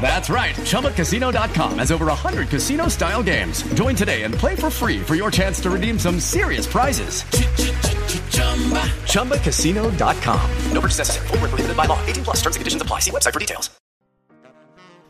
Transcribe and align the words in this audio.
That's 0.00 0.30
right. 0.30 0.54
ChumbaCasino.com 0.54 1.78
has 1.80 1.90
over 1.90 2.06
100 2.06 2.48
casino 2.48 2.86
style 2.86 3.22
games. 3.24 3.62
Join 3.74 3.96
today 3.96 4.22
and 4.22 4.32
play 4.32 4.54
for 4.54 4.70
free 4.70 5.00
for 5.00 5.16
your 5.16 5.32
chance 5.32 5.58
to 5.60 5.70
redeem 5.70 5.98
some 5.98 6.20
serious 6.20 6.66
prizes. 6.68 7.24
ChumbaCasino.com. 9.10 10.50
No 10.72 10.80
purchase 10.80 10.98
necessary. 10.98 11.26
Void 11.28 11.40
were 11.42 11.48
prohibited 11.48 11.76
by 11.76 11.86
law. 11.86 11.98
18 12.06 12.22
plus. 12.24 12.36
Terms 12.36 12.54
and 12.54 12.60
conditions 12.60 12.82
apply. 12.82 13.00
See 13.00 13.10
website 13.10 13.32
for 13.32 13.40
details. 13.40 13.70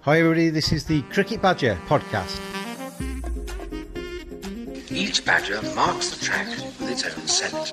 Hi, 0.02 0.20
everybody. 0.20 0.50
This 0.50 0.70
is 0.72 0.84
the 0.84 1.02
Cricket 1.10 1.42
Badger 1.42 1.76
podcast. 1.88 2.40
Each 4.88 5.24
badger 5.24 5.60
marks 5.74 6.10
the 6.10 6.24
track 6.24 6.46
with 6.48 6.90
its 6.90 7.04
own 7.04 7.26
scent. 7.26 7.72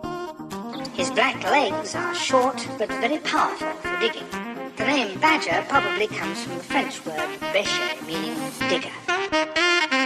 His 0.95 1.11
black 1.11 1.43
legs 1.43 1.93
are 1.95 2.15
short 2.15 2.67
but 2.79 2.89
very 2.89 3.19
powerful 3.19 3.71
for 3.73 3.99
digging. 3.99 4.42
The 4.75 4.85
name 4.85 5.19
badger 5.19 5.63
probably 5.69 6.07
comes 6.07 6.43
from 6.43 6.57
the 6.57 6.63
French 6.63 7.05
word 7.05 7.29
bêcher, 7.53 8.07
meaning 8.07 8.35
digger. 8.69 10.03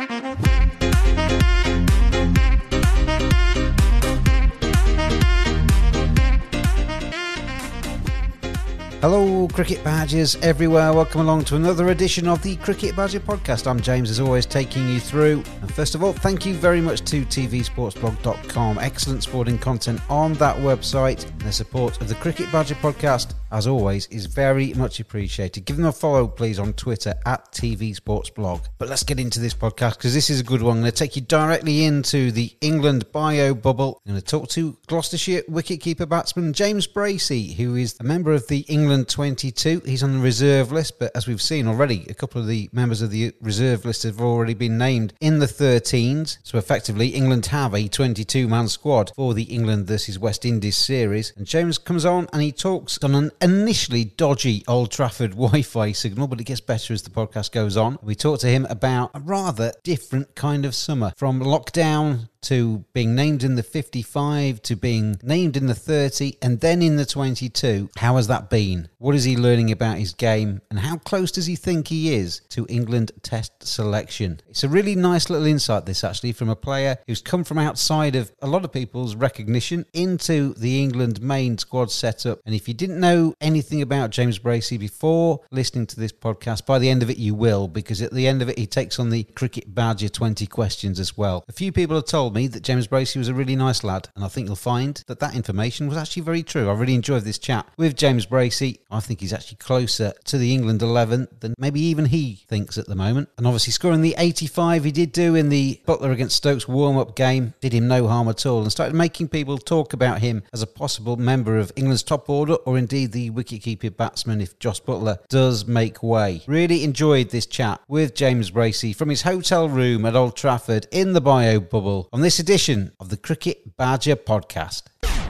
Hello, 9.00 9.48
Cricket 9.50 9.84
Badgers 9.84 10.36
everywhere. 10.38 10.92
Welcome 10.92 11.22
along 11.22 11.46
to 11.46 11.56
another 11.56 11.90
edition 11.90 12.28
of 12.28 12.42
the 12.42 12.56
Cricket 12.58 12.96
Badger 12.96 13.20
podcast. 13.20 13.68
I'm 13.68 13.80
James, 13.80 14.10
as 14.10 14.20
always, 14.20 14.48
taking 14.48 14.90
you 14.90 15.00
through. 15.00 15.44
And 15.62 15.72
first 15.72 15.94
of 15.94 16.04
all, 16.04 16.14
thank 16.14 16.48
you 16.48 16.56
very 16.56 16.82
much 16.82 17.02
to 17.12 17.24
tvsportsblog.com. 17.24 18.80
Excellent 18.80 19.22
sporting 19.22 19.60
content 19.60 20.02
on 20.10 20.34
that 20.34 20.58
website. 20.58 21.26
and 21.30 21.42
The 21.42 21.54
support 21.54 22.02
of 22.02 22.10
the 22.10 22.16
Cricket 22.16 22.52
Badger 22.52 22.74
podcast, 22.76 23.36
as 23.52 23.68
always, 23.68 24.08
is 24.08 24.26
very 24.26 24.74
much 24.74 25.00
appreciated. 25.00 25.66
Give 25.66 25.78
them 25.78 25.86
a 25.86 25.92
follow, 25.92 26.28
please, 26.28 26.60
on 26.60 26.74
Twitter 26.74 27.14
at 27.26 27.52
TV 27.52 27.96
Sports 27.96 28.30
Blog. 28.30 28.62
But 28.78 28.90
let's 28.90 29.04
get 29.04 29.20
into 29.20 29.40
this 29.40 29.54
podcast 29.54 29.98
because 29.98 30.14
this 30.14 30.30
is 30.30 30.40
a 30.40 30.44
good 30.44 30.62
one. 30.62 30.78
I'm 30.78 30.84
going 30.84 30.92
to 30.92 30.98
take 30.98 31.16
you 31.16 31.22
directly 31.22 31.86
into 31.86 32.32
the 32.32 32.52
England 32.62 33.12
bio 33.12 33.54
bubble. 33.54 34.02
I'm 34.06 34.14
going 34.14 34.22
to 34.22 34.28
talk 34.28 34.50
to 34.50 34.78
Gloucestershire 34.88 35.44
wicketkeeper 35.44 36.08
batsman 36.08 36.54
James 36.54 36.88
Bracey, 36.88 37.56
who 37.56 37.76
is 37.76 37.96
a 38.00 38.04
member 38.04 38.34
of 38.34 38.48
the 38.48 38.60
England 38.68 39.08
22. 39.10 39.82
He's 39.86 40.04
on 40.04 40.14
the 40.14 40.20
reserve 40.20 40.72
list, 40.72 41.00
but 41.00 41.16
as 41.16 41.28
we've 41.28 41.42
seen 41.42 41.68
already, 41.68 42.06
a 42.10 42.14
couple 42.14 42.42
of 42.42 42.48
the 42.48 42.70
members 42.72 43.02
of 43.02 43.12
the 43.12 43.34
reserve 43.42 43.86
list 43.86 44.04
have 44.04 44.22
already 44.22 44.54
been 44.54 44.78
named 44.78 45.14
in 45.20 45.40
the 45.40 45.46
13s. 45.46 46.38
So 46.44 46.58
effectively, 46.58 47.10
England 47.10 47.48
have 47.48 47.74
a 47.74 47.88
22 47.88 48.48
man 48.48 48.68
squad 48.68 49.12
for 49.16 49.34
the 49.34 49.44
England 49.44 49.88
versus 49.88 50.20
West 50.20 50.46
Indies 50.46 50.78
series. 50.78 51.34
And 51.36 51.46
James 51.46 51.78
comes 51.78 52.06
on 52.06 52.28
and 52.34 52.42
he 52.42 52.52
talks 52.52 52.98
on 53.04 53.16
an 53.16 53.32
initially 53.42 54.06
dodgy 54.06 54.64
Old 54.68 54.92
Trafford 54.92 55.32
Wi 55.38 55.62
Fi 55.62 55.92
signal, 55.92 56.28
but 56.28 56.40
it 56.42 56.46
gets 56.46 56.62
better 56.62 56.94
as 56.94 57.02
the 57.02 57.10
podcast 57.10 57.52
goes 57.52 57.78
on. 57.78 57.98
We 58.02 58.16
talk 58.16 58.40
to 58.40 58.48
him 58.48 58.66
about 58.70 59.12
a 59.14 59.20
rather 59.20 59.72
different 59.84 60.36
kind 60.36 60.66
of 60.66 60.76
summer 60.76 61.14
from 61.16 61.40
lockdown 61.40 62.30
to 62.42 62.86
being 62.94 63.16
named 63.16 63.44
in 63.44 63.56
the 63.56 63.64
55 63.64 64.62
to 64.64 64.76
being 64.76 65.20
named 65.24 65.58
in 65.58 65.68
the 65.68 65.76
30 65.76 66.38
and 66.42 66.60
then 66.60 66.82
in 66.82 66.96
the 66.96 67.06
22. 67.06 67.90
How 67.98 68.16
has 68.16 68.28
that 68.28 68.50
been? 68.50 68.90
What 68.98 69.16
is 69.16 69.24
he 69.24 69.38
learning 69.38 69.72
about 69.72 69.98
his 69.98 70.14
game 70.14 70.62
and 70.70 70.80
how 70.80 70.98
close 70.98 71.32
does 71.32 71.46
he 71.46 71.56
think 71.56 71.88
he 71.88 72.14
is 72.14 72.42
to 72.50 72.66
England 72.70 73.12
test 73.22 73.64
selection? 73.64 74.40
It's 74.50 74.64
a 74.64 74.70
really 74.70 74.96
nice 74.96 75.30
little 75.30 75.46
insight 75.46 75.86
this 75.86 76.04
actually 76.04 76.34
from 76.34 76.50
a 76.50 76.56
player 76.56 76.98
who's 77.08 77.22
come 77.22 77.44
from 77.44 77.58
outside 77.58 78.16
of 78.16 78.32
a 78.42 78.48
lot 78.48 78.66
of 78.66 78.72
people's 78.72 79.16
recognition 79.16 79.86
into 79.94 80.54
the 80.56 80.82
England 80.82 81.22
main 81.22 81.58
squad 81.58 81.92
setup 81.92 82.40
and 82.46 82.54
if 82.54 82.68
you 82.68 82.74
didn't 82.74 83.00
know 83.00 83.34
anything 83.42 83.82
about 83.82 84.10
James 84.10 84.40
Bracey 84.40 84.80
before 84.80 85.42
listening 85.52 85.88
to 85.88 86.00
this 86.00 86.12
podcast 86.12 86.66
by 86.66 86.80
the 86.80 86.90
end 86.90 87.04
of 87.04 87.10
it 87.10 87.18
you 87.18 87.34
will 87.34 87.68
because 87.68 88.02
at 88.02 88.14
the 88.14 88.28
end 88.28 88.42
of 88.42 88.50
it 88.50 88.58
he 88.58 88.68
takes 88.68 89.00
on 89.00 89.10
the 89.10 89.24
cricket 89.24 89.74
badger 89.74 90.10
20 90.10 90.48
questions 90.48 91.00
as 91.00 91.18
well. 91.18 91.44
A 91.48 91.54
few 91.54 91.72
people 91.72 91.98
are 91.98 92.02
told 92.02 92.27
me 92.34 92.48
that 92.48 92.64
James 92.64 92.88
Bracey 92.88 93.18
was 93.18 93.28
a 93.28 93.34
really 93.34 93.56
nice 93.56 93.84
lad, 93.84 94.10
and 94.16 94.24
I 94.24 94.28
think 94.28 94.48
you'll 94.48 94.56
find 94.56 95.04
that 95.08 95.20
that 95.20 95.36
information 95.36 95.88
was 95.88 95.98
actually 95.98 96.24
very 96.24 96.44
true. 96.44 96.70
I 96.70 96.74
really 96.74 96.96
enjoyed 96.96 97.24
this 97.24 97.38
chat 97.38 97.68
with 97.78 97.96
James 97.96 98.26
Bracey. 98.26 98.80
I 98.92 99.00
think 99.00 99.20
he's 99.22 99.34
actually 99.34 99.58
closer 99.58 100.14
to 100.26 100.38
the 100.38 100.54
England 100.54 100.82
11 100.82 101.28
than 101.40 101.54
maybe 101.58 101.82
even 101.82 102.06
he 102.06 102.44
thinks 102.48 102.78
at 102.78 102.88
the 102.88 102.96
moment. 102.96 103.30
And 103.38 103.46
obviously, 103.46 103.74
scoring 103.74 104.02
the 104.02 104.16
85 104.18 104.84
he 104.84 104.92
did 104.92 105.12
do 105.12 105.36
in 105.36 105.50
the 105.50 105.80
Buttler 105.88 106.12
against 106.12 106.38
Stokes 106.38 106.68
warm 106.68 106.98
up 106.98 107.16
game 107.16 107.54
did 107.62 107.74
him 107.74 107.88
no 107.88 108.08
harm 108.08 108.28
at 108.30 108.46
all 108.46 108.62
and 108.62 108.72
started 108.72 108.96
making 108.96 109.30
people 109.30 109.58
talk 109.58 109.94
about 109.94 110.20
him 110.20 110.44
as 110.54 110.62
a 110.62 110.68
possible 110.68 111.18
member 111.18 111.58
of 111.58 111.72
England's 111.76 112.04
top 112.04 112.30
order 112.30 112.56
or 112.56 112.78
indeed 112.78 113.12
the 113.12 113.30
wicket-keeping 113.32 113.92
batsman 113.92 114.42
if 114.42 114.58
Jos 114.60 114.80
Buttler 114.80 115.18
does 115.30 115.66
make 115.66 116.04
way. 116.04 116.42
Really 116.48 116.84
enjoyed 116.84 117.30
this 117.30 117.46
chat 117.46 117.82
with 117.88 118.16
James 118.16 118.52
Bracey 118.52 118.96
from 118.96 119.10
his 119.10 119.24
hotel 119.24 119.68
room 119.70 120.06
at 120.06 120.16
Old 120.16 120.36
Trafford 120.36 120.88
in 120.92 121.14
the 121.14 121.22
bio 121.22 121.60
bubble 121.60 122.10
on 122.18 122.24
this 122.24 122.40
edition 122.40 122.92
of 123.00 123.10
the 123.10 123.16
Cricket 123.16 123.78
Badger 123.78 124.16
podcast. 124.16 124.86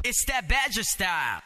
It's 0.06 0.24
that 0.24 0.48
Badger 0.48 0.84
style. 0.84 1.42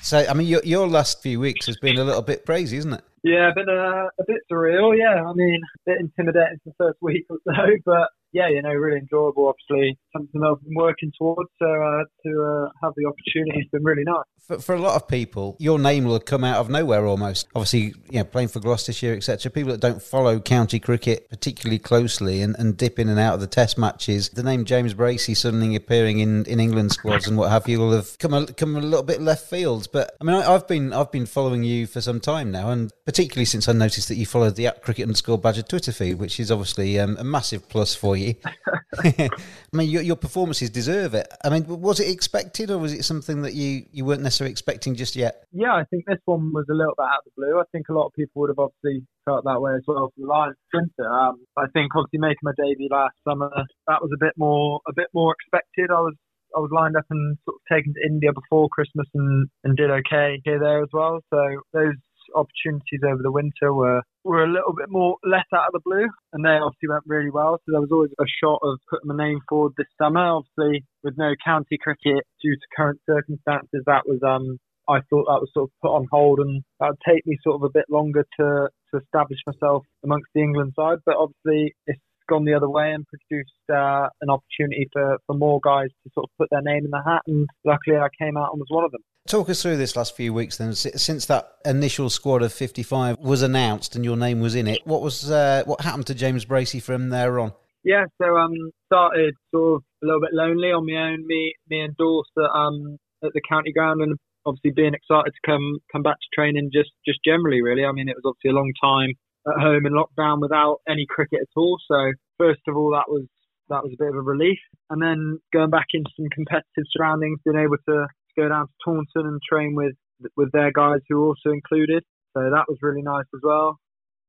So, 0.00 0.24
I 0.30 0.32
mean, 0.32 0.46
your, 0.46 0.60
your 0.62 0.86
last 0.86 1.20
few 1.20 1.40
weeks 1.40 1.66
has 1.66 1.76
been 1.78 1.98
a 1.98 2.04
little 2.04 2.22
bit 2.22 2.46
crazy, 2.46 2.76
isn't 2.76 2.92
it? 2.92 3.02
Yeah, 3.24 3.50
been 3.52 3.68
a, 3.68 3.72
uh, 3.72 4.08
a 4.16 4.24
bit 4.28 4.42
surreal. 4.48 4.96
Yeah, 4.96 5.28
I 5.28 5.32
mean, 5.32 5.60
a 5.60 5.90
bit 5.90 6.00
intimidating 6.00 6.60
for 6.62 6.70
the 6.70 6.74
first 6.78 6.98
week 7.02 7.26
or 7.30 7.38
so, 7.44 7.52
but 7.84 8.10
yeah, 8.32 8.48
you 8.48 8.62
know, 8.62 8.70
really 8.70 8.98
enjoyable. 8.98 9.48
Obviously, 9.48 9.98
something 10.12 10.42
I've 10.42 10.62
been 10.62 10.74
working 10.74 11.12
towards. 11.18 11.50
So 11.58 11.66
uh, 11.66 12.04
to 12.24 12.42
uh, 12.42 12.68
have 12.82 12.92
the 12.96 13.06
opportunity 13.06 13.60
has 13.60 13.68
been 13.72 13.84
really 13.84 14.04
nice. 14.04 14.24
For, 14.46 14.58
for 14.58 14.74
a 14.74 14.80
lot 14.80 14.96
of 14.96 15.08
people, 15.08 15.56
your 15.58 15.78
name 15.78 16.04
will 16.04 16.20
come 16.20 16.44
out 16.44 16.58
of 16.58 16.70
nowhere 16.70 17.06
almost. 17.06 17.48
Obviously, 17.54 17.94
you 18.10 18.18
know, 18.18 18.24
playing 18.24 18.48
for 18.48 18.60
Gloucestershire, 18.60 19.14
etc. 19.14 19.50
People 19.50 19.72
that 19.72 19.80
don't 19.80 20.02
follow 20.02 20.40
county 20.40 20.78
cricket 20.78 21.28
particularly 21.28 21.78
closely 21.78 22.42
and, 22.42 22.56
and 22.58 22.76
dip 22.76 22.98
in 22.98 23.08
and 23.08 23.18
out 23.18 23.34
of 23.34 23.40
the 23.40 23.46
Test 23.46 23.78
matches, 23.78 24.28
the 24.30 24.42
name 24.42 24.64
James 24.64 24.94
Bracey 24.94 25.36
suddenly 25.36 25.74
appearing 25.74 26.18
in, 26.18 26.44
in 26.46 26.60
England 26.60 26.92
squads 26.92 27.26
and 27.26 27.36
what 27.36 27.50
have 27.50 27.68
you 27.68 27.78
will 27.78 27.92
have 27.92 28.18
come 28.18 28.34
a, 28.34 28.46
come 28.46 28.76
a 28.76 28.80
little 28.80 29.02
bit 29.02 29.20
left 29.20 29.48
field. 29.48 29.88
But 29.92 30.14
I 30.20 30.24
mean, 30.24 30.36
I, 30.36 30.54
I've 30.54 30.66
been 30.66 30.92
I've 30.92 31.12
been 31.12 31.26
following 31.26 31.64
you 31.64 31.86
for 31.86 32.00
some 32.00 32.20
time 32.20 32.50
now, 32.50 32.70
and 32.70 32.92
particularly 33.04 33.46
since 33.46 33.68
I 33.68 33.72
noticed 33.72 34.08
that 34.08 34.16
you 34.16 34.26
followed 34.26 34.56
the 34.56 34.66
at 34.66 34.82
Cricket 34.82 35.04
underscore 35.04 35.38
Badger 35.38 35.62
Twitter 35.62 35.92
feed, 35.92 36.14
which 36.14 36.38
is 36.38 36.50
obviously 36.50 36.98
um, 36.98 37.16
a 37.18 37.24
massive 37.24 37.68
plus 37.68 37.94
for 37.94 38.16
you. 38.16 38.17
I 39.04 39.30
mean, 39.72 39.88
your, 39.90 40.02
your 40.02 40.16
performances 40.16 40.70
deserve 40.70 41.14
it. 41.14 41.28
I 41.44 41.50
mean, 41.50 41.64
was 41.66 42.00
it 42.00 42.08
expected, 42.10 42.70
or 42.70 42.78
was 42.78 42.92
it 42.92 43.04
something 43.04 43.42
that 43.42 43.54
you, 43.54 43.84
you 43.92 44.04
weren't 44.04 44.22
necessarily 44.22 44.52
expecting 44.52 44.94
just 44.94 45.16
yet? 45.16 45.44
Yeah, 45.52 45.74
I 45.74 45.84
think 45.90 46.04
this 46.06 46.20
one 46.24 46.52
was 46.52 46.66
a 46.70 46.74
little 46.74 46.94
bit 46.96 47.04
out 47.04 47.18
of 47.18 47.24
the 47.26 47.32
blue. 47.36 47.58
I 47.58 47.64
think 47.72 47.88
a 47.88 47.92
lot 47.92 48.06
of 48.06 48.12
people 48.12 48.40
would 48.42 48.50
have 48.50 48.58
obviously 48.58 49.06
felt 49.24 49.44
that 49.44 49.60
way 49.60 49.72
as 49.74 49.82
well 49.86 50.12
for 50.14 50.20
the 50.20 50.26
Lions 50.26 50.56
Sprinter. 50.68 51.08
Um, 51.08 51.44
I 51.56 51.66
think 51.72 51.92
obviously 51.94 52.20
making 52.20 52.42
my 52.42 52.52
debut 52.56 52.88
last 52.90 53.16
summer, 53.26 53.50
that 53.86 54.02
was 54.02 54.10
a 54.14 54.24
bit 54.24 54.34
more 54.36 54.80
a 54.88 54.92
bit 54.94 55.08
more 55.12 55.34
expected. 55.34 55.90
I 55.90 56.00
was 56.00 56.14
I 56.56 56.60
was 56.60 56.70
lined 56.72 56.96
up 56.96 57.04
and 57.10 57.36
sort 57.44 57.60
of 57.60 57.76
taken 57.76 57.92
to 57.94 58.06
India 58.06 58.32
before 58.32 58.68
Christmas 58.70 59.06
and, 59.14 59.48
and 59.64 59.76
did 59.76 59.90
okay 59.90 60.40
here 60.44 60.58
there 60.58 60.82
as 60.82 60.88
well. 60.92 61.20
So 61.30 61.38
those 61.72 61.94
opportunities 62.34 63.00
over 63.04 63.22
the 63.22 63.32
winter 63.32 63.72
were 63.72 64.02
were 64.24 64.44
a 64.44 64.52
little 64.52 64.74
bit 64.74 64.90
more 64.90 65.16
let 65.24 65.46
out 65.54 65.68
of 65.68 65.72
the 65.72 65.80
blue, 65.84 66.08
and 66.32 66.44
they 66.44 66.58
obviously 66.60 66.88
went 66.88 67.04
really 67.06 67.30
well. 67.30 67.58
So 67.64 67.72
there 67.72 67.80
was 67.80 67.92
always 67.92 68.10
a 68.20 68.28
shot 68.42 68.60
of 68.62 68.78
putting 68.90 69.08
my 69.08 69.16
name 69.16 69.40
forward 69.48 69.72
this 69.76 69.86
summer. 69.96 70.20
Obviously, 70.20 70.84
with 71.02 71.16
no 71.16 71.34
county 71.44 71.78
cricket 71.80 72.24
due 72.42 72.54
to 72.54 72.66
current 72.76 73.00
circumstances, 73.06 73.82
that 73.86 74.06
was 74.06 74.20
um 74.22 74.58
I 74.88 75.00
thought 75.10 75.28
that 75.28 75.44
was 75.44 75.50
sort 75.52 75.68
of 75.68 75.80
put 75.82 75.94
on 75.94 76.06
hold, 76.10 76.40
and 76.40 76.62
that 76.80 76.88
would 76.90 77.04
take 77.06 77.26
me 77.26 77.36
sort 77.42 77.56
of 77.56 77.62
a 77.62 77.72
bit 77.72 77.86
longer 77.90 78.24
to 78.40 78.68
to 78.90 79.00
establish 79.00 79.38
myself 79.46 79.84
amongst 80.02 80.28
the 80.34 80.40
England 80.40 80.72
side. 80.74 80.98
But 81.04 81.16
obviously, 81.16 81.74
it's 81.86 82.00
gone 82.28 82.44
the 82.44 82.54
other 82.54 82.68
way 82.68 82.92
and 82.92 83.06
produced 83.06 83.52
uh, 83.72 84.08
an 84.20 84.30
opportunity 84.30 84.88
for, 84.92 85.18
for 85.26 85.34
more 85.34 85.60
guys 85.64 85.88
to 86.04 86.10
sort 86.14 86.24
of 86.24 86.36
put 86.38 86.48
their 86.50 86.62
name 86.62 86.84
in 86.84 86.90
the 86.90 87.02
hat. 87.04 87.22
And 87.26 87.48
luckily, 87.64 87.96
I 87.96 88.08
came 88.18 88.36
out 88.36 88.52
and 88.52 88.60
was 88.60 88.68
one 88.70 88.84
of 88.84 88.92
them. 88.92 89.02
Talk 89.28 89.50
us 89.50 89.60
through 89.60 89.76
this 89.76 89.94
last 89.94 90.16
few 90.16 90.32
weeks 90.32 90.56
then. 90.56 90.72
Since 90.74 91.26
that 91.26 91.52
initial 91.66 92.08
squad 92.08 92.42
of 92.42 92.50
55 92.50 93.18
was 93.18 93.42
announced 93.42 93.94
and 93.94 94.02
your 94.02 94.16
name 94.16 94.40
was 94.40 94.54
in 94.54 94.66
it, 94.66 94.80
what 94.86 95.02
was 95.02 95.30
uh, 95.30 95.64
what 95.66 95.82
happened 95.82 96.06
to 96.06 96.14
James 96.14 96.46
Bracey 96.46 96.80
from 96.80 97.10
there 97.10 97.38
on? 97.38 97.52
Yeah, 97.84 98.06
so 98.16 98.38
um, 98.38 98.54
started 98.86 99.34
sort 99.50 99.76
of 99.76 99.82
a 100.02 100.06
little 100.06 100.22
bit 100.22 100.32
lonely 100.32 100.72
on 100.72 100.86
my 100.86 101.12
own. 101.12 101.26
Me, 101.26 101.52
me 101.68 101.80
and 101.80 101.94
Dorset 101.98 102.50
um 102.54 102.96
at 103.22 103.32
the 103.34 103.42
county 103.46 103.70
ground, 103.70 104.00
and 104.00 104.16
obviously 104.46 104.70
being 104.70 104.94
excited 104.94 105.32
to 105.34 105.40
come 105.44 105.76
come 105.92 106.02
back 106.02 106.16
to 106.16 106.28
training 106.34 106.70
just 106.72 106.90
just 107.06 107.20
generally. 107.22 107.60
Really, 107.60 107.84
I 107.84 107.92
mean, 107.92 108.08
it 108.08 108.16
was 108.16 108.24
obviously 108.24 108.56
a 108.56 108.58
long 108.58 108.72
time 108.80 109.12
at 109.46 109.60
home 109.60 109.84
in 109.84 109.92
lockdown 109.92 110.40
without 110.40 110.78
any 110.88 111.04
cricket 111.06 111.40
at 111.42 111.52
all. 111.54 111.76
So 111.86 112.12
first 112.38 112.62
of 112.66 112.78
all, 112.78 112.92
that 112.92 113.12
was 113.12 113.26
that 113.68 113.84
was 113.84 113.92
a 113.92 114.02
bit 114.02 114.08
of 114.08 114.16
a 114.16 114.22
relief. 114.22 114.58
And 114.88 115.02
then 115.02 115.38
going 115.52 115.68
back 115.68 115.88
into 115.92 116.10
some 116.16 116.28
competitive 116.32 116.88
surroundings, 116.96 117.40
being 117.44 117.58
able 117.58 117.76
to 117.88 118.08
go 118.38 118.48
down 118.48 118.66
to 118.66 118.72
Taunton 118.84 119.26
and 119.26 119.40
train 119.42 119.74
with 119.74 119.94
with 120.36 120.50
their 120.52 120.72
guys 120.72 121.00
who 121.08 121.16
were 121.18 121.26
also 121.28 121.50
included. 121.50 122.02
So 122.34 122.40
that 122.42 122.66
was 122.68 122.78
really 122.82 123.02
nice 123.02 123.26
as 123.34 123.40
well. 123.42 123.78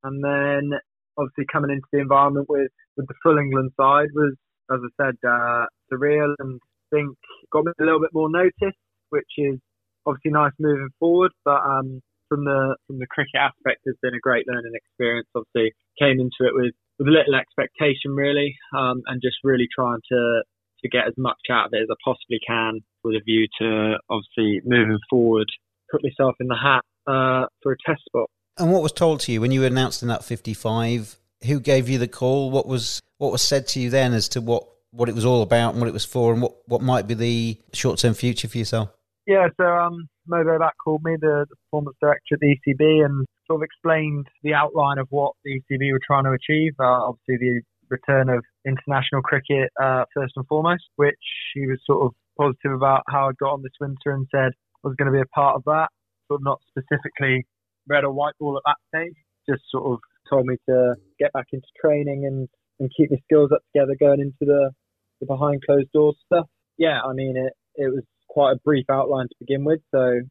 And 0.04 0.24
then 0.24 0.80
obviously 1.18 1.46
coming 1.52 1.72
into 1.72 1.88
the 1.92 2.00
environment 2.00 2.48
with 2.50 2.72
with 2.98 3.08
the 3.08 3.14
full 3.24 3.38
England 3.38 3.72
side 3.80 4.10
was, 4.14 4.36
as 4.72 4.80
I 4.82 4.92
said, 5.04 5.16
uh, 5.28 5.66
surreal 5.92 6.34
and 6.40 6.60
I 6.92 6.96
think 6.96 7.18
got 7.52 7.66
me 7.66 7.72
a 7.80 7.84
little 7.84 8.02
bit 8.02 8.14
more 8.14 8.30
notice, 8.30 8.78
which 9.10 9.34
is 9.38 9.60
obviously 10.06 10.32
nice 10.32 10.54
moving 10.60 10.90
forward. 11.00 11.32
But 11.46 11.62
um, 11.62 12.02
from 12.30 12.46
the 12.46 12.78
from 12.88 13.00
the 13.00 13.08
cricket 13.08 13.36
aspect 13.36 13.82
has 13.86 13.96
been 14.02 14.16
a 14.16 14.24
great 14.24 14.46
learning 14.48 14.74
experience. 14.74 15.28
Obviously, 15.36 15.74
came 16.00 16.20
into 16.20 16.48
it 16.48 16.56
with 16.56 16.74
with 16.98 17.08
little 17.08 17.36
expectation 17.36 18.16
really, 18.16 18.56
um, 18.78 19.02
and 19.08 19.22
just 19.22 19.38
really 19.44 19.68
trying 19.74 20.00
to 20.12 20.44
to 20.84 20.90
get 20.90 21.08
as 21.08 21.14
much 21.18 21.40
out 21.52 21.68
of 21.68 21.74
it 21.74 21.82
as 21.82 21.88
I 21.92 21.96
possibly 22.04 22.40
can, 22.46 22.82
with 23.04 23.16
a 23.16 23.24
view 23.24 23.48
to 23.60 23.98
obviously 24.10 24.62
moving 24.66 25.00
forward, 25.10 25.48
put 25.92 26.04
myself 26.04 26.36
in 26.40 26.48
the 26.48 26.56
hat 26.56 26.84
uh, 27.08 27.48
for 27.62 27.72
a 27.72 27.78
test 27.86 28.04
spot. 28.06 28.30
And 28.58 28.72
what 28.72 28.84
was 28.84 28.92
told 28.92 29.22
to 29.22 29.32
you 29.32 29.42
when 29.42 29.52
you 29.52 29.62
were 29.62 29.68
announced 29.68 30.02
in 30.02 30.10
that 30.10 30.24
55? 30.24 31.18
Who 31.46 31.60
gave 31.60 31.88
you 31.88 31.98
the 31.98 32.08
call? 32.08 32.52
What 32.52 32.68
was 32.68 33.02
what 33.18 33.32
was 33.32 33.42
said 33.42 33.68
to 33.68 33.80
you 33.80 33.90
then 33.90 34.14
as 34.14 34.28
to 34.30 34.42
what 34.42 34.68
what 34.92 35.08
it 35.08 35.16
was 35.16 35.24
all 35.24 35.42
about 35.42 35.72
and 35.72 35.80
what 35.80 35.88
it 35.88 35.94
was 35.94 36.04
for, 36.06 36.34
and 36.34 36.42
what 36.42 36.56
what 36.68 36.82
might 36.82 37.08
be 37.08 37.14
the 37.14 37.58
short 37.72 38.00
term 38.00 38.14
future 38.14 38.50
for 38.50 38.58
yourself? 38.58 38.90
Yeah, 39.26 39.48
so 39.58 39.64
um, 39.64 40.10
Mo 40.28 40.44
Bobat 40.44 40.72
called 40.84 41.04
me, 41.04 41.16
the, 41.22 41.46
the, 41.48 41.56
performance 41.56 41.96
director 42.02 42.34
at 42.34 42.40
the 42.40 42.56
ECB, 42.56 43.06
and 43.06 43.28
sort 43.46 43.62
of 43.62 43.64
explained 43.64 44.28
the 44.42 44.56
outline 44.56 44.98
of 44.98 45.08
what 45.12 45.34
the 45.46 45.62
ECB 45.62 45.92
were 45.92 46.00
trying 46.06 46.24
to 46.24 46.32
achieve. 46.32 46.74
Uh, 46.80 47.10
obviously, 47.14 47.38
the 47.38 47.62
return 47.90 48.30
of 48.30 48.44
international 48.66 49.22
cricket 49.22 49.70
uh, 49.82 50.06
first 50.14 50.34
and 50.36 50.46
foremost, 50.48 50.84
which 50.96 51.16
he 51.54 51.68
was 51.68 51.80
sort 51.86 52.06
of 52.06 52.12
positive 52.38 52.74
about 52.74 53.04
how 53.10 53.30
I'd 53.30 53.38
got 53.38 53.54
on 53.54 53.62
this 53.64 53.72
winter 53.80 54.12
and 54.12 54.28
said 54.32 54.52
I 54.84 54.88
was 54.88 54.96
going 54.98 55.12
to 55.12 55.18
be 55.18 55.22
a 55.22 55.36
part 55.36 55.56
of 55.56 55.64
that. 55.66 55.88
Sort 56.28 56.42
of 56.42 56.44
not 56.44 56.60
specifically 56.70 57.46
red 57.88 58.04
or 58.04 58.12
white 58.12 58.34
ball 58.40 58.58
at 58.58 58.64
that 58.66 58.98
stage, 58.98 59.16
just 59.50 59.64
sort 59.72 59.92
of 59.92 60.00
told 60.30 60.46
me 60.46 60.56
to 60.70 60.96
get 61.20 61.34
back 61.34 61.48
into 61.52 61.68
training 61.82 62.26
and, 62.26 62.48
and 62.80 62.92
keep 62.96 63.12
my 63.12 63.18
skills 63.24 63.52
up 63.52 63.62
together 63.74 63.96
going 64.00 64.22
into 64.22 64.36
the, 64.42 64.72
the 65.20 65.26
behind 65.26 65.62
closed 65.66 65.92
doors 65.92 66.16
stuff. 66.26 66.46
Yeah, 66.78 67.00
I 67.04 67.14
mean, 67.14 67.36
it, 67.36 67.54
it 67.76 67.90
was 67.90 68.04
quite 68.30 68.54
a 68.54 68.60
brief 68.64 68.86
outline 68.92 69.28
to 69.28 69.36
begin 69.40 69.64
with, 69.64 69.80
so 69.94 70.22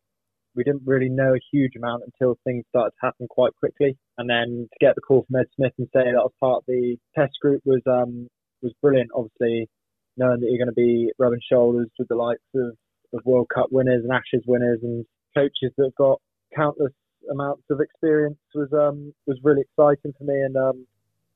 we 0.58 0.64
didn't 0.64 0.82
really 0.84 1.08
know 1.08 1.34
a 1.34 1.46
huge 1.52 1.76
amount 1.76 2.02
until 2.04 2.36
things 2.42 2.64
started 2.68 2.90
to 2.90 3.06
happen 3.06 3.28
quite 3.30 3.54
quickly. 3.54 3.96
And 4.18 4.28
then 4.28 4.68
to 4.72 4.84
get 4.84 4.96
the 4.96 5.00
call 5.00 5.24
from 5.24 5.40
Ed 5.40 5.46
Smith 5.54 5.72
and 5.78 5.86
say 5.94 6.10
that 6.10 6.18
I 6.18 6.26
was 6.26 6.32
part 6.40 6.62
of 6.62 6.64
the 6.66 6.96
test 7.16 7.34
group 7.40 7.62
was 7.64 7.80
um, 7.86 8.26
was 8.60 8.72
brilliant. 8.82 9.10
Obviously, 9.14 9.70
knowing 10.16 10.40
that 10.40 10.48
you're 10.50 10.58
going 10.58 10.66
to 10.66 10.72
be 10.72 11.12
rubbing 11.16 11.40
shoulders 11.48 11.88
with 11.96 12.08
the 12.08 12.16
likes 12.16 12.42
of, 12.56 12.74
of 13.14 13.24
World 13.24 13.46
Cup 13.54 13.68
winners 13.70 14.02
and 14.02 14.12
Ashes 14.12 14.44
winners 14.48 14.80
and 14.82 15.06
coaches 15.32 15.72
that 15.78 15.84
have 15.84 15.94
got 15.94 16.20
countless 16.54 16.92
amounts 17.30 17.62
of 17.70 17.80
experience 17.80 18.38
was 18.52 18.68
um, 18.72 19.14
was 19.28 19.38
really 19.44 19.62
exciting 19.62 20.12
for 20.18 20.24
me. 20.24 20.40
And 20.42 20.56
um, 20.56 20.86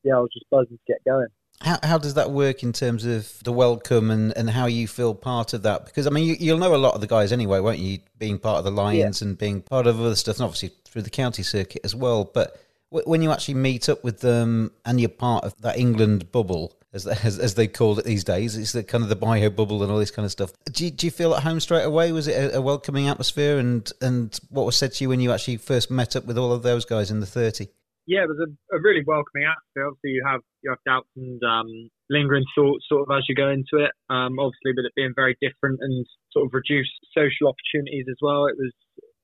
yeah, 0.03 0.17
I 0.17 0.19
was 0.19 0.31
just 0.35 0.51
buzzing 0.51 0.79
to 0.79 0.93
get 0.93 1.05
going. 1.07 1.29
How, 1.63 1.79
how 1.83 1.99
does 1.99 2.15
that 2.15 2.31
work 2.31 2.63
in 2.63 2.73
terms 2.73 3.05
of 3.05 3.33
the 3.45 3.53
welcome 3.53 4.11
and, 4.11 4.37
and 4.37 4.51
how 4.51 4.67
you 4.67 4.89
feel 4.89 5.15
part 5.15 5.53
of 5.53 5.63
that? 5.63 5.87
Because, 5.87 6.07
I 6.07 6.11
mean, 6.11 6.37
you, 6.39 6.53
will 6.53 6.59
know 6.59 6.75
a 6.75 6.77
lot 6.77 6.95
of 6.95 7.01
the 7.01 7.07
guys 7.07 7.33
anyway, 7.33 7.61
won't 7.61 7.79
you? 7.79 8.01
Being 8.19 8.39
part 8.39 8.59
of 8.59 8.65
the 8.65 8.71
Lions 8.71 9.23
yeah. 9.23 9.29
and 9.29 9.39
being 9.39 9.63
part 9.63 9.87
of 9.87 10.01
other 10.01 10.17
stuff, 10.17 10.37
and 10.37 10.45
obviously 10.45 10.73
through 10.85 11.03
the 11.03 11.11
county 11.11 11.43
circuit 11.43 11.83
as 11.85 11.95
well. 11.95 12.25
But 12.25 12.61
w- 12.91 13.09
when 13.09 13.23
you 13.23 13.31
actually 13.31 13.55
meet 13.55 13.89
up 13.89 14.03
with 14.05 14.21
them 14.21 14.73
and 14.85 15.01
you're 15.01 15.09
part 15.09 15.45
of 15.45 15.55
that 15.63 15.79
England 15.79 16.33
bubble, 16.33 16.77
as, 16.93 17.07
as, 17.07 17.39
as 17.39 17.55
they 17.55 17.67
call 17.67 17.99
it 17.99 18.05
these 18.05 18.25
days, 18.25 18.57
it's 18.57 18.73
the 18.73 18.83
kind 18.83 19.03
of 19.03 19.09
the 19.09 19.17
bio 19.17 19.49
bubble 19.51 19.83
and 19.83 19.91
all 19.91 19.99
this 19.99 20.11
kind 20.11 20.27
of 20.27 20.33
stuff. 20.33 20.53
Do 20.71 20.85
you, 20.85 20.91
do 20.91 21.07
you 21.07 21.11
feel 21.11 21.35
at 21.35 21.43
home 21.43 21.61
straight 21.61 21.85
away? 21.85 22.13
Was 22.13 22.29
it 22.29 22.53
a, 22.53 22.59
a 22.59 22.61
welcoming 22.61 23.09
atmosphere? 23.09 23.59
And, 23.59 23.91
and 24.01 24.39
what 24.51 24.67
was 24.67 24.77
said 24.77 24.93
to 24.95 25.05
you 25.05 25.09
when 25.09 25.21
you 25.21 25.33
actually 25.33 25.57
first 25.57 25.91
met 25.91 26.17
up 26.17 26.27
with 26.27 26.37
all 26.37 26.53
of 26.53 26.63
those 26.63 26.85
guys 26.85 27.11
in 27.11 27.21
the 27.21 27.27
30? 27.27 27.69
Yeah, 28.07 28.27
it 28.27 28.29
was 28.29 28.43
a, 28.43 28.51
a, 28.75 28.81
really 28.81 29.03
welcoming 29.07 29.47
atmosphere. 29.47 29.87
Obviously, 29.87 30.19
you 30.19 30.25
have 30.27 30.43
you 30.63 30.71
have 30.71 30.83
doubts 30.85 31.11
and 31.17 31.39
um, 31.45 31.71
lingering 32.11 32.45
thoughts 32.55 32.87
sort 32.89 33.07
of 33.07 33.15
as 33.15 33.25
you 33.29 33.35
go 33.35 33.51
into 33.51 33.79
it. 33.79 33.93
Um, 34.11 34.39
obviously, 34.43 34.75
with 34.75 34.87
it 34.87 34.97
being 34.97 35.15
very 35.15 35.37
different 35.41 35.79
and 35.81 36.07
sort 36.33 36.47
of 36.47 36.55
reduced 36.55 36.99
social 37.15 37.47
opportunities 37.47 38.07
as 38.11 38.19
well, 38.21 38.47
it 38.47 38.59
was 38.59 38.75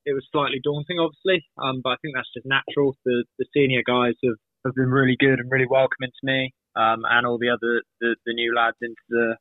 it 0.07 0.15
was 0.15 0.27
slightly 0.31 0.61
daunting, 0.63 1.03
obviously. 1.03 1.43
Um, 1.59 1.83
but 1.83 1.99
I 1.99 2.01
think 2.01 2.15
that's 2.15 2.33
just 2.33 2.47
natural. 2.47 2.95
The 3.05 3.25
the 3.39 3.47
senior 3.51 3.83
guys 3.83 4.15
have, 4.23 4.39
have 4.65 4.75
been 4.79 4.95
really 4.95 5.17
good 5.19 5.43
and 5.43 5.51
really 5.51 5.69
welcoming 5.69 6.15
to 6.15 6.25
me, 6.25 6.55
um, 6.79 7.03
and 7.03 7.27
all 7.27 7.39
the 7.39 7.51
other 7.51 7.83
the, 8.01 8.15
the 8.27 8.35
new 8.35 8.55
lads 8.55 8.79
into 8.81 9.07
the 9.11 9.37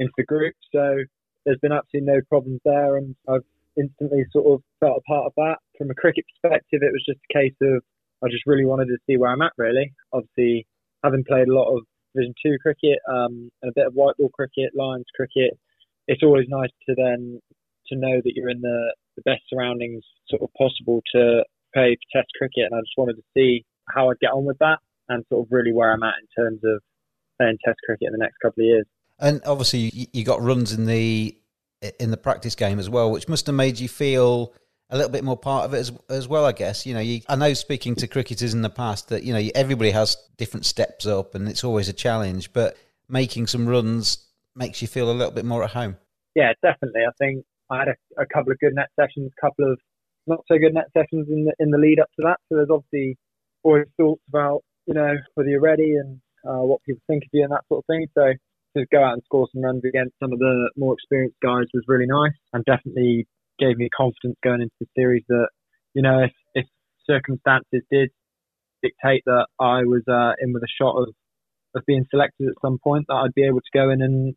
into 0.00 0.16
the 0.16 0.24
group. 0.24 0.56
So 0.72 1.04
there's 1.44 1.60
been 1.60 1.76
absolutely 1.76 2.08
no 2.08 2.20
problems 2.28 2.60
there, 2.64 2.96
and 2.96 3.12
I've 3.28 3.44
instantly 3.76 4.24
sort 4.32 4.48
of 4.48 4.64
felt 4.80 5.04
a 5.04 5.08
part 5.08 5.26
of 5.26 5.32
that. 5.36 5.60
From 5.76 5.90
a 5.90 5.94
cricket 5.94 6.24
perspective, 6.32 6.80
it 6.82 6.92
was 6.92 7.04
just 7.06 7.20
a 7.20 7.32
case 7.36 7.56
of 7.62 7.84
I 8.22 8.28
just 8.28 8.46
really 8.46 8.64
wanted 8.64 8.86
to 8.86 8.98
see 9.06 9.16
where 9.16 9.30
I'm 9.30 9.42
at. 9.42 9.52
Really, 9.56 9.92
obviously, 10.12 10.66
having 11.04 11.24
played 11.24 11.48
a 11.48 11.54
lot 11.54 11.74
of 11.74 11.84
Division 12.14 12.34
Two 12.44 12.56
cricket 12.60 12.98
um, 13.08 13.50
and 13.62 13.70
a 13.70 13.74
bit 13.74 13.86
of 13.86 13.94
white 13.94 14.16
ball 14.18 14.30
cricket, 14.30 14.72
Lions 14.74 15.06
cricket, 15.14 15.58
it's 16.06 16.22
always 16.22 16.46
nice 16.48 16.70
to 16.88 16.94
then 16.96 17.40
to 17.88 17.96
know 17.96 18.20
that 18.22 18.32
you're 18.34 18.50
in 18.50 18.60
the, 18.60 18.94
the 19.16 19.22
best 19.22 19.42
surroundings 19.48 20.04
sort 20.28 20.42
of 20.42 20.48
possible 20.54 21.02
to 21.14 21.42
play 21.74 21.96
Test 22.14 22.28
cricket. 22.36 22.66
And 22.70 22.74
I 22.74 22.80
just 22.80 22.96
wanted 22.96 23.16
to 23.16 23.22
see 23.36 23.64
how 23.88 24.10
I'd 24.10 24.18
get 24.20 24.32
on 24.32 24.44
with 24.44 24.58
that 24.58 24.78
and 25.08 25.24
sort 25.30 25.46
of 25.46 25.52
really 25.52 25.72
where 25.72 25.92
I'm 25.92 26.02
at 26.02 26.14
in 26.20 26.44
terms 26.44 26.60
of 26.64 26.82
playing 27.38 27.58
Test 27.64 27.78
cricket 27.86 28.06
in 28.06 28.12
the 28.12 28.18
next 28.18 28.36
couple 28.42 28.62
of 28.62 28.66
years. 28.66 28.86
And 29.18 29.40
obviously, 29.44 30.08
you 30.12 30.24
got 30.24 30.40
runs 30.40 30.72
in 30.72 30.86
the 30.86 31.36
in 31.98 32.10
the 32.10 32.16
practice 32.16 32.54
game 32.54 32.78
as 32.78 32.90
well, 32.90 33.10
which 33.10 33.28
must 33.28 33.46
have 33.46 33.54
made 33.54 33.78
you 33.78 33.88
feel 33.88 34.52
a 34.90 34.96
little 34.96 35.10
bit 35.12 35.24
more 35.24 35.36
part 35.36 35.64
of 35.64 35.74
it 35.74 35.78
as, 35.78 35.92
as 36.08 36.28
well, 36.28 36.44
I 36.44 36.52
guess. 36.52 36.86
You 36.86 36.94
know, 36.94 37.00
you, 37.00 37.20
I 37.28 37.36
know 37.36 37.52
speaking 37.52 37.94
to 37.96 38.06
cricketers 38.06 38.54
in 38.54 38.62
the 38.62 38.70
past 38.70 39.08
that, 39.08 39.22
you 39.22 39.32
know, 39.32 39.50
everybody 39.54 39.90
has 39.90 40.16
different 40.36 40.66
steps 40.66 41.06
up 41.06 41.34
and 41.34 41.48
it's 41.48 41.64
always 41.64 41.88
a 41.88 41.92
challenge, 41.92 42.52
but 42.52 42.76
making 43.08 43.46
some 43.46 43.68
runs 43.68 44.26
makes 44.56 44.80
you 44.80 44.88
feel 44.88 45.10
a 45.10 45.12
little 45.12 45.32
bit 45.32 45.44
more 45.44 45.62
at 45.62 45.70
home. 45.70 45.96
Yeah, 46.34 46.52
definitely. 46.62 47.02
I 47.02 47.12
think 47.18 47.44
I 47.70 47.78
had 47.80 47.88
a, 47.88 48.22
a 48.22 48.26
couple 48.26 48.52
of 48.52 48.58
good 48.60 48.74
net 48.74 48.88
sessions, 48.98 49.30
a 49.36 49.40
couple 49.40 49.70
of 49.70 49.78
not 50.26 50.40
so 50.46 50.58
good 50.58 50.74
net 50.74 50.86
sessions 50.96 51.28
in 51.28 51.44
the, 51.44 51.54
in 51.58 51.70
the 51.70 51.78
lead 51.78 52.00
up 52.00 52.08
to 52.16 52.22
that. 52.24 52.38
So 52.48 52.56
there's 52.56 52.70
obviously 52.70 53.16
always 53.62 53.86
thoughts 53.96 54.22
about, 54.28 54.62
you 54.86 54.94
know, 54.94 55.14
whether 55.34 55.48
you're 55.48 55.60
ready 55.60 55.94
and 55.96 56.20
uh, 56.48 56.64
what 56.64 56.82
people 56.82 57.02
think 57.06 57.24
of 57.24 57.30
you 57.32 57.44
and 57.44 57.52
that 57.52 57.64
sort 57.68 57.84
of 57.84 57.86
thing. 57.86 58.06
So 58.14 58.32
to 58.76 58.86
go 58.92 59.02
out 59.02 59.14
and 59.14 59.22
score 59.24 59.48
some 59.52 59.62
runs 59.62 59.82
against 59.84 60.14
some 60.20 60.32
of 60.32 60.38
the 60.38 60.70
more 60.76 60.94
experienced 60.94 61.36
guys 61.42 61.64
was 61.74 61.84
really 61.88 62.06
nice 62.06 62.36
and 62.52 62.64
definitely 62.64 63.26
gave 63.58 63.76
me 63.76 63.88
confidence 63.94 64.36
going 64.42 64.62
into 64.62 64.74
the 64.80 64.86
series 64.96 65.24
that, 65.28 65.48
you 65.94 66.02
know, 66.02 66.22
if, 66.22 66.32
if 66.54 66.66
circumstances 67.06 67.82
did 67.90 68.10
dictate 68.82 69.22
that 69.26 69.46
I 69.60 69.82
was 69.82 70.02
uh, 70.08 70.32
in 70.40 70.52
with 70.52 70.62
a 70.62 70.74
shot 70.80 70.96
of, 70.96 71.08
of 71.74 71.82
being 71.86 72.06
selected 72.10 72.48
at 72.48 72.62
some 72.62 72.78
point, 72.82 73.06
that 73.08 73.14
I'd 73.14 73.34
be 73.34 73.46
able 73.46 73.60
to 73.60 73.78
go 73.78 73.90
in 73.90 74.02
and, 74.02 74.34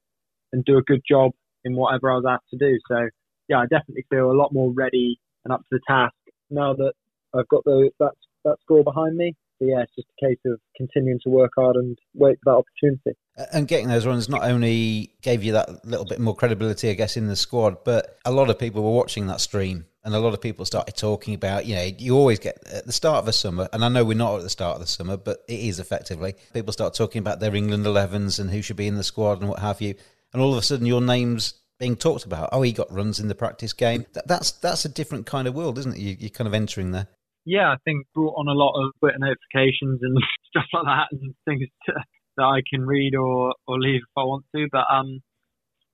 and 0.51 0.66
do 0.66 0.78
a 0.78 0.84
good 0.84 1.01
job 1.08 1.32
in 1.63 1.75
whatever 1.75 2.12
I 2.12 2.16
was 2.16 2.25
asked 2.28 2.50
to 2.51 2.58
do. 2.58 2.78
So, 2.90 3.10
yeah, 3.48 3.60
I 3.60 3.63
definitely 3.63 4.06
feel 4.10 4.32
a 4.32 4.34
lot 4.34 4.54
more 4.54 4.72
ready 4.72 5.20
and 5.46 5.54
up 5.54 5.62
to 5.62 5.66
the 5.72 5.82
task 5.88 6.16
now 6.50 6.74
that 6.74 6.94
I've 7.34 7.48
got 7.48 7.63
the, 7.66 7.92
that, 8.00 8.12
that 8.46 8.58
score 8.62 8.84
behind 8.84 9.16
me. 9.16 9.36
So 9.62 9.68
yeah, 9.68 9.84
it's 9.84 9.96
just 9.96 10.08
a 10.20 10.25
case 10.25 10.39
of 10.48 10.60
continuing 10.75 11.20
to 11.24 11.30
work 11.30 11.51
hard 11.56 11.75
and 11.75 11.96
wait 12.15 12.39
for 12.44 12.51
that 12.51 12.58
opportunity. 12.58 13.12
And 13.53 13.68
getting 13.68 13.89
those 13.89 14.08
runs 14.08 14.27
not 14.27 14.44
only 14.44 15.13
gave 15.22 15.44
you 15.44 15.51
that 15.51 15.86
little 15.86 16.06
bit 16.06 16.20
more 16.20 16.36
credibility, 16.36 16.89
I 16.89 16.94
guess, 16.94 17.15
in 17.15 17.27
the 17.27 17.36
squad, 17.36 17.84
but 17.84 18.18
a 18.25 18.32
lot 18.32 18.50
of 18.50 18.58
people 18.58 18.82
were 18.82 18.98
watching 18.98 19.27
that 19.27 19.39
stream 19.39 19.86
and 20.03 20.15
a 20.15 20.20
lot 20.20 20.34
of 20.34 20.41
people 20.41 20.65
started 20.65 20.96
talking 20.98 21.36
about, 21.36 21.68
you 21.68 21.75
know, 21.75 21.84
you 21.84 22.18
always 22.18 22.39
get 22.39 22.58
at 22.74 22.88
the 22.88 22.91
start 22.91 23.20
of 23.20 23.27
the 23.27 23.34
summer, 23.34 23.70
and 23.72 23.86
I 23.86 23.89
know 23.89 24.03
we're 24.03 24.18
not 24.18 24.36
at 24.38 24.41
the 24.41 24.50
start 24.50 24.75
of 24.75 24.82
the 24.82 24.88
summer, 24.88 25.15
but 25.15 25.44
it 25.48 25.60
is 25.60 25.80
effectively. 25.80 26.34
People 26.53 26.74
start 26.74 26.96
talking 26.96 27.20
about 27.20 27.39
their 27.39 27.53
England 27.53 27.86
11s 27.86 28.39
and 28.39 28.50
who 28.50 28.63
should 28.63 28.77
be 28.77 28.88
in 28.88 28.96
the 28.96 29.03
squad 29.03 29.41
and 29.41 29.50
what 29.50 29.60
have 29.60 29.80
you. 29.80 29.94
And 30.34 30.41
all 30.41 30.53
of 30.53 30.58
a 30.58 30.63
sudden, 30.63 30.88
your 30.88 31.01
name's 31.01 31.53
being 31.77 31.96
talked 31.96 32.25
about. 32.25 32.50
Oh, 32.51 32.63
he 32.63 32.72
got 32.72 32.91
runs 32.91 33.20
in 33.20 33.27
the 33.27 33.36
practice 33.36 33.74
game. 33.74 34.08
That, 34.13 34.27
that's 34.27 34.51
that's 34.51 34.86
a 34.86 34.89
different 34.89 35.27
kind 35.27 35.48
of 35.48 35.53
world, 35.53 35.77
isn't 35.77 35.96
it? 35.96 36.00
You, 36.00 36.15
you're 36.20 36.30
kind 36.30 36.48
of 36.48 36.53
entering 36.53 36.91
there. 36.91 37.08
Yeah, 37.46 37.70
I 37.70 37.78
think 37.86 38.06
brought 38.14 38.36
on 38.38 38.48
a 38.48 38.54
lot 38.54 38.78
of 38.78 38.92
Twitter 39.00 39.18
notifications 39.20 40.00
and 40.02 40.18
stuff 40.50 40.66
like 40.74 40.86
that, 40.86 41.08
and 41.12 41.34
things 41.46 41.68
to, 41.86 41.94
that 42.38 42.44
I 42.44 42.62
can 42.70 42.86
read 42.86 43.16
or 43.16 43.56
or 43.68 43.80
leave 43.80 44.02
if 44.02 44.18
I 44.18 44.24
want 44.24 44.46
to. 44.56 44.68
But 44.72 44.86
um, 44.92 45.20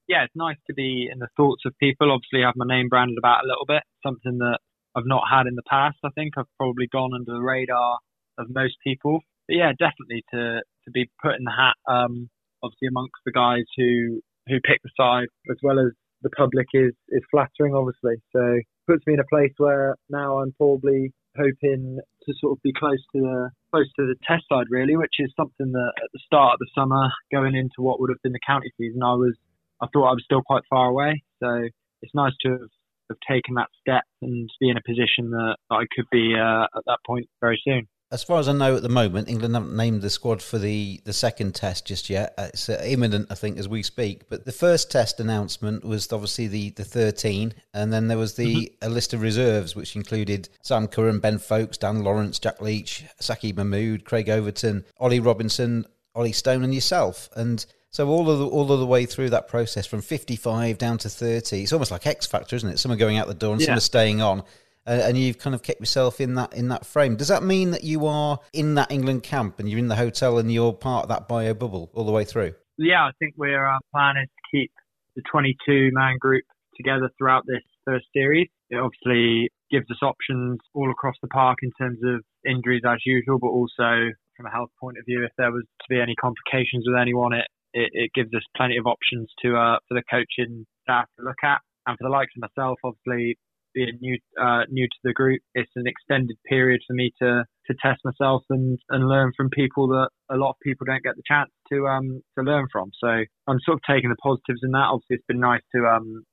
yeah, 0.08 0.24
it's 0.24 0.36
nice 0.36 0.58
to 0.68 0.74
be 0.74 1.10
in 1.12 1.20
the 1.20 1.30
thoughts 1.38 1.64
of 1.66 1.74
people. 1.80 2.12
Obviously, 2.12 2.42
have 2.42 2.56
my 2.56 2.66
name 2.68 2.90
branded 2.90 3.18
about 3.18 3.44
a 3.44 3.48
little 3.48 3.66
bit, 3.68 3.84
something 4.04 4.40
that 4.40 4.60
I've 4.96 5.06
not 5.06 5.24
had 5.30 5.48
in 5.48 5.56
the 5.56 5.68
past. 5.70 5.98
I 6.04 6.10
think 6.16 6.34
I've 6.38 6.52
probably 6.58 6.88
gone 6.88 7.14
under 7.14 7.34
the 7.34 7.42
radar 7.42 8.00
of 8.38 8.48
most 8.50 8.76
people. 8.84 9.20
But 9.48 9.56
yeah, 9.56 9.72
definitely 9.78 10.24
to 10.34 10.62
to 10.86 10.92
be 10.92 11.10
put 11.22 11.36
in 11.36 11.44
the 11.44 11.52
hat, 11.52 11.76
um, 11.88 12.30
obviously 12.64 12.88
amongst 12.88 13.20
the 13.26 13.32
guys 13.32 13.66
who 13.78 14.22
who 14.48 14.60
pick 14.62 14.82
the 14.84 14.90
side, 15.00 15.28
as 15.52 15.58
well 15.62 15.80
as 15.80 15.92
the 16.22 16.30
public, 16.32 16.68
is 16.74 16.94
is 17.10 17.24
flattering. 17.32 17.74
Obviously, 17.76 18.22
so 18.36 18.60
puts 18.88 19.06
me 19.06 19.14
in 19.14 19.20
a 19.20 19.30
place 19.30 19.54
where 19.58 19.96
now 20.10 20.40
I'm 20.40 20.54
probably 20.58 21.12
hoping 21.38 22.00
to 22.24 22.34
sort 22.40 22.58
of 22.58 22.62
be 22.64 22.74
close 22.74 23.00
to 23.16 23.22
the 23.22 23.50
close 23.72 23.88
to 24.00 24.06
the 24.06 24.16
test 24.28 24.44
side 24.50 24.68
really, 24.70 24.96
which 24.98 25.16
is 25.20 25.32
something 25.36 25.72
that 25.72 25.92
at 25.98 26.10
the 26.14 26.20
start 26.26 26.54
of 26.54 26.60
the 26.60 26.70
summer, 26.76 27.10
going 27.32 27.56
into 27.56 27.80
what 27.80 28.00
would 28.00 28.10
have 28.10 28.22
been 28.24 28.34
the 28.34 28.46
county 28.46 28.72
season, 28.78 29.02
I 29.04 29.14
was 29.14 29.36
I 29.82 29.88
thought 29.94 30.10
I 30.10 30.18
was 30.18 30.24
still 30.26 30.42
quite 30.42 30.64
far 30.70 30.88
away. 30.88 31.24
So 31.42 31.68
it's 32.02 32.16
nice 32.16 32.34
to 32.42 32.52
have, 32.52 32.72
have 33.10 33.18
taken 33.30 33.56
that 33.56 33.70
step 33.80 34.04
and 34.22 34.50
be 34.60 34.70
in 34.70 34.78
a 34.78 34.82
position 34.86 35.32
that, 35.32 35.58
that 35.70 35.76
I 35.76 35.86
could 35.96 36.06
be 36.12 36.36
uh, 36.36 36.66
at 36.76 36.84
that 36.86 37.00
point 37.06 37.28
very 37.42 37.62
soon. 37.64 37.88
As 38.10 38.24
far 38.24 38.40
as 38.40 38.48
I 38.48 38.54
know 38.54 38.78
at 38.78 38.84
the 38.84 38.90
moment, 38.90 39.28
England 39.28 39.54
haven't 39.54 39.76
named 39.76 40.02
the 40.02 40.10
squad 40.10 40.42
for 40.42 40.58
the, 40.58 41.02
the 41.04 41.12
second 41.12 41.56
test 41.56 41.86
just 41.86 42.10
yet. 42.10 42.34
It's 42.38 42.70
uh, 42.70 42.82
imminent, 42.86 43.28
I 43.30 43.36
think, 43.36 43.58
as 43.58 43.68
we 43.68 43.84
speak. 43.84 44.30
But 44.30 44.46
the 44.46 44.54
first 44.54 44.90
test 44.90 45.20
announcement 45.20 45.84
was 45.84 46.12
obviously 46.14 46.48
the, 46.48 46.70
the 46.70 46.86
13, 46.86 47.54
and 47.74 47.92
then 47.92 48.08
there 48.08 48.18
was 48.18 48.36
the 48.36 48.56
mm-hmm. 48.56 48.88
a 48.88 48.90
list 48.90 49.14
of 49.14 49.22
reserves, 49.22 49.76
which 49.76 49.98
included 49.98 50.48
Sam 50.62 50.88
Curran, 50.88 51.20
Ben 51.20 51.38
Foakes, 51.38 51.78
Dan 51.78 52.02
Lawrence, 52.02 52.40
Jack 52.40 52.62
Leach, 52.62 53.04
Saqib 53.22 53.58
Mahmood, 53.58 54.06
Craig 54.06 54.30
Overton, 54.30 54.86
Ollie 55.00 55.20
Robinson, 55.20 55.86
Ollie 56.16 56.32
Stone, 56.32 56.64
and 56.64 56.74
yourself. 56.74 57.28
And 57.36 57.66
so 57.90 58.08
all 58.08 58.30
of 58.30 58.40
the 58.40 58.48
all 58.48 58.72
of 58.72 58.80
the 58.80 58.86
way 58.86 59.06
through 59.06 59.32
that 59.32 59.50
process, 59.50 59.86
from 59.86 60.02
55 60.02 60.78
down 60.78 60.98
to 61.00 61.10
30, 61.10 61.64
it's 61.64 61.74
almost 61.74 61.92
like 61.92 62.08
X 62.08 62.26
Factor, 62.26 62.56
isn't 62.56 62.70
it? 62.70 62.80
Some 62.80 62.94
are 62.94 62.96
going 62.96 63.18
out 63.18 63.28
the 63.28 63.34
door 63.34 63.52
and 63.52 63.62
yeah. 63.62 63.68
some 63.68 63.78
are 63.78 63.82
staying 63.82 64.22
on 64.22 64.44
uh, 64.88 65.02
and 65.04 65.18
you've 65.18 65.38
kind 65.38 65.54
of 65.54 65.62
kept 65.64 65.80
yourself 65.80 66.22
in 66.22 66.36
that 66.36 66.54
in 66.54 66.70
that 66.70 66.86
frame. 66.86 67.16
Does 67.16 67.28
that 67.28 67.44
mean 67.44 67.72
that 67.72 67.84
you 67.84 68.06
are 68.08 68.40
in 68.54 68.76
that 68.76 68.92
England 68.92 69.24
camp 69.24 69.60
and 69.60 69.70
you're 69.70 69.80
in 69.80 69.88
the 69.88 69.96
hotel 69.96 70.38
and 70.38 70.52
you're 70.52 70.74
part 70.74 71.04
of 71.04 71.10
that 71.10 71.28
bio 71.28 71.54
bubble 71.54 71.92
all 71.94 72.06
the 72.06 72.12
way 72.12 72.24
through? 72.24 72.54
Yeah, 72.78 73.04
I 73.04 73.12
think 73.20 73.36
we're 73.38 73.66
our 73.66 73.80
plan 73.94 74.16
is 74.18 74.30
to 74.30 74.58
keep 74.58 74.72
the 75.16 75.24
22 75.32 75.90
man 75.94 76.18
group 76.20 76.46
together 76.76 77.10
throughout 77.18 77.44
this 77.48 77.64
first 77.86 78.06
series. 78.14 78.48
It 78.70 78.78
obviously 78.78 79.50
gives 79.72 79.90
us 79.92 79.98
options 80.02 80.60
all 80.74 80.90
across 80.92 81.16
the 81.22 81.28
park 81.28 81.58
in 81.64 81.72
terms 81.80 82.00
of 82.04 82.24
injuries 82.46 82.84
as 82.88 83.00
usual, 83.06 83.40
but 83.40 83.48
also 83.48 84.14
from 84.36 84.46
a 84.46 84.52
health 84.52 84.70
point 84.80 84.98
of 84.98 85.06
view, 85.06 85.26
if 85.26 85.32
there 85.38 85.52
was 85.52 85.64
to 85.64 85.86
be 85.90 86.00
any 86.00 86.16
complications 86.16 86.86
with 86.88 86.96
anyone, 87.00 87.34
it 87.34 87.48
it, 87.74 87.90
it 87.94 88.12
gives 88.14 88.34
us 88.34 88.44
plenty 88.56 88.78
of 88.78 88.86
options 88.86 89.30
to 89.42 89.56
uh, 89.56 89.78
for 89.88 89.96
the 89.96 90.04
coaching 90.10 90.66
staff 90.84 91.06
to 91.20 91.26
look 91.26 91.44
at. 91.44 91.60
And 91.86 91.98
for 91.98 92.04
the 92.04 92.14
likes 92.14 92.32
of 92.36 92.50
myself, 92.50 92.80
obviously 92.84 93.38
being 93.78 93.98
new 94.02 94.18
uh, 94.42 94.64
new 94.70 94.88
to 94.88 95.00
the 95.04 95.14
group, 95.14 95.42
it's 95.54 95.72
an 95.76 95.86
extended 95.86 96.38
period 96.50 96.82
for 96.88 96.94
me 96.94 97.12
to 97.22 97.46
to 97.68 97.76
test 97.82 98.02
myself 98.04 98.44
and 98.50 98.80
and 98.90 99.08
learn 99.08 99.32
from 99.38 99.50
people 99.50 99.88
that 99.90 100.10
a 100.32 100.36
lot 100.36 100.52
of 100.52 100.56
people 100.64 100.86
don't 100.86 101.04
get 101.04 101.16
the 101.16 101.28
chance 101.28 101.52
to 101.72 101.86
um 101.86 102.22
to 102.38 102.44
learn 102.44 102.66
from. 102.72 102.90
So 103.00 103.08
I'm 103.08 103.60
sort 103.64 103.78
of 103.78 103.82
taking 103.88 104.10
the 104.10 104.24
positives 104.24 104.62
in 104.64 104.72
that. 104.72 104.90
Obviously, 104.90 105.18
it's 105.18 105.28
been 105.28 105.40
nice 105.40 105.62
to 105.76 105.86
um 105.86 106.24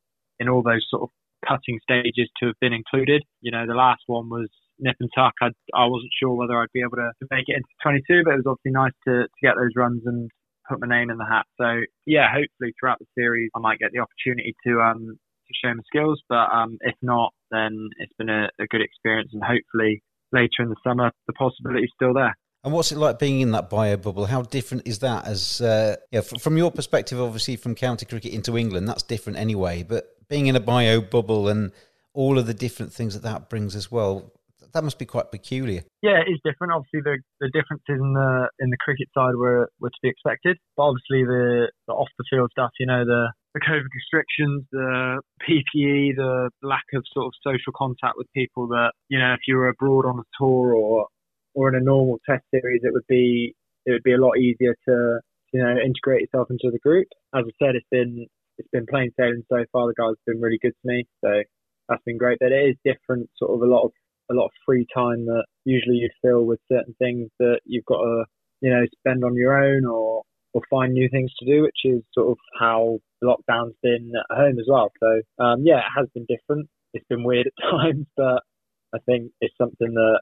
in 0.41 0.49
all 0.49 0.63
those 0.63 0.87
sort 0.89 1.03
of 1.03 1.11
cutting 1.47 1.79
stages 1.83 2.31
to 2.41 2.47
have 2.47 2.61
been 2.61 2.73
included. 2.73 3.23
You 3.43 3.53
know, 3.53 3.67
the 3.67 3.75
last 3.77 4.03
one 4.07 4.31
was 4.31 4.49
nip 4.79 4.97
and 5.01 5.11
tuck. 5.15 5.35
I 5.43 5.49
I 5.75 5.85
wasn't 5.87 6.17
sure 6.19 6.35
whether 6.35 6.57
I'd 6.57 6.73
be 6.73 6.81
able 6.81 6.97
to, 6.97 7.13
to 7.21 7.27
make 7.31 7.45
it 7.49 7.61
into 7.61 8.03
22, 8.09 8.25
but 8.25 8.35
it 8.35 8.43
was 8.43 8.57
obviously 8.57 8.73
nice 8.73 8.97
to 9.07 9.29
to 9.29 9.41
get 9.43 9.57
those 9.57 9.77
runs 9.77 10.03
and 10.07 10.31
put 10.69 10.81
my 10.81 10.89
name 10.89 11.11
in 11.11 11.19
the 11.19 11.29
hat. 11.29 11.45
So 11.61 11.85
yeah, 12.07 12.33
hopefully 12.33 12.73
throughout 12.81 12.99
the 12.99 13.13
series 13.15 13.51
I 13.55 13.61
might 13.61 13.79
get 13.79 13.93
the 13.93 14.01
opportunity 14.01 14.57
to 14.67 14.81
um 14.81 15.19
to 15.55 15.69
show 15.69 15.75
my 15.75 15.83
skills. 15.87 16.21
But 16.29 16.53
um, 16.53 16.79
if 16.81 16.95
not, 17.03 17.33
then 17.51 17.89
it's 17.99 18.13
been 18.19 18.29
a, 18.29 18.49
a 18.61 18.67
good 18.67 18.83
experience, 18.83 19.31
and 19.33 19.43
hopefully 19.43 20.03
later 20.33 20.61
in 20.63 20.69
the 20.69 20.77
summer 20.87 21.13
the 21.27 21.33
possibility 21.33 21.85
is 21.85 21.93
still 21.95 22.15
there. 22.15 22.37
And 22.65 22.73
what's 22.73 22.91
it 22.93 22.99
like 22.99 23.19
being 23.19 23.41
in 23.41 23.53
that 23.53 23.69
bio 23.69 23.99
bubble? 23.99 24.25
How 24.25 24.41
different 24.41 24.89
is 24.89 25.01
that? 25.01 25.27
As 25.27 25.61
uh, 25.61 25.97
yeah, 26.11 26.23
from 26.23 26.57
your 26.57 26.71
perspective, 26.71 27.21
obviously 27.21 27.57
from 27.57 27.75
county 27.75 28.07
cricket 28.07 28.33
into 28.33 28.57
England, 28.57 28.89
that's 28.89 29.03
different 29.03 29.39
anyway. 29.39 29.83
But 29.83 30.07
being 30.29 30.47
in 30.47 30.57
a 30.57 30.61
bio 30.61 31.03
bubble 31.03 31.49
and 31.49 31.73
all 32.15 32.39
of 32.39 32.47
the 32.47 32.55
different 32.55 32.93
things 32.93 33.13
that 33.13 33.23
that 33.23 33.51
brings 33.51 33.77
as 33.77 33.91
well, 33.91 34.33
that 34.73 34.83
must 34.83 34.99
be 34.99 35.05
quite 35.05 35.31
peculiar. 35.31 35.83
Yeah, 36.03 36.21
it 36.27 36.31
is 36.31 36.41
different. 36.43 36.73
Obviously, 36.73 37.03
the 37.03 37.19
the 37.41 37.51
differences 37.53 38.01
in 38.01 38.15
the 38.15 38.49
in 38.59 38.71
the 38.71 38.79
cricket 38.79 39.09
side 39.13 39.35
were 39.37 39.69
were 39.79 39.91
to 39.91 40.01
be 40.03 40.09
expected. 40.09 40.57
But 40.77 40.85
obviously, 40.85 41.25
the, 41.25 41.71
the 41.87 41.93
off 41.93 42.09
the 42.17 42.25
field 42.31 42.51
stuff, 42.53 42.71
you 42.81 42.87
know, 42.87 43.05
the 43.05 43.31
the 43.55 43.61
COVID 43.61 43.87
restrictions, 43.95 44.65
the 44.73 45.23
PPE, 45.49 46.17
the 46.17 46.51
lack 46.63 46.85
of 46.93 47.05
sort 47.13 47.27
of 47.27 47.33
social 47.43 47.73
contact 47.75 48.15
with 48.17 48.27
people 48.35 48.67
that, 48.69 48.93
you 49.09 49.19
know, 49.19 49.33
if 49.33 49.41
you 49.47 49.57
were 49.57 49.69
abroad 49.69 50.07
on 50.07 50.19
a 50.19 50.25
tour 50.37 50.75
or, 50.75 51.07
or 51.55 51.69
in 51.69 51.77
a 51.77 51.81
normal 51.81 52.19
test 52.29 52.43
series, 52.51 52.81
it 52.83 52.93
would 52.93 53.07
be, 53.09 53.55
it 53.87 53.93
would 53.93 54.03
be 54.03 54.13
a 54.13 54.21
lot 54.21 54.39
easier 54.39 54.75
to, 54.89 55.21
you 55.53 55.63
know, 55.63 55.71
integrate 55.71 56.23
yourself 56.23 56.49
into 56.51 56.69
the 56.73 56.81
group. 56.81 57.07
As 57.33 57.45
I 57.47 57.65
said, 57.65 57.77
it's 57.77 57.87
been, 57.93 58.27
it's 58.59 58.69
been 58.73 58.87
plain 58.91 59.13
sailing 59.19 59.45
so 59.49 59.65
far. 59.71 59.87
The 59.87 59.95
guys 59.97 60.15
have 60.19 60.35
been 60.35 60.43
really 60.43 60.59
good 60.61 60.75
to 60.75 60.87
me. 60.89 61.05
So 61.25 61.43
that's 61.89 62.03
been 62.05 62.19
great. 62.19 62.39
But 62.41 62.51
it 62.51 62.71
is 62.71 62.77
different, 62.85 63.31
sort 63.37 63.53
of 63.53 63.63
a 63.63 63.71
lot 63.73 63.85
of, 63.85 63.93
a 64.33 64.35
lot 64.35 64.47
of 64.47 64.53
free 64.67 64.87
time 64.93 65.27
that 65.27 65.45
usually 65.65 65.97
you'd 65.97 66.11
fill 66.23 66.45
with 66.45 66.59
certain 66.73 66.95
things 66.99 67.31
that 67.39 67.61
you've 67.65 67.85
got 67.85 67.99
to, 67.99 68.25
you 68.63 68.71
know, 68.71 68.83
spend 68.99 69.23
on 69.23 69.37
your 69.37 69.63
own 69.63 69.85
or, 69.87 70.23
or 70.55 70.63
find 70.71 70.95
new 70.95 71.09
things 71.11 71.33
to 71.39 71.45
do, 71.45 71.63
which 71.63 71.81
is 71.85 72.03
sort 72.15 72.31
of 72.31 72.39
how 72.59 72.99
lockdown's 73.23 73.75
been 73.83 74.13
at 74.17 74.37
home 74.37 74.59
as 74.59 74.67
well. 74.69 74.91
So 75.01 75.21
um, 75.45 75.65
yeah, 75.67 75.79
it 75.79 75.93
has 75.97 76.09
been 76.15 76.27
different. 76.27 76.69
It's 76.95 77.07
been 77.09 77.25
weird 77.25 77.49
at 77.49 77.71
times, 77.71 78.07
but 78.17 78.43
I 78.95 78.99
think 79.05 79.33
it's 79.41 79.55
something 79.59 79.93
that 79.93 80.21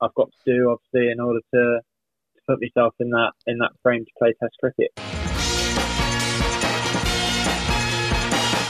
I've 0.00 0.14
got 0.14 0.30
to 0.30 0.52
do, 0.52 0.70
obviously, 0.70 1.12
in 1.12 1.20
order 1.20 1.40
to, 1.54 1.80
to 1.80 2.40
put 2.48 2.58
myself 2.60 2.94
in 2.98 3.10
that 3.10 3.32
in 3.46 3.58
that 3.58 3.72
frame 3.82 4.04
to 4.04 4.10
play 4.18 4.32
Test 4.40 4.56
cricket. 4.58 4.90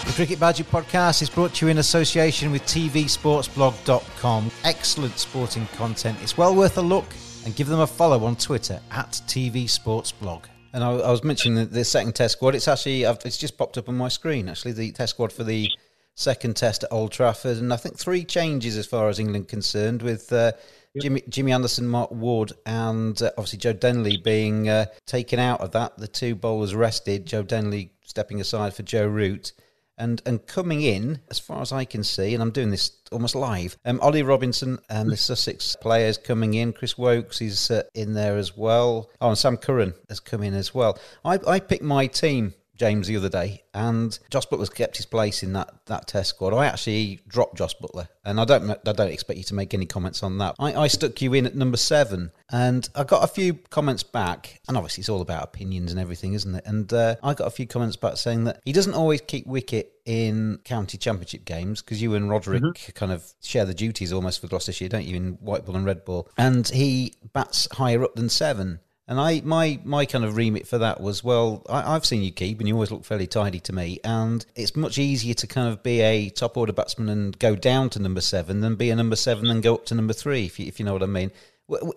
The 0.06 0.12
Cricket 0.16 0.38
Badger 0.38 0.64
podcast 0.64 1.22
is 1.22 1.30
brought 1.30 1.54
to 1.54 1.66
you 1.66 1.70
in 1.70 1.78
association 1.78 2.52
with 2.52 2.62
TVSportsBlog.com. 2.62 4.50
Excellent 4.62 5.18
sporting 5.18 5.66
content. 5.76 6.18
It's 6.22 6.38
well 6.38 6.54
worth 6.54 6.78
a 6.78 6.82
look 6.82 7.06
and 7.44 7.54
give 7.56 7.66
them 7.66 7.80
a 7.80 7.86
follow 7.86 8.24
on 8.24 8.36
Twitter 8.36 8.80
at 8.92 9.20
TV 9.26 9.68
Sports 9.68 10.12
Blog. 10.12 10.46
And 10.74 10.82
I, 10.82 10.90
I 10.90 11.10
was 11.12 11.22
mentioning 11.22 11.56
the, 11.56 11.64
the, 11.66 11.84
second 11.84 12.14
test 12.14 12.32
squad. 12.32 12.56
It's 12.56 12.66
actually 12.66 13.06
I've, 13.06 13.18
it's 13.24 13.38
just 13.38 13.56
popped 13.56 13.78
up 13.78 13.88
on 13.88 13.96
my 13.96 14.08
screen. 14.08 14.48
Actually, 14.48 14.72
the 14.72 14.90
test 14.90 15.10
squad 15.10 15.32
for 15.32 15.44
the 15.44 15.70
second 16.16 16.56
test 16.56 16.82
at 16.82 16.92
Old 16.92 17.12
Trafford, 17.12 17.58
and 17.58 17.72
I 17.72 17.76
think 17.76 17.96
three 17.96 18.24
changes 18.24 18.76
as 18.76 18.84
far 18.84 19.08
as 19.08 19.20
England 19.20 19.46
concerned, 19.46 20.02
with 20.02 20.32
uh, 20.32 20.52
yep. 20.92 21.02
Jimmy, 21.02 21.22
Jimmy 21.28 21.52
Anderson, 21.52 21.86
Mark 21.86 22.10
Wood, 22.10 22.52
and 22.66 23.20
uh, 23.22 23.30
obviously 23.38 23.60
Joe 23.60 23.72
Denley 23.72 24.16
being 24.16 24.68
uh, 24.68 24.86
taken 25.06 25.38
out 25.38 25.60
of 25.60 25.70
that. 25.72 25.96
The 25.96 26.08
two 26.08 26.34
bowlers 26.34 26.74
rested. 26.74 27.24
Joe 27.24 27.44
Denley 27.44 27.92
stepping 28.02 28.40
aside 28.40 28.74
for 28.74 28.82
Joe 28.82 29.06
Root. 29.06 29.52
And 29.96 30.20
and 30.26 30.44
coming 30.46 30.82
in, 30.82 31.20
as 31.30 31.38
far 31.38 31.60
as 31.60 31.72
I 31.72 31.84
can 31.84 32.02
see, 32.02 32.34
and 32.34 32.42
I'm 32.42 32.50
doing 32.50 32.70
this 32.70 32.90
almost 33.12 33.36
live, 33.36 33.76
um, 33.84 34.00
Ollie 34.00 34.22
Robinson 34.22 34.78
and 34.90 35.10
the 35.10 35.16
Sussex 35.16 35.76
players 35.80 36.18
coming 36.18 36.54
in. 36.54 36.72
Chris 36.72 36.98
Woakes 36.98 37.40
is 37.40 37.70
uh, 37.70 37.82
in 37.94 38.14
there 38.14 38.36
as 38.36 38.56
well. 38.56 39.10
Oh, 39.20 39.28
and 39.28 39.38
Sam 39.38 39.56
Curran 39.56 39.94
has 40.08 40.18
come 40.20 40.42
in 40.42 40.54
as 40.54 40.74
well. 40.74 40.98
I, 41.24 41.38
I 41.46 41.60
picked 41.60 41.84
my 41.84 42.08
team 42.08 42.54
James 42.76 43.06
the 43.06 43.16
other 43.16 43.28
day, 43.28 43.62
and 43.72 44.18
Jos 44.30 44.46
Buttler's 44.46 44.68
kept 44.70 44.96
his 44.96 45.06
place 45.06 45.42
in 45.42 45.52
that, 45.52 45.72
that 45.86 46.06
test 46.08 46.30
squad. 46.30 46.52
I 46.54 46.66
actually 46.66 47.20
dropped 47.28 47.56
Jos 47.58 47.74
Buttler, 47.74 48.08
and 48.24 48.40
I 48.40 48.44
don't 48.44 48.70
I 48.70 48.92
don't 48.92 49.12
expect 49.12 49.38
you 49.38 49.44
to 49.44 49.54
make 49.54 49.74
any 49.74 49.86
comments 49.86 50.22
on 50.22 50.38
that. 50.38 50.56
I, 50.58 50.74
I 50.74 50.86
stuck 50.88 51.20
you 51.22 51.34
in 51.34 51.46
at 51.46 51.54
number 51.54 51.76
seven, 51.76 52.32
and 52.50 52.88
I 52.94 53.04
got 53.04 53.22
a 53.22 53.28
few 53.28 53.54
comments 53.54 54.02
back, 54.02 54.60
and 54.68 54.76
obviously 54.76 55.02
it's 55.02 55.08
all 55.08 55.20
about 55.20 55.44
opinions 55.44 55.92
and 55.92 56.00
everything, 56.00 56.34
isn't 56.34 56.54
it? 56.54 56.64
And 56.66 56.92
uh, 56.92 57.16
I 57.22 57.34
got 57.34 57.46
a 57.46 57.50
few 57.50 57.66
comments 57.66 57.96
back 57.96 58.16
saying 58.16 58.44
that 58.44 58.60
he 58.64 58.72
doesn't 58.72 58.94
always 58.94 59.20
keep 59.20 59.46
wicket 59.46 59.92
in 60.04 60.58
county 60.64 60.98
championship 60.98 61.44
games 61.44 61.80
because 61.80 62.02
you 62.02 62.14
and 62.14 62.28
Roderick 62.28 62.62
Mm-hmm. 62.62 62.92
kind 62.92 63.12
of 63.12 63.24
share 63.42 63.64
the 63.64 63.72
duties 63.74 64.12
almost 64.12 64.40
for 64.40 64.48
Gloucestershire, 64.48 64.88
don't 64.88 65.04
you, 65.06 65.16
in 65.16 65.32
white 65.34 65.64
ball 65.64 65.76
and 65.76 65.86
red 65.86 66.04
ball? 66.04 66.28
And 66.36 66.66
he 66.68 67.14
bats 67.32 67.68
higher 67.72 68.02
up 68.04 68.14
than 68.14 68.28
seven. 68.28 68.80
And 69.06 69.20
I, 69.20 69.42
my, 69.44 69.78
my 69.84 70.06
kind 70.06 70.24
of 70.24 70.36
remit 70.36 70.66
for 70.66 70.78
that 70.78 71.00
was, 71.00 71.22
well, 71.22 71.62
I, 71.68 71.94
I've 71.94 72.06
seen 72.06 72.22
you 72.22 72.32
keep, 72.32 72.58
and 72.58 72.66
you 72.66 72.74
always 72.74 72.90
look 72.90 73.04
fairly 73.04 73.26
tidy 73.26 73.60
to 73.60 73.72
me. 73.74 74.00
And 74.02 74.44
it's 74.56 74.74
much 74.74 74.96
easier 74.98 75.34
to 75.34 75.46
kind 75.46 75.68
of 75.68 75.82
be 75.82 76.00
a 76.00 76.30
top 76.30 76.56
order 76.56 76.72
batsman 76.72 77.10
and 77.10 77.38
go 77.38 77.54
down 77.54 77.90
to 77.90 77.98
number 77.98 78.22
seven 78.22 78.60
than 78.60 78.76
be 78.76 78.88
a 78.88 78.96
number 78.96 79.16
seven 79.16 79.50
and 79.50 79.62
go 79.62 79.74
up 79.74 79.84
to 79.86 79.94
number 79.94 80.14
three, 80.14 80.46
if 80.46 80.58
you, 80.58 80.66
if 80.66 80.80
you 80.80 80.86
know 80.86 80.94
what 80.94 81.02
I 81.02 81.06
mean. 81.06 81.30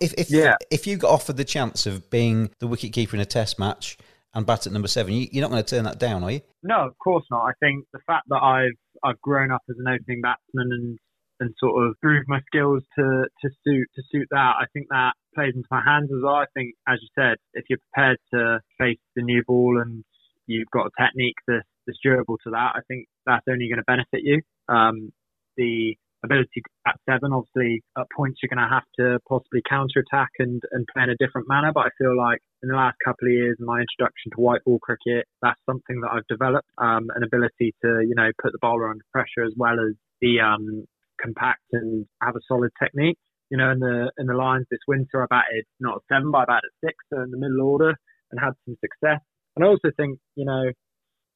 If, 0.00 0.12
if, 0.18 0.30
Yeah. 0.30 0.56
if 0.70 0.86
you 0.86 0.96
got 0.98 1.10
offered 1.10 1.38
the 1.38 1.44
chance 1.44 1.86
of 1.86 2.10
being 2.10 2.50
the 2.58 2.66
wicket 2.66 2.92
keeper 2.92 3.16
in 3.16 3.22
a 3.22 3.26
test 3.26 3.58
match 3.58 3.96
and 4.34 4.44
bat 4.44 4.66
at 4.66 4.72
number 4.74 4.88
seven, 4.88 5.14
you, 5.14 5.28
you're 5.32 5.42
not 5.42 5.50
going 5.50 5.62
to 5.64 5.76
turn 5.76 5.84
that 5.84 5.98
down, 5.98 6.22
are 6.24 6.32
you? 6.32 6.40
No, 6.62 6.86
of 6.86 6.98
course 6.98 7.24
not. 7.30 7.42
I 7.42 7.52
think 7.60 7.86
the 7.92 8.00
fact 8.06 8.28
that 8.28 8.42
I've 8.42 8.76
I've 9.02 9.20
grown 9.22 9.50
up 9.52 9.62
as 9.70 9.76
an 9.78 9.86
opening 9.88 10.20
batsman 10.20 10.70
and 10.72 10.98
and 11.40 11.54
sort 11.58 11.86
of 11.86 11.94
proved 12.00 12.26
my 12.28 12.40
skills 12.46 12.82
to 12.98 13.24
to 13.42 13.50
suit 13.64 13.86
to 13.94 14.02
suit 14.10 14.28
that, 14.30 14.54
I 14.60 14.66
think 14.72 14.86
that 14.90 15.12
plays 15.34 15.54
into 15.54 15.68
my 15.70 15.82
hands 15.84 16.10
as 16.12 16.22
well. 16.22 16.34
I 16.34 16.46
think, 16.54 16.74
as 16.86 16.98
you 17.00 17.08
said, 17.18 17.36
if 17.54 17.64
you're 17.68 17.78
prepared 17.92 18.18
to 18.34 18.60
face 18.78 19.00
the 19.14 19.22
new 19.22 19.42
ball 19.46 19.80
and 19.80 20.04
you've 20.46 20.70
got 20.72 20.86
a 20.86 21.02
technique 21.02 21.36
that's, 21.46 21.68
that's 21.86 21.98
durable 22.02 22.38
to 22.44 22.50
that, 22.50 22.72
I 22.74 22.80
think 22.88 23.06
that's 23.26 23.44
only 23.48 23.68
going 23.68 23.78
to 23.78 23.84
benefit 23.86 24.22
you. 24.24 24.40
Um, 24.68 25.12
the 25.56 25.94
ability 26.24 26.62
at 26.86 26.96
seven, 27.08 27.32
obviously, 27.32 27.82
at 27.96 28.06
points 28.16 28.40
you're 28.42 28.50
going 28.50 28.66
to 28.66 28.74
have 28.74 28.88
to 28.98 29.20
possibly 29.28 29.62
counter 29.68 30.02
attack 30.02 30.30
and, 30.38 30.60
and 30.72 30.86
play 30.92 31.04
in 31.04 31.10
a 31.10 31.16
different 31.22 31.48
manner. 31.48 31.70
But 31.72 31.86
I 31.86 31.90
feel 31.98 32.16
like 32.16 32.40
in 32.62 32.68
the 32.70 32.74
last 32.74 32.96
couple 33.04 33.28
of 33.28 33.32
years, 33.32 33.56
my 33.60 33.80
introduction 33.80 34.32
to 34.34 34.40
white 34.40 34.64
ball 34.64 34.80
cricket, 34.80 35.26
that's 35.42 35.60
something 35.66 36.00
that 36.00 36.10
I've 36.10 36.26
developed, 36.26 36.68
um, 36.78 37.06
an 37.14 37.22
ability 37.22 37.74
to, 37.82 38.02
you 38.02 38.14
know, 38.16 38.30
put 38.42 38.52
the 38.52 38.58
bowler 38.60 38.90
under 38.90 39.04
pressure 39.12 39.46
as 39.46 39.54
well 39.56 39.78
as 39.78 39.94
the 40.20 40.40
um, 40.40 40.84
compact 41.22 41.62
and 41.72 42.06
have 42.22 42.36
a 42.36 42.40
solid 42.48 42.70
technique. 42.82 43.18
You 43.50 43.56
know, 43.56 43.70
in 43.70 43.78
the 43.78 44.12
in 44.18 44.26
the 44.26 44.34
Lions 44.34 44.66
this 44.70 44.80
winter, 44.86 45.22
I 45.22 45.26
batted 45.30 45.64
not 45.80 45.96
at 45.96 46.02
seven, 46.12 46.30
but 46.30 46.38
I 46.38 46.44
batted 46.44 46.70
six, 46.84 46.96
so 47.10 47.22
in 47.22 47.30
the 47.30 47.38
middle 47.38 47.62
order, 47.62 47.94
and 48.30 48.38
had 48.38 48.52
some 48.66 48.76
success. 48.80 49.20
And 49.56 49.64
I 49.64 49.68
also 49.68 49.90
think, 49.96 50.18
you 50.36 50.44
know, 50.44 50.70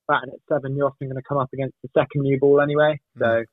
batting 0.09 0.31
at 0.33 0.41
seven, 0.53 0.77
you're 0.77 0.87
often 0.87 1.09
going 1.09 1.17
to 1.17 1.29
come 1.29 1.39
up 1.39 1.49
against 1.55 1.75
the 1.83 1.89
second 1.97 2.23
new 2.23 2.39
ball 2.39 2.61
anyway. 2.61 3.01
So 3.19 3.45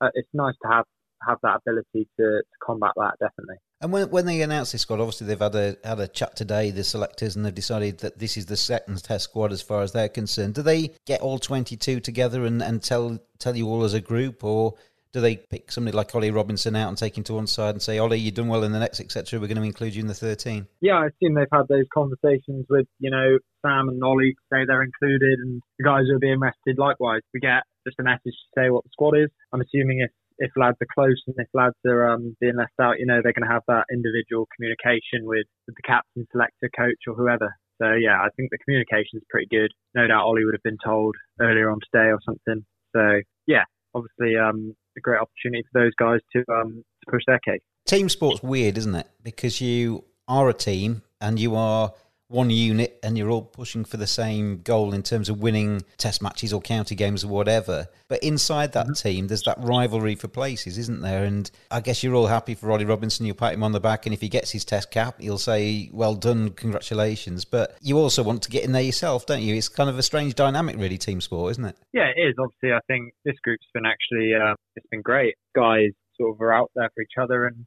uh, 0.00 0.08
it's 0.14 0.28
nice 0.34 0.54
to 0.62 0.68
have 0.68 0.84
have 1.28 1.38
that 1.42 1.60
ability 1.66 2.08
to, 2.18 2.40
to 2.40 2.56
combat 2.64 2.92
that 2.96 3.12
definitely. 3.20 3.56
And 3.82 3.92
when 3.92 4.10
when 4.10 4.26
they 4.26 4.42
announced 4.42 4.72
this 4.72 4.82
squad, 4.82 5.00
obviously 5.00 5.26
they've 5.26 5.38
had 5.38 5.54
a 5.54 5.76
had 5.84 6.00
a 6.00 6.08
chat 6.08 6.34
today, 6.34 6.70
the 6.70 6.82
selectors, 6.82 7.36
and 7.36 7.44
they've 7.44 7.54
decided 7.54 7.98
that 7.98 8.18
this 8.18 8.36
is 8.36 8.46
the 8.46 8.56
second 8.56 9.02
test 9.02 9.24
squad 9.24 9.52
as 9.52 9.62
far 9.62 9.82
as 9.82 9.92
they're 9.92 10.08
concerned. 10.08 10.54
Do 10.54 10.62
they 10.62 10.92
get 11.06 11.20
all 11.20 11.38
twenty 11.38 11.76
two 11.76 12.00
together 12.00 12.44
and, 12.44 12.62
and 12.62 12.82
tell 12.82 13.18
tell 13.38 13.54
you 13.54 13.68
all 13.68 13.84
as 13.84 13.94
a 13.94 14.00
group, 14.00 14.42
or 14.42 14.74
do 15.12 15.20
they 15.20 15.36
pick 15.36 15.72
somebody 15.72 15.96
like 15.96 16.14
Ollie 16.14 16.30
Robinson 16.30 16.76
out 16.76 16.88
and 16.88 16.96
take 16.96 17.18
him 17.18 17.24
to 17.24 17.34
one 17.34 17.46
side 17.46 17.74
and 17.74 17.82
say, 17.82 17.98
Ollie, 17.98 18.18
you've 18.18 18.34
done 18.34 18.48
well 18.48 18.62
in 18.62 18.72
the 18.72 18.78
next, 18.78 19.00
etc. 19.00 19.40
We're 19.40 19.48
going 19.48 19.58
to 19.58 19.64
include 19.64 19.94
you 19.94 20.02
in 20.02 20.06
the 20.06 20.14
thirteen. 20.14 20.66
Yeah, 20.80 21.02
I 21.02 21.06
assume 21.06 21.34
they've 21.34 21.50
had 21.52 21.68
those 21.68 21.86
conversations 21.92 22.66
with, 22.68 22.86
you 22.98 23.10
know, 23.10 23.38
Sam 23.62 23.88
and 23.88 24.02
Ollie 24.02 24.34
to 24.34 24.42
say 24.52 24.64
they're 24.66 24.82
included 24.82 25.38
and 25.40 25.60
the 25.78 25.84
guys 25.84 26.04
who 26.08 26.16
are 26.16 26.20
being 26.20 26.40
rested 26.40 26.78
likewise. 26.78 27.22
We 27.34 27.40
get 27.40 27.64
just 27.86 27.98
a 27.98 28.04
message 28.04 28.34
to 28.34 28.50
say 28.56 28.70
what 28.70 28.84
the 28.84 28.90
squad 28.92 29.16
is. 29.18 29.30
I'm 29.52 29.60
assuming 29.60 30.00
if, 30.00 30.10
if 30.38 30.50
lads 30.56 30.78
are 30.80 30.94
close 30.94 31.20
and 31.26 31.34
if 31.38 31.48
lads 31.54 31.76
are 31.86 32.12
um, 32.12 32.36
being 32.40 32.56
left 32.56 32.78
out, 32.80 32.98
you 32.98 33.06
know, 33.06 33.20
they're 33.22 33.34
going 33.34 33.48
to 33.48 33.52
have 33.52 33.66
that 33.68 33.90
individual 33.92 34.46
communication 34.54 35.26
with, 35.26 35.46
with 35.66 35.74
the 35.76 35.86
captain, 35.86 36.26
selector, 36.30 36.70
coach 36.76 37.02
or 37.08 37.14
whoever. 37.14 37.50
So 37.82 37.92
yeah, 37.96 38.20
I 38.20 38.28
think 38.36 38.50
the 38.50 38.58
communication 38.58 39.18
is 39.18 39.30
pretty 39.30 39.48
good. 39.50 39.72
No 39.94 40.06
doubt 40.06 40.24
Ollie 40.24 40.44
would 40.44 40.54
have 40.54 40.62
been 40.62 40.80
told 40.84 41.16
earlier 41.40 41.70
on 41.70 41.80
today 41.90 42.12
or 42.12 42.20
something. 42.24 42.64
So 42.94 43.24
yeah, 43.46 43.64
obviously 43.94 44.36
um, 44.36 44.76
a 44.96 45.00
great 45.00 45.20
opportunity 45.20 45.64
for 45.72 45.82
those 45.82 45.94
guys 45.98 46.20
to 46.32 46.44
um, 46.52 46.84
to 47.04 47.10
push 47.10 47.22
their 47.26 47.40
case. 47.40 47.60
Team 47.86 48.08
sport's 48.08 48.42
weird, 48.42 48.78
isn't 48.78 48.94
it? 48.94 49.08
Because 49.22 49.60
you 49.60 50.04
are 50.28 50.48
a 50.48 50.54
team 50.54 51.02
and 51.20 51.38
you 51.38 51.54
are 51.56 51.92
one 52.30 52.48
unit 52.48 52.96
and 53.02 53.18
you're 53.18 53.28
all 53.28 53.42
pushing 53.42 53.84
for 53.84 53.96
the 53.96 54.06
same 54.06 54.60
goal 54.62 54.94
in 54.94 55.02
terms 55.02 55.28
of 55.28 55.40
winning 55.40 55.82
test 55.98 56.22
matches 56.22 56.52
or 56.52 56.60
county 56.60 56.94
games 56.94 57.24
or 57.24 57.28
whatever. 57.28 57.88
But 58.06 58.22
inside 58.22 58.72
that 58.72 58.94
team, 58.94 59.26
there's 59.26 59.42
that 59.42 59.58
rivalry 59.58 60.14
for 60.14 60.28
places, 60.28 60.78
isn't 60.78 61.00
there? 61.00 61.24
And 61.24 61.50
I 61.72 61.80
guess 61.80 62.04
you're 62.04 62.14
all 62.14 62.28
happy 62.28 62.54
for 62.54 62.68
Roddy 62.68 62.84
Robinson. 62.84 63.26
You'll 63.26 63.34
pat 63.34 63.54
him 63.54 63.64
on 63.64 63.72
the 63.72 63.80
back, 63.80 64.06
and 64.06 64.14
if 64.14 64.20
he 64.20 64.28
gets 64.28 64.52
his 64.52 64.64
test 64.64 64.92
cap, 64.92 65.16
you'll 65.18 65.38
say, 65.38 65.90
"Well 65.92 66.14
done, 66.14 66.50
congratulations." 66.50 67.44
But 67.44 67.76
you 67.80 67.98
also 67.98 68.22
want 68.22 68.42
to 68.42 68.50
get 68.50 68.64
in 68.64 68.72
there 68.72 68.82
yourself, 68.82 69.26
don't 69.26 69.42
you? 69.42 69.56
It's 69.56 69.68
kind 69.68 69.90
of 69.90 69.98
a 69.98 70.02
strange 70.02 70.36
dynamic, 70.36 70.76
really, 70.76 70.98
team 70.98 71.20
sport, 71.20 71.50
isn't 71.52 71.64
it? 71.64 71.76
Yeah, 71.92 72.10
it 72.14 72.20
is. 72.20 72.34
Obviously, 72.38 72.72
I 72.72 72.80
think 72.86 73.12
this 73.24 73.36
group's 73.42 73.66
been 73.74 73.86
actually 73.86 74.34
uh, 74.34 74.54
it's 74.76 74.86
been 74.86 75.02
great. 75.02 75.34
Guys 75.54 75.90
sort 76.16 76.36
of 76.36 76.40
are 76.40 76.52
out 76.52 76.70
there 76.76 76.90
for 76.94 77.02
each 77.02 77.18
other, 77.20 77.46
and 77.46 77.66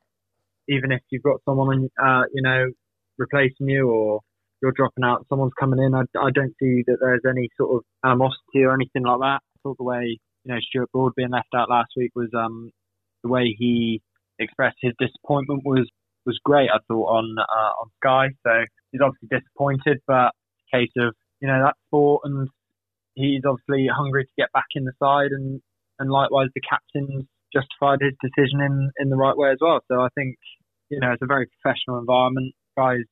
even 0.70 0.94
if 0.94 1.02
you've 1.10 1.24
got 1.24 1.42
someone, 1.44 1.90
uh, 2.02 2.24
you 2.34 2.42
know, 2.42 2.68
replacing 3.18 3.68
you 3.68 3.90
or 3.90 4.22
you're 4.64 4.72
dropping 4.72 5.04
out, 5.04 5.26
someone's 5.30 5.54
coming 5.60 5.84
in, 5.84 5.94
I, 5.94 6.04
I 6.18 6.32
don't 6.34 6.56
see 6.60 6.84
that 6.88 6.98
there's 7.02 7.22
any 7.30 7.50
sort 7.58 7.76
of 7.76 7.84
animosity 8.04 8.64
or 8.64 8.74
anything 8.74 9.04
like 9.04 9.20
that. 9.20 9.40
I 9.44 9.58
thought 9.62 9.78
the 9.78 9.84
way 9.84 10.18
you 10.46 10.54
know 10.54 10.60
Stuart 10.62 10.92
Broad 10.92 11.14
being 11.16 11.32
left 11.32 11.50
out 11.56 11.70
last 11.70 11.92
week 11.96 12.12
was 12.16 12.30
um 12.34 12.72
the 13.24 13.30
way 13.30 13.56
he 13.58 14.02
expressed 14.40 14.78
his 14.82 14.94
disappointment 15.00 15.62
was 15.66 15.88
was 16.26 16.40
great. 16.44 16.70
I 16.74 16.80
thought 16.88 17.06
on 17.06 17.36
uh, 17.38 17.72
on 17.82 17.90
Sky, 18.02 18.28
so 18.48 18.66
he's 18.92 19.02
obviously 19.02 19.30
disappointed, 19.30 20.00
but 20.08 20.32
case 20.74 20.92
of 20.98 21.14
you 21.42 21.48
know 21.48 21.62
that's 21.64 21.78
sport 21.88 22.22
and 22.24 22.48
he's 23.16 23.44
obviously 23.46 23.88
hungry 23.94 24.24
to 24.24 24.32
get 24.38 24.52
back 24.54 24.72
in 24.76 24.86
the 24.86 24.94
side, 24.98 25.32
and 25.32 25.62
and 26.00 26.10
likewise 26.10 26.48
the 26.56 26.62
captain's 26.62 27.26
justified 27.54 28.00
his 28.02 28.16
decision 28.24 28.62
in 28.62 28.90
in 29.00 29.10
the 29.10 29.18
right 29.18 29.38
way 29.38 29.52
as 29.52 29.60
well. 29.62 29.82
So 29.92 30.02
I 30.02 30.08
think 30.16 30.38
you 30.90 31.00
know 31.00 31.12
it's 31.12 31.22
a 31.22 31.28
very 31.28 31.48
professional 31.62 32.00
environment. 32.00 32.54
Guys 32.78 33.06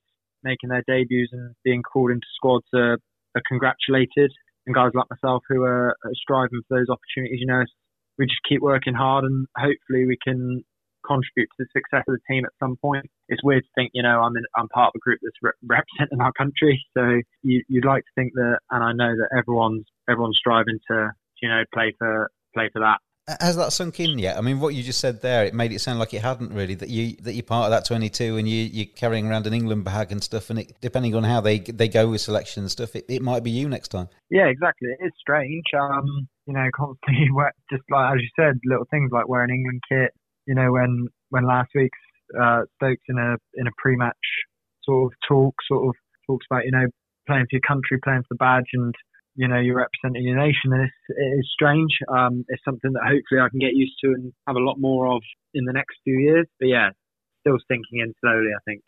making 0.44 0.70
their 0.70 0.84
debuts 0.86 1.32
and 1.32 1.54
being 1.64 1.82
called 1.82 2.10
into 2.10 2.26
squads 2.34 2.66
are, 2.74 2.98
are 3.34 3.42
congratulated, 3.48 4.32
and 4.66 4.74
guys 4.74 4.90
like 4.94 5.06
myself 5.10 5.42
who 5.48 5.62
are, 5.62 5.88
are 5.90 6.14
striving 6.14 6.62
for 6.68 6.78
those 6.78 6.88
opportunities. 6.88 7.40
You 7.40 7.46
know, 7.46 7.64
we 8.18 8.26
just 8.26 8.42
keep 8.48 8.62
working 8.62 8.94
hard, 8.94 9.24
and 9.24 9.46
hopefully 9.56 10.06
we 10.06 10.16
can 10.22 10.64
contribute 11.06 11.48
to 11.58 11.64
the 11.64 11.66
success 11.74 12.04
of 12.06 12.14
the 12.14 12.32
team 12.32 12.44
at 12.44 12.52
some 12.62 12.76
point. 12.80 13.06
It's 13.28 13.42
weird 13.42 13.64
to 13.64 13.68
think, 13.74 13.90
you 13.94 14.02
know, 14.02 14.20
I'm 14.22 14.36
in, 14.36 14.44
I'm 14.56 14.68
part 14.68 14.92
of 14.94 14.98
a 14.98 15.02
group 15.02 15.18
that's 15.22 15.36
re- 15.42 15.58
representing 15.66 16.20
our 16.20 16.32
country, 16.32 16.80
so 16.96 17.20
you, 17.42 17.62
you'd 17.68 17.84
like 17.84 18.04
to 18.04 18.14
think 18.14 18.32
that, 18.34 18.58
and 18.70 18.84
I 18.84 18.92
know 18.92 19.12
that 19.16 19.36
everyone's 19.36 19.84
everyone's 20.08 20.38
striving 20.38 20.78
to, 20.90 21.10
you 21.42 21.48
know, 21.48 21.62
play 21.74 21.94
for 21.98 22.30
play 22.54 22.70
for 22.72 22.80
that. 22.80 22.98
Has 23.40 23.56
that 23.56 23.72
sunk 23.72 24.00
in 24.00 24.18
yet? 24.18 24.36
I 24.36 24.40
mean, 24.40 24.58
what 24.58 24.74
you 24.74 24.82
just 24.82 24.98
said 24.98 25.22
there, 25.22 25.44
it 25.44 25.54
made 25.54 25.72
it 25.72 25.80
sound 25.80 26.00
like 26.00 26.12
it 26.12 26.22
hadn't 26.22 26.52
really. 26.52 26.74
That 26.74 26.88
you 26.88 27.14
that 27.22 27.34
you're 27.34 27.44
part 27.44 27.66
of 27.66 27.70
that 27.70 27.84
22 27.84 28.36
and 28.36 28.48
you 28.48 28.64
you're 28.64 28.86
carrying 28.86 29.28
around 29.28 29.46
an 29.46 29.54
England 29.54 29.84
bag 29.84 30.10
and 30.10 30.20
stuff, 30.20 30.50
and 30.50 30.58
it, 30.58 30.72
depending 30.80 31.14
on 31.14 31.22
how 31.22 31.40
they 31.40 31.60
they 31.60 31.86
go 31.86 32.08
with 32.08 32.20
selection 32.20 32.64
and 32.64 32.70
stuff, 32.70 32.96
it, 32.96 33.04
it 33.08 33.22
might 33.22 33.44
be 33.44 33.50
you 33.52 33.68
next 33.68 33.88
time. 33.88 34.08
Yeah, 34.28 34.46
exactly. 34.46 34.88
It 34.88 35.06
is 35.06 35.12
strange. 35.20 35.62
Um, 35.78 36.26
you 36.46 36.54
know, 36.54 36.68
constantly 36.74 37.30
wear- 37.32 37.54
just 37.70 37.84
like 37.90 38.16
as 38.16 38.22
you 38.22 38.28
said, 38.34 38.58
little 38.64 38.86
things 38.90 39.10
like 39.12 39.28
wearing 39.28 39.54
England 39.54 39.82
kit. 39.88 40.10
You 40.46 40.56
know, 40.56 40.72
when 40.72 41.06
when 41.30 41.46
last 41.46 41.70
week's 41.76 41.98
uh, 42.36 42.62
Stokes 42.74 43.04
in 43.08 43.18
a 43.18 43.36
in 43.54 43.68
a 43.68 43.72
pre-match 43.78 44.16
sort 44.82 45.12
of 45.12 45.16
talk, 45.28 45.54
sort 45.68 45.88
of 45.88 45.94
talks 46.26 46.44
about 46.50 46.64
you 46.64 46.72
know 46.72 46.86
playing 47.28 47.44
for 47.44 47.54
your 47.54 47.66
country, 47.68 48.00
playing 48.02 48.22
for 48.22 48.34
the 48.34 48.42
badge, 48.42 48.70
and 48.72 48.92
you 49.34 49.48
know 49.48 49.58
you're 49.58 49.76
representing 49.76 50.24
your 50.24 50.36
nation. 50.36 50.72
And 50.72 50.84
it's, 50.84 51.02
it 51.08 51.38
is 51.40 51.50
strange. 51.52 51.90
Um, 52.08 52.44
it's 52.48 52.64
something 52.64 52.92
that 52.92 53.02
hopefully 53.02 53.40
I 53.40 53.48
can 53.48 53.60
get 53.60 53.74
used 53.74 53.94
to 54.04 54.12
and 54.12 54.32
have 54.46 54.56
a 54.56 54.64
lot 54.64 54.76
more 54.78 55.14
of 55.14 55.22
in 55.54 55.64
the 55.64 55.72
next 55.72 55.96
few 56.04 56.18
years. 56.18 56.46
But 56.58 56.68
yeah, 56.68 56.90
still 57.40 57.58
sinking 57.68 58.00
in 58.00 58.14
slowly. 58.20 58.50
I 58.54 58.62
think. 58.64 58.82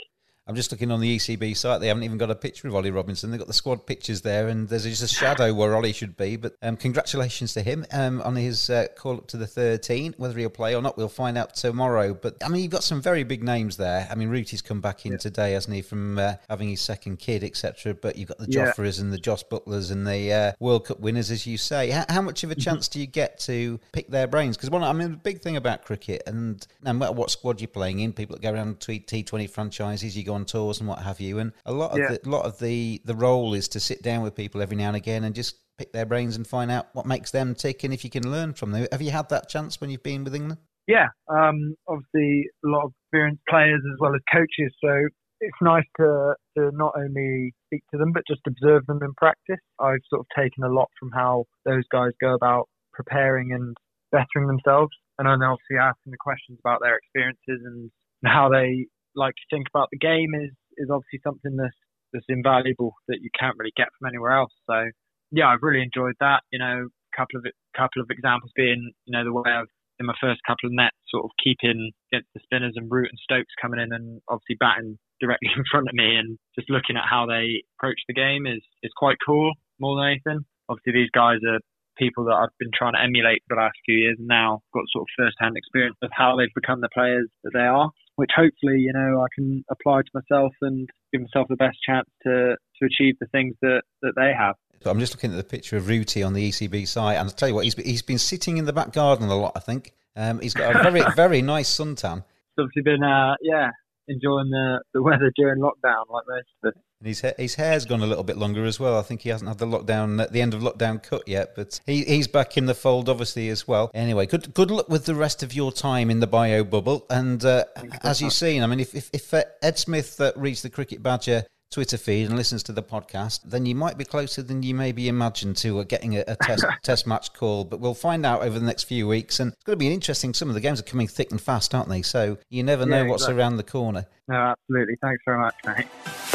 I'm 0.47 0.55
just 0.55 0.71
looking 0.71 0.91
on 0.91 1.01
the 1.01 1.17
ECB 1.17 1.57
site. 1.57 1.81
They 1.81 1.89
haven't 1.89 2.03
even 2.03 2.19
got 2.19 2.31
a 2.31 2.35
picture 2.35 2.69
of 2.69 2.75
Ollie 2.75 2.91
Robinson. 2.91 3.31
They've 3.31 3.39
got 3.39 3.47
the 3.47 3.55
squad 3.55 3.87
pictures 3.87 4.21
there, 4.21 4.49
and 4.49 4.69
there's 4.69 4.85
just 4.85 5.03
a 5.03 5.09
shadow 5.09 5.55
where 5.55 5.75
Ollie 5.75 5.95
should 5.95 6.19
be. 6.19 6.37
But 6.37 6.55
um, 6.61 6.77
congratulations 6.77 7.55
to 7.55 7.63
him 7.63 7.87
um, 7.93 8.21
on 8.21 8.37
his 8.37 8.69
uh, 8.69 8.89
call 8.95 9.17
up 9.17 9.27
to 9.29 9.39
the 9.39 9.47
13. 9.47 10.15
Whether 10.19 10.39
he'll 10.39 10.51
play 10.51 10.77
or 10.77 10.83
not, 10.83 10.99
we'll 10.99 11.09
find 11.09 11.39
out 11.39 11.55
tomorrow. 11.55 12.13
But 12.13 12.45
I 12.45 12.49
mean, 12.49 12.63
you've 12.63 12.73
got 12.73 12.85
some 12.85 13.01
very 13.01 13.25
big 13.25 13.43
names 13.43 13.79
there. 13.79 14.07
I 14.11 14.15
mean, 14.17 14.29
Rooty's 14.29 14.61
come 14.61 14.83
back 14.83 15.07
in 15.07 15.17
today, 15.17 15.53
hasn't 15.53 15.75
he, 15.75 15.81
from 15.81 16.19
uh, 16.19 16.35
having 16.51 16.69
his 16.69 16.83
second 16.83 17.21
kid, 17.21 17.43
etc. 17.43 17.95
But 17.95 18.17
you've 18.17 18.29
got 18.29 18.37
the 18.37 18.47
Yeah. 18.51 18.67
Jofras 18.73 19.01
and 19.01 19.11
the 19.11 19.19
Jos 19.19 19.45
Buttlers 19.45 19.91
and 19.91 20.07
the 20.07 20.31
uh, 20.31 20.53
World 20.61 20.85
Cup 20.85 21.01
winners, 21.01 21.31
as 21.31 21.47
you 21.47 21.57
say. 21.57 21.89
How, 21.89 22.05
how 22.11 22.21
much 22.21 22.45
of 22.45 22.51
a 22.51 22.55
chance 22.55 22.89
do 22.89 23.01
you 23.01 23.07
get 23.07 23.39
to 23.41 23.81
pick 23.93 24.09
their 24.09 24.27
brains? 24.27 24.59
Because 24.59 24.69
one, 24.69 24.85
I 24.85 24.93
mean, 24.93 25.13
the 25.13 25.17
big 25.17 25.41
thing 25.41 25.57
about 25.57 25.87
cricket, 25.87 26.23
and 26.27 26.67
no 26.83 26.93
matter 26.93 27.13
what 27.13 27.31
squad 27.31 27.63
you're 27.63 27.69
playing 27.69 28.01
in, 28.01 28.13
people 28.13 28.37
that 28.37 28.43
go 28.43 28.53
around 28.53 28.81
tweet 28.81 29.07
T20 29.07 29.49
franchises, 29.49 30.15
you 30.15 30.23
go 30.23 30.34
on 30.35 30.44
tours 30.44 30.81
and 30.81 30.88
what 30.88 31.01
have 31.01 31.20
you, 31.20 31.38
and 31.38 31.53
a 31.64 31.73
lot 31.73 31.92
of 31.92 31.99
Yeah. 31.99 32.16
the, 32.23 32.29
lot 32.29 32.44
of 32.44 32.59
the 32.59 33.01
the 33.05 33.14
role 33.14 33.55
is 33.55 33.68
to 33.68 33.81
sit 33.81 34.03
down 34.03 34.23
with 34.23 34.35
people 34.35 34.61
every 34.62 34.77
now 34.77 34.88
and 34.88 34.97
again 34.97 35.25
and 35.25 35.35
just 35.35 35.57
pick 35.79 35.92
their 35.92 36.07
brains 36.07 36.37
and 36.37 36.47
find 36.47 36.70
out 36.70 36.87
what 36.92 37.07
makes 37.07 37.31
them 37.31 37.55
tick 37.55 37.83
and 37.85 37.92
if 37.92 38.05
you 38.05 38.11
can 38.11 38.31
learn 38.31 38.53
from 38.53 38.70
them. 38.73 38.87
Have 38.92 39.03
you 39.03 39.11
had 39.11 39.29
that 39.31 39.49
chance 39.49 39.81
when 39.81 39.90
you've 39.90 40.03
been 40.03 40.23
with 40.25 40.35
England? 40.35 40.61
Yeah, 40.87 41.09
um, 41.29 41.75
obviously 41.88 42.47
a 42.64 42.68
lot 42.68 42.85
of 42.85 42.92
experienced 43.07 43.42
players 43.49 43.81
as 43.90 43.99
well 44.01 44.14
as 44.14 44.20
coaches, 44.33 44.73
so 44.85 45.09
it's 45.40 45.57
nice 45.62 45.85
to, 45.99 46.35
to 46.57 46.70
not 46.73 46.92
only 46.97 47.53
speak 47.66 47.83
to 47.90 47.99
them 47.99 48.12
but 48.12 48.23
just 48.29 48.42
observe 48.47 48.85
them 48.87 49.01
in 49.03 49.14
practice. 49.14 49.61
I've 49.81 50.05
sort 50.11 50.20
of 50.20 50.27
taken 50.37 50.62
a 50.62 50.68
lot 50.68 50.88
from 51.01 51.11
how 51.12 51.44
those 51.64 51.85
guys 51.90 52.11
go 52.20 52.35
about 52.35 52.68
preparing 52.92 53.53
and 53.53 53.75
bettering 54.12 54.47
themselves, 54.47 54.92
and 55.18 55.27
then 55.27 55.42
obviously 55.42 55.79
asking 55.81 56.12
the 56.12 56.18
questions 56.20 56.59
about 56.62 56.81
their 56.83 56.97
experiences 56.97 57.64
and 57.64 57.90
how 58.25 58.49
they 58.49 58.87
like 59.16 59.35
to 59.35 59.46
think 59.50 59.66
about 59.68 59.88
the 59.90 59.98
game 59.98 60.35
is 60.35 60.50
is 60.77 60.90
obviously 60.90 61.20
something 61.22 61.57
that's 61.57 61.77
that's 62.12 62.27
invaluable 62.29 62.94
that 63.09 63.18
you 63.20 63.31
can't 63.38 63.57
really 63.59 63.74
get 63.77 63.88
from 63.98 64.09
anywhere 64.09 64.33
else. 64.33 64.53
So 64.70 64.90
yeah, 65.31 65.48
I've 65.48 65.62
really 65.62 65.83
enjoyed 65.83 66.14
that. 66.20 66.42
You 66.53 66.59
know, 66.59 66.88
a 66.88 67.16
couple 67.16 67.38
of 67.38 67.46
couple 67.77 68.03
of 68.03 68.11
examples 68.11 68.53
being 68.55 68.92
you 69.05 69.12
know 69.12 69.24
the 69.24 69.33
way 69.33 69.50
I've 69.50 69.70
in 70.00 70.07
my 70.07 70.14
first 70.20 70.40
couple 70.46 70.66
of 70.66 70.74
nets, 70.74 70.96
sort 71.07 71.24
of 71.24 71.31
keeping 71.42 71.92
against 72.11 72.29
the 72.35 72.40
spinners 72.42 72.74
and 72.74 72.90
Root 72.90 73.11
and 73.11 73.18
Stokes 73.22 73.55
coming 73.62 73.79
in 73.79 73.92
and 73.94 74.20
obviously 74.27 74.59
batting 74.59 74.98
directly 75.20 75.50
in 75.57 75.62
front 75.70 75.88
of 75.88 75.94
me 75.94 76.16
and 76.16 76.38
just 76.59 76.70
looking 76.70 76.96
at 76.96 77.07
how 77.09 77.27
they 77.27 77.62
approach 77.79 78.00
the 78.09 78.14
game 78.14 78.46
is 78.46 78.62
is 78.83 78.92
quite 78.96 79.18
cool 79.24 79.53
more 79.79 79.96
than 79.96 80.11
anything. 80.11 80.44
Obviously, 80.68 80.92
these 80.92 81.14
guys 81.14 81.38
are 81.46 81.61
people 81.96 82.24
that 82.24 82.35
I've 82.35 82.55
been 82.59 82.74
trying 82.74 82.94
to 82.94 83.03
emulate 83.03 83.42
for 83.46 83.55
the 83.55 83.62
last 83.62 83.79
few 83.85 83.94
years 83.94 84.16
and 84.18 84.27
now 84.27 84.62
got 84.72 84.90
sort 84.90 85.07
of 85.07 85.14
first 85.14 85.37
hand 85.38 85.57
experience 85.57 85.96
of 86.03 86.11
how 86.12 86.35
they've 86.37 86.55
become 86.55 86.81
the 86.81 86.90
players 86.92 87.29
that 87.44 87.53
they 87.55 87.66
are, 87.66 87.90
which 88.16 88.31
hopefully, 88.35 88.79
you 88.79 88.92
know, 88.92 89.22
I 89.22 89.27
can 89.35 89.64
apply 89.70 90.03
to 90.03 90.11
myself 90.14 90.53
and 90.62 90.88
give 91.12 91.22
myself 91.22 91.48
the 91.48 91.57
best 91.57 91.79
chance 91.87 92.09
to, 92.22 92.57
to 92.57 92.87
achieve 92.87 93.16
the 93.20 93.27
things 93.27 93.55
that, 93.62 93.83
that 94.03 94.12
they 94.16 94.33
have. 94.37 94.55
I'm 94.87 95.00
just 95.00 95.14
looking 95.14 95.31
at 95.31 95.37
the 95.37 95.44
picture 95.44 95.77
of 95.77 95.88
Rooty 95.88 96.22
on 96.22 96.35
the 96.35 96.50
ECB 96.50 96.87
site, 96.87 97.16
and 97.16 97.29
I'll 97.29 97.35
tell 97.35 97.48
you 97.48 97.55
what, 97.55 97.64
he's, 97.64 97.74
he's 97.74 98.03
been 98.03 98.18
sitting 98.18 98.59
in 98.59 98.66
the 98.66 98.72
back 98.72 98.92
garden 98.92 99.29
a 99.29 99.37
lot, 99.37 99.53
I 99.57 99.61
think. 99.61 99.92
Um, 100.14 100.40
he's 100.40 100.55
got 100.55 100.77
a 100.77 100.83
very, 100.83 101.03
very 101.16 101.42
nice 101.42 101.74
suntan. 101.74 102.18
It's 102.18 102.59
obviously 102.59 102.83
been, 102.83 103.03
uh, 103.03 103.35
yeah, 103.40 103.70
enjoying 104.09 104.50
the, 104.50 104.81
the 104.92 105.03
weather 105.03 105.33
during 105.37 105.61
lockdown, 105.61 106.05
like 106.11 106.24
most 106.29 106.48
of 106.62 106.68
it. 106.68 106.74
And 107.05 107.09
his 107.09 107.23
his 107.37 107.55
hair's 107.57 107.85
gone 107.85 108.01
a 108.03 108.07
little 108.07 108.25
bit 108.25 108.38
longer 108.38 108.64
as 108.64 108.81
well. 108.81 108.99
I 108.99 109.03
think 109.03 109.21
he 109.21 109.29
hasn't 109.29 109.47
had 109.49 109.59
the 109.59 109.67
lockdown 109.67 110.23
at 110.23 110.33
the 110.33 110.40
end 110.40 110.55
of 110.55 110.62
lockdown 110.62 111.03
cut 111.03 111.29
yet, 111.29 111.55
but 111.55 111.79
he, 111.87 112.03
he's 112.05 112.27
back 112.27 112.57
in 112.57 112.64
the 112.64 112.75
fold 112.75 113.11
obviously 113.11 113.51
as 113.51 113.69
well. 113.69 113.90
Anyway, 113.93 114.25
good 114.25 114.55
good 114.55 114.71
luck 114.71 114.88
with 114.88 115.05
the 115.05 115.14
rest 115.14 115.43
of 115.43 115.53
your 115.53 115.71
time 115.71 116.09
in 116.11 116.21
the 116.21 116.27
bio 116.27 116.64
bubble. 116.64 117.05
And 117.11 117.45
uh, 117.45 117.64
as 118.03 118.23
you've 118.23 118.33
seen, 118.33 118.62
I 118.62 118.67
mean, 118.67 118.81
if 118.81 118.95
if, 118.95 119.11
if 119.12 119.35
uh, 119.35 119.43
Ed 119.62 119.77
Smith 119.79 120.19
uh, 120.19 120.33
reads 120.35 120.62
the 120.62 120.71
Cricket 120.71 121.03
Badger 121.03 121.45
Twitter 121.71 121.99
feed 121.99 122.29
and 122.29 122.37
listens 122.37 122.62
to 122.62 122.73
the 122.73 122.83
podcast, 122.83 123.40
then 123.45 123.67
you 123.67 123.75
might 123.75 123.99
be 123.99 124.05
closer 124.07 124.43
than 124.43 124.62
you 124.62 124.75
maybe 124.75 125.09
imagined 125.09 125.57
to 125.59 125.81
uh, 125.81 125.83
getting 125.83 126.17
a, 126.17 126.25
a 126.27 126.37
test 126.37 126.64
test 126.83 127.07
match 127.07 127.35
call. 127.35 127.64
But 127.64 127.81
we'll 127.81 127.93
find 127.93 128.25
out 128.25 128.40
over 128.43 128.59
the 128.59 128.64
next 128.64 128.85
few 128.85 129.07
weeks, 129.07 129.40
and 129.40 129.53
it's 129.53 129.62
going 129.64 129.79
to 129.79 129.85
be 129.85 129.93
interesting. 129.93 130.33
Some 130.33 130.49
of 130.49 130.55
the 130.55 130.61
games 130.62 130.81
are 130.81 130.85
coming 130.85 131.09
thick 131.09 131.33
and 131.33 131.40
fast, 131.40 131.75
aren't 131.75 131.90
they? 131.90 132.01
So 132.01 132.38
you 132.49 132.62
never 132.62 132.87
know 132.87 133.03
Yeah, 133.03 133.11
what's 133.11 133.25
exactly. 133.25 133.43
around 133.43 133.57
the 133.59 133.62
corner. 133.64 134.07
No, 134.27 134.37
absolutely. 134.37 134.95
Thanks 135.03 135.23
very 135.27 135.38
much, 135.38 135.55
mate. 135.67 136.34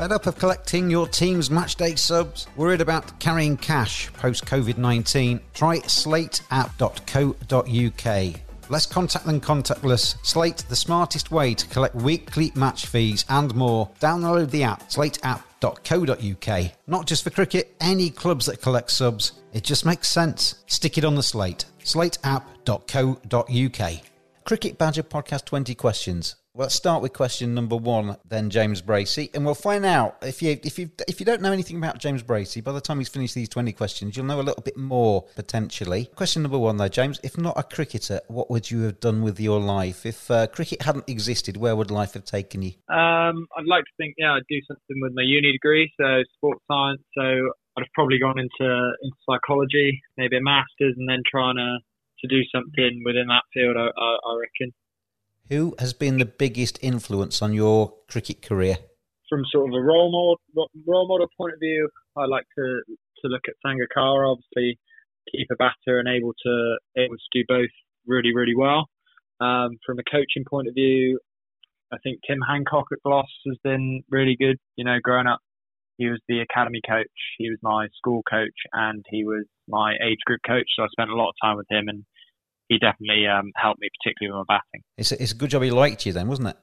Fed 0.00 0.12
up 0.12 0.26
of 0.26 0.38
collecting 0.38 0.88
your 0.88 1.06
team's 1.06 1.50
matchday 1.50 1.98
subs? 1.98 2.46
Worried 2.56 2.80
about 2.80 3.20
carrying 3.20 3.58
cash 3.58 4.10
post 4.14 4.46
COVID 4.46 4.78
19? 4.78 5.38
Try 5.52 5.80
slateapp.co.uk. 5.80 8.40
Less 8.70 8.86
contact 8.86 9.26
than 9.26 9.42
contactless. 9.42 10.16
Slate, 10.24 10.64
the 10.70 10.76
smartest 10.76 11.30
way 11.30 11.52
to 11.52 11.66
collect 11.66 11.94
weekly 11.96 12.50
match 12.54 12.86
fees 12.86 13.26
and 13.28 13.54
more. 13.54 13.90
Download 14.00 14.50
the 14.50 14.62
app, 14.62 14.88
slateapp.co.uk. 14.88 16.72
Not 16.86 17.06
just 17.06 17.22
for 17.22 17.28
cricket, 17.28 17.76
any 17.78 18.08
clubs 18.08 18.46
that 18.46 18.62
collect 18.62 18.92
subs. 18.92 19.32
It 19.52 19.64
just 19.64 19.84
makes 19.84 20.08
sense. 20.08 20.64
Stick 20.66 20.96
it 20.96 21.04
on 21.04 21.14
the 21.14 21.22
slate. 21.22 21.66
slateapp.co.uk. 21.84 24.00
Cricket 24.44 24.78
Badger 24.78 25.02
Podcast 25.02 25.44
20 25.44 25.74
questions. 25.74 26.36
Well, 26.52 26.64
let's 26.64 26.74
start 26.74 27.00
with 27.00 27.12
question 27.12 27.54
number 27.54 27.76
one, 27.76 28.16
then 28.28 28.50
James 28.50 28.82
Bracey, 28.82 29.32
and 29.36 29.44
we'll 29.44 29.54
find 29.54 29.84
out 29.84 30.16
if 30.22 30.42
you 30.42 30.58
if 30.64 30.80
you 30.80 30.90
if 31.06 31.20
you 31.20 31.24
don't 31.24 31.40
know 31.40 31.52
anything 31.52 31.76
about 31.76 31.98
James 31.98 32.24
Bracey. 32.24 32.62
By 32.62 32.72
the 32.72 32.80
time 32.80 32.98
he's 32.98 33.08
finished 33.08 33.36
these 33.36 33.48
twenty 33.48 33.72
questions, 33.72 34.16
you'll 34.16 34.26
know 34.26 34.40
a 34.40 34.42
little 34.42 34.62
bit 34.64 34.76
more 34.76 35.22
potentially. 35.36 36.06
Question 36.16 36.42
number 36.42 36.58
one, 36.58 36.76
though, 36.76 36.88
James: 36.88 37.20
If 37.22 37.38
not 37.38 37.56
a 37.56 37.62
cricketer, 37.62 38.20
what 38.26 38.50
would 38.50 38.68
you 38.68 38.80
have 38.80 38.98
done 38.98 39.22
with 39.22 39.38
your 39.38 39.60
life? 39.60 40.04
If 40.04 40.28
uh, 40.28 40.48
cricket 40.48 40.82
hadn't 40.82 41.08
existed, 41.08 41.56
where 41.56 41.76
would 41.76 41.92
life 41.92 42.14
have 42.14 42.24
taken 42.24 42.62
you? 42.62 42.72
Um, 42.88 43.46
I'd 43.56 43.66
like 43.68 43.84
to 43.84 43.92
think, 43.96 44.16
yeah, 44.18 44.32
I'd 44.32 44.42
do 44.48 44.58
something 44.66 45.00
with 45.00 45.12
my 45.14 45.22
uni 45.22 45.52
degree, 45.52 45.92
so 46.00 46.24
sports 46.34 46.64
science. 46.66 47.02
So 47.14 47.22
I'd 47.22 47.84
have 47.86 47.94
probably 47.94 48.18
gone 48.18 48.40
into 48.40 48.90
into 49.04 49.16
psychology, 49.24 50.02
maybe 50.18 50.36
a 50.36 50.42
master's, 50.42 50.96
and 50.98 51.08
then 51.08 51.22
trying 51.30 51.58
to 51.58 51.78
to 52.22 52.26
do 52.26 52.42
something 52.52 53.02
within 53.04 53.28
that 53.28 53.44
field. 53.54 53.76
I, 53.76 53.86
I, 53.86 54.16
I 54.26 54.38
reckon. 54.40 54.74
Who 55.50 55.74
has 55.80 55.92
been 55.92 56.18
the 56.18 56.24
biggest 56.24 56.78
influence 56.80 57.42
on 57.42 57.52
your 57.52 57.92
cricket 58.08 58.40
career? 58.40 58.76
From 59.28 59.42
sort 59.50 59.68
of 59.68 59.74
a 59.74 59.82
role 59.82 60.10
model 60.12 60.70
role 60.86 61.08
model 61.08 61.26
point 61.36 61.54
of 61.54 61.60
view, 61.60 61.88
I 62.16 62.26
like 62.26 62.44
to 62.56 62.82
to 63.22 63.28
look 63.28 63.42
at 63.48 63.54
Sangakkara. 63.66 64.30
Obviously, 64.30 64.78
keep 65.30 65.48
a 65.50 65.56
batter 65.56 65.98
and 65.98 66.08
able 66.08 66.32
to 66.46 66.76
able 66.96 67.16
to 67.16 67.30
do 67.32 67.44
both 67.48 67.70
really 68.06 68.32
really 68.32 68.54
well. 68.56 68.86
Um, 69.40 69.78
from 69.84 69.98
a 69.98 70.04
coaching 70.08 70.44
point 70.48 70.68
of 70.68 70.74
view, 70.74 71.18
I 71.92 71.96
think 72.04 72.20
Tim 72.28 72.38
Hancock 72.46 72.86
at 72.92 72.98
Glos 73.04 73.24
has 73.46 73.56
been 73.64 74.04
really 74.08 74.36
good. 74.38 74.56
You 74.76 74.84
know, 74.84 74.98
growing 75.02 75.26
up, 75.26 75.40
he 75.96 76.06
was 76.06 76.20
the 76.28 76.40
academy 76.40 76.80
coach, 76.88 77.06
he 77.38 77.50
was 77.50 77.58
my 77.60 77.88
school 77.96 78.22
coach, 78.30 78.58
and 78.72 79.04
he 79.10 79.24
was 79.24 79.46
my 79.66 79.94
age 80.00 80.18
group 80.26 80.40
coach. 80.46 80.68
So 80.76 80.84
I 80.84 80.86
spent 80.92 81.10
a 81.10 81.16
lot 81.16 81.30
of 81.30 81.34
time 81.42 81.56
with 81.56 81.66
him, 81.70 81.88
and 81.88 82.04
he 82.70 82.78
definitely 82.78 83.26
um, 83.26 83.50
helped 83.56 83.80
me, 83.80 83.88
particularly 84.00 84.38
with 84.38 84.46
my 84.48 84.56
batting. 84.56 84.82
It's 84.96 85.12
a, 85.12 85.20
it's 85.20 85.32
a 85.32 85.34
good 85.34 85.50
job 85.50 85.62
he 85.62 85.70
liked 85.70 86.06
you 86.06 86.12
then, 86.12 86.28
wasn't 86.28 86.48
it? 86.48 86.56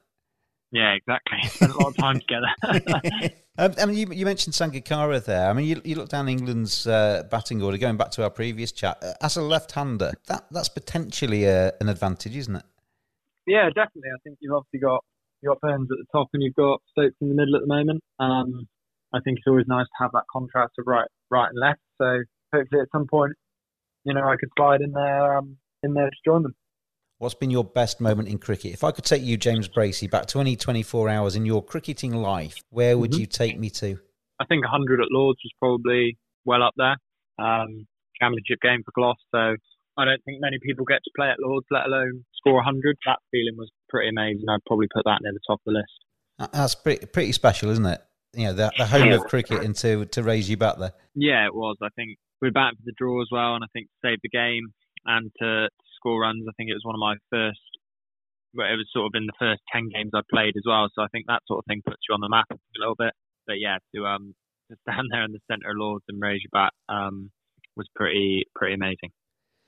Yeah, 0.72 0.94
exactly. 0.94 1.38
Spent 1.48 1.72
a 1.72 1.78
lot 1.78 1.88
of 1.88 1.96
time 1.96 2.20
together. 2.20 3.32
Um, 3.60 3.74
I 3.76 3.86
mean, 3.86 3.96
you, 3.96 4.06
you 4.12 4.24
mentioned 4.24 4.54
Sangakkara 4.54 5.24
there. 5.24 5.50
I 5.50 5.52
mean, 5.52 5.66
you, 5.66 5.82
you 5.84 5.96
look 5.96 6.10
down 6.10 6.28
England's 6.28 6.86
uh, 6.86 7.24
batting 7.28 7.60
order, 7.60 7.76
going 7.76 7.96
back 7.96 8.12
to 8.12 8.22
our 8.22 8.30
previous 8.30 8.70
chat. 8.70 8.98
Uh, 9.02 9.14
As 9.20 9.36
a 9.36 9.42
left-hander, 9.42 10.12
that 10.28 10.46
that's 10.52 10.68
potentially 10.68 11.44
a, 11.44 11.72
an 11.80 11.88
advantage, 11.88 12.36
isn't 12.36 12.54
it? 12.54 12.62
Yeah, 13.48 13.66
definitely. 13.66 14.10
I 14.14 14.20
think 14.22 14.38
you've 14.40 14.54
obviously 14.54 14.78
got 14.78 15.02
you 15.42 15.48
got 15.48 15.60
Burns 15.60 15.88
at 15.90 15.98
the 15.98 16.06
top 16.12 16.28
and 16.34 16.42
you've 16.44 16.54
got 16.54 16.80
Stokes 16.92 17.16
in 17.20 17.30
the 17.30 17.34
middle 17.34 17.56
at 17.56 17.62
the 17.62 17.66
moment. 17.66 18.00
Um, 18.20 18.68
I 19.12 19.18
think 19.18 19.38
it's 19.38 19.46
always 19.48 19.66
nice 19.66 19.86
to 19.86 20.04
have 20.04 20.12
that 20.12 20.30
contrast 20.30 20.74
of 20.78 20.86
right, 20.86 21.08
right 21.28 21.48
and 21.48 21.58
left. 21.58 21.80
So 22.00 22.22
hopefully 22.54 22.82
at 22.82 22.88
some 22.92 23.08
point, 23.08 23.32
you 24.04 24.14
know, 24.14 24.22
I 24.22 24.36
could 24.36 24.50
slide 24.56 24.82
in 24.82 24.92
there, 24.92 25.36
um, 25.36 25.56
in 25.82 25.94
there 25.94 26.10
to 26.10 26.16
join 26.24 26.42
them. 26.42 26.54
What's 27.18 27.34
been 27.34 27.50
your 27.50 27.64
best 27.64 28.00
moment 28.00 28.28
in 28.28 28.38
cricket? 28.38 28.72
If 28.72 28.84
I 28.84 28.92
could 28.92 29.04
take 29.04 29.22
you, 29.22 29.36
James 29.36 29.68
Bracey, 29.68 30.08
back 30.08 30.26
20, 30.26 30.54
24 30.56 31.08
hours 31.08 31.34
in 31.34 31.44
your 31.44 31.64
cricketing 31.64 32.14
life, 32.14 32.62
where 32.70 32.96
would 32.96 33.12
Mhm. 33.12 33.18
you 33.20 33.26
take 33.26 33.58
me 33.58 33.70
to? 33.70 33.98
I 34.38 34.44
think 34.44 34.64
100 34.64 35.00
at 35.00 35.10
Lords 35.10 35.40
was 35.42 35.52
probably 35.58 36.16
well 36.44 36.62
up 36.62 36.74
there. 36.76 36.96
Um, 37.38 37.88
championship 38.20 38.60
game 38.62 38.82
for 38.84 38.92
Glos, 38.92 39.16
so 39.32 39.56
I 39.96 40.04
don't 40.04 40.22
think 40.24 40.40
many 40.40 40.58
people 40.60 40.84
get 40.84 41.02
to 41.02 41.10
play 41.16 41.28
at 41.28 41.40
Lords, 41.40 41.66
let 41.72 41.86
alone 41.86 42.24
score 42.34 42.54
100. 42.54 42.96
That 43.06 43.18
feeling 43.32 43.56
was 43.56 43.70
pretty 43.88 44.08
amazing. 44.10 44.44
I'd 44.48 44.64
probably 44.66 44.86
put 44.94 45.04
that 45.04 45.18
near 45.22 45.32
the 45.32 45.40
top 45.46 45.60
of 45.66 45.72
the 45.72 45.72
list. 45.72 46.52
That's 46.52 46.74
pretty, 46.76 47.06
pretty 47.06 47.32
special, 47.32 47.70
isn't 47.70 47.84
it? 47.86 48.00
You 48.34 48.44
know, 48.46 48.52
the, 48.52 48.72
the 48.78 48.86
home 48.86 49.10
of 49.10 49.24
cricket 49.24 49.64
and 49.64 49.74
to, 49.76 50.04
to 50.06 50.22
raise 50.22 50.48
you 50.48 50.56
back 50.56 50.78
there. 50.78 50.92
Yeah, 51.16 51.46
it 51.46 51.54
was. 51.54 51.76
I 51.82 51.88
think 51.96 52.16
we 52.40 52.46
were 52.48 52.52
back 52.52 52.74
for 52.76 52.82
the 52.84 52.92
draw 52.96 53.20
as 53.22 53.28
well, 53.32 53.56
and 53.56 53.64
I 53.64 53.66
think 53.72 53.88
to 53.88 54.08
save 54.08 54.18
the 54.22 54.28
game 54.28 54.72
and 55.04 55.30
to, 55.40 55.68
score 55.98 56.20
runs. 56.20 56.46
I 56.48 56.52
think 56.56 56.70
it 56.70 56.78
was 56.78 56.86
one 56.86 56.94
of 56.94 57.00
my 57.00 57.16
first. 57.30 57.60
Well, 58.54 58.66
it 58.66 58.76
was 58.76 58.88
sort 58.92 59.06
of 59.06 59.12
in 59.14 59.26
the 59.26 59.38
first 59.38 59.60
ten 59.72 59.90
games 59.92 60.12
I 60.14 60.22
played 60.30 60.56
as 60.56 60.64
well, 60.64 60.88
so 60.94 61.02
I 61.02 61.08
think 61.08 61.26
that 61.26 61.42
sort 61.46 61.58
of 61.58 61.66
thing 61.66 61.82
puts 61.84 62.02
you 62.08 62.14
on 62.14 62.20
the 62.20 62.30
map 62.30 62.46
a 62.50 62.56
little 62.78 62.94
bit. 62.96 63.12
But 63.46 63.60
yeah, 63.60 63.78
to 63.94 64.06
um 64.06 64.34
to 64.70 64.76
stand 64.88 65.08
there 65.12 65.24
in 65.24 65.32
the 65.32 65.40
centre 65.50 65.70
of 65.70 65.76
Lords 65.76 66.04
and 66.08 66.20
raise 66.20 66.40
your 66.42 66.52
bat 66.52 66.72
um 66.88 67.30
was 67.76 67.88
pretty 67.94 68.44
pretty 68.54 68.74
amazing. 68.74 69.10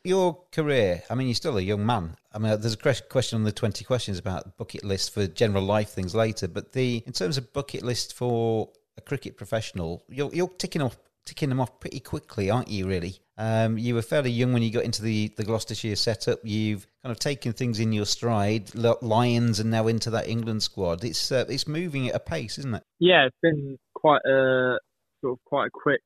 Your 0.02 0.44
career, 0.50 1.02
I 1.10 1.14
mean, 1.14 1.26
you're 1.26 1.34
still 1.34 1.58
a 1.58 1.60
young 1.60 1.84
man. 1.84 2.16
I 2.32 2.38
mean, 2.38 2.58
there's 2.58 2.72
a 2.72 3.02
question 3.02 3.36
on 3.36 3.44
the 3.44 3.52
20 3.52 3.84
questions 3.84 4.18
about 4.18 4.56
bucket 4.56 4.82
list 4.82 5.12
for 5.12 5.26
general 5.26 5.62
life 5.62 5.90
things 5.90 6.14
later, 6.14 6.48
but 6.48 6.72
the 6.72 7.02
in 7.06 7.12
terms 7.12 7.36
of 7.36 7.52
bucket 7.52 7.82
list 7.82 8.14
for 8.14 8.70
a 8.96 9.02
cricket 9.02 9.36
professional, 9.36 10.02
you're, 10.08 10.32
you're 10.32 10.48
ticking 10.48 10.80
off 10.80 10.96
ticking 11.26 11.50
them 11.50 11.60
off 11.60 11.78
pretty 11.80 12.00
quickly, 12.00 12.50
aren't 12.50 12.68
you? 12.68 12.88
Really, 12.88 13.18
um, 13.40 13.78
you 13.78 13.94
were 13.94 14.02
fairly 14.02 14.30
young 14.30 14.52
when 14.52 14.62
you 14.62 14.70
got 14.70 14.84
into 14.84 15.00
the 15.00 15.32
the 15.38 15.44
Gloucestershire 15.44 15.96
setup. 15.96 16.40
You've 16.44 16.86
kind 17.02 17.10
of 17.10 17.18
taken 17.18 17.54
things 17.54 17.80
in 17.80 17.90
your 17.90 18.04
stride, 18.04 18.74
Lions, 18.74 19.58
and 19.60 19.70
now 19.70 19.86
into 19.86 20.10
that 20.10 20.28
England 20.28 20.62
squad. 20.62 21.04
It's 21.04 21.32
uh, 21.32 21.46
it's 21.48 21.66
moving 21.66 22.10
at 22.10 22.14
a 22.14 22.20
pace, 22.20 22.58
isn't 22.58 22.74
it? 22.74 22.82
Yeah, 22.98 23.24
it's 23.24 23.36
been 23.42 23.78
quite 23.94 24.20
a 24.26 24.76
sort 25.22 25.32
of 25.32 25.38
quite 25.46 25.68
a 25.68 25.70
quick 25.72 26.02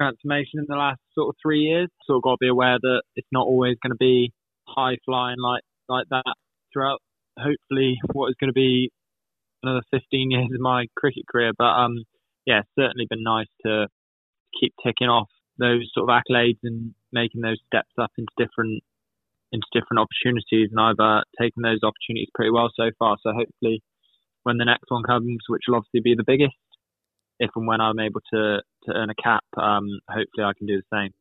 transformation 0.00 0.60
in 0.60 0.66
the 0.68 0.76
last 0.76 1.00
sort 1.12 1.30
of 1.30 1.34
three 1.42 1.62
years. 1.62 1.88
Sort 2.06 2.18
of 2.18 2.22
got 2.22 2.30
to 2.34 2.36
be 2.40 2.48
aware 2.48 2.78
that 2.80 3.02
it's 3.16 3.28
not 3.32 3.48
always 3.48 3.76
going 3.82 3.90
to 3.90 3.98
be 3.98 4.32
high 4.68 4.96
flying 5.04 5.40
like 5.40 5.62
like 5.88 6.06
that 6.10 6.34
throughout. 6.72 7.00
Hopefully, 7.36 7.96
what 8.12 8.28
is 8.28 8.36
going 8.38 8.50
to 8.50 8.54
be 8.54 8.90
another 9.64 9.82
15 9.90 10.30
years 10.30 10.50
of 10.54 10.60
my 10.60 10.86
cricket 10.96 11.24
career. 11.28 11.50
But 11.58 11.64
um, 11.64 12.04
yeah, 12.46 12.60
it's 12.60 12.68
certainly 12.78 13.08
been 13.10 13.24
nice 13.24 13.48
to 13.64 13.88
keep 14.60 14.72
ticking 14.84 15.08
off 15.08 15.28
those 15.58 15.90
sort 15.94 16.08
of 16.08 16.14
accolades 16.14 16.58
and 16.62 16.94
making 17.12 17.40
those 17.40 17.58
steps 17.66 17.92
up 18.00 18.10
into 18.18 18.32
different 18.36 18.82
into 19.52 19.66
different 19.72 20.00
opportunities. 20.00 20.70
And 20.70 20.80
I've 20.80 21.00
uh, 21.00 21.22
taken 21.40 21.62
those 21.62 21.80
opportunities 21.82 22.28
pretty 22.34 22.50
well 22.50 22.70
so 22.74 22.90
far. 22.98 23.16
So 23.22 23.32
hopefully, 23.32 23.82
when 24.42 24.58
the 24.58 24.64
next 24.64 24.84
one 24.88 25.02
comes, 25.02 25.38
which 25.48 25.62
will 25.68 25.76
obviously 25.76 26.00
be 26.00 26.14
the 26.14 26.24
biggest, 26.26 26.56
if 27.38 27.50
and 27.56 27.66
when 27.66 27.80
I'm 27.80 27.98
able 27.98 28.20
to 28.32 28.62
to 28.84 28.92
earn 28.92 29.10
a 29.10 29.22
cap, 29.22 29.44
um, 29.56 30.00
hopefully 30.08 30.44
I 30.44 30.52
can 30.56 30.66
do 30.66 30.80
the 30.80 30.96
same. 30.96 31.12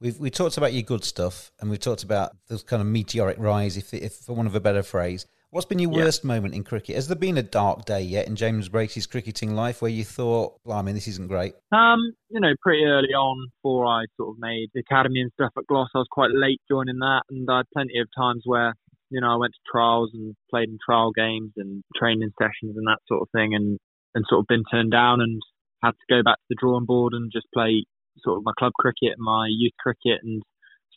We've 0.00 0.18
we 0.18 0.30
talked 0.30 0.58
about 0.58 0.72
your 0.72 0.82
good 0.82 1.04
stuff, 1.04 1.50
and 1.60 1.70
we've 1.70 1.80
talked 1.80 2.02
about 2.02 2.36
this 2.48 2.62
kind 2.62 2.82
of 2.82 2.88
meteoric 2.88 3.38
rise, 3.38 3.76
if 3.76 3.92
if 3.94 4.14
for 4.14 4.34
want 4.34 4.48
of 4.48 4.54
a 4.54 4.60
better 4.60 4.82
phrase. 4.82 5.26
What's 5.50 5.66
been 5.66 5.78
your 5.78 5.92
Yeah. 5.92 6.04
worst 6.04 6.24
moment 6.24 6.54
in 6.54 6.64
cricket? 6.64 6.96
Has 6.96 7.06
there 7.08 7.16
been 7.16 7.38
a 7.38 7.42
dark 7.42 7.84
day 7.84 8.02
yet 8.02 8.26
in 8.26 8.34
James 8.36 8.68
Bracey's 8.68 9.06
cricketing 9.06 9.54
life 9.54 9.80
where 9.80 9.90
you 9.90 10.02
thought, 10.04 10.60
"Blimey, 10.64 10.92
this 10.92 11.06
isn't 11.06 11.28
great"? 11.28 11.54
Um, 11.72 12.12
you 12.30 12.40
know, 12.40 12.52
pretty 12.60 12.84
early 12.84 13.14
on 13.14 13.48
before 13.54 13.86
I 13.86 14.06
sort 14.16 14.34
of 14.34 14.40
made 14.40 14.70
the 14.74 14.80
academy 14.80 15.20
and 15.20 15.30
stuff 15.32 15.52
at 15.56 15.64
Glos, 15.66 15.88
I 15.94 15.98
was 15.98 16.08
quite 16.10 16.32
late 16.32 16.60
joining 16.68 16.98
that, 16.98 17.22
and 17.30 17.48
I 17.48 17.58
had 17.58 17.70
plenty 17.72 17.98
of 17.98 18.08
times 18.16 18.42
where 18.44 18.74
you 19.10 19.20
know 19.20 19.32
I 19.32 19.36
went 19.36 19.54
to 19.54 19.60
trials 19.70 20.10
and 20.14 20.34
played 20.50 20.68
in 20.68 20.78
trial 20.84 21.12
games 21.12 21.52
and 21.56 21.84
training 21.94 22.32
sessions 22.38 22.76
and 22.76 22.86
that 22.88 22.98
sort 23.06 23.22
of 23.22 23.30
thing, 23.30 23.54
and 23.54 23.78
and 24.16 24.24
sort 24.28 24.40
of 24.40 24.46
been 24.48 24.64
turned 24.64 24.90
down 24.90 25.20
and 25.20 25.40
had 25.82 25.92
to 25.92 26.06
go 26.08 26.22
back 26.24 26.38
to 26.38 26.44
the 26.50 26.56
drawing 26.58 26.86
board 26.86 27.12
and 27.14 27.30
just 27.30 27.46
play 27.54 27.84
sort 28.18 28.38
of 28.38 28.44
my 28.44 28.52
club 28.58 28.72
cricket 28.78 29.12
and 29.12 29.20
my 29.20 29.46
youth 29.48 29.74
cricket 29.78 30.20
and 30.24 30.42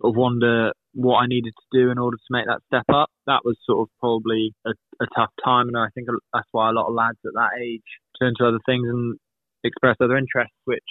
sort 0.01 0.13
of 0.13 0.17
wonder 0.17 0.71
what 0.93 1.19
I 1.19 1.27
needed 1.27 1.53
to 1.53 1.77
do 1.77 1.91
in 1.91 1.97
order 1.97 2.17
to 2.17 2.31
make 2.31 2.45
that 2.45 2.61
step 2.67 2.85
up. 2.93 3.09
That 3.27 3.41
was 3.45 3.57
sort 3.65 3.81
of 3.81 3.89
probably 3.99 4.53
a, 4.65 4.71
a 5.01 5.07
tough 5.15 5.31
time, 5.43 5.67
and 5.67 5.77
I 5.77 5.87
think 5.93 6.07
that's 6.33 6.47
why 6.51 6.69
a 6.69 6.73
lot 6.73 6.87
of 6.87 6.95
lads 6.95 7.19
at 7.25 7.33
that 7.33 7.61
age 7.61 7.85
turn 8.19 8.33
to 8.37 8.47
other 8.47 8.59
things 8.65 8.87
and 8.87 9.17
express 9.63 9.97
other 10.01 10.17
interests, 10.17 10.55
which 10.65 10.89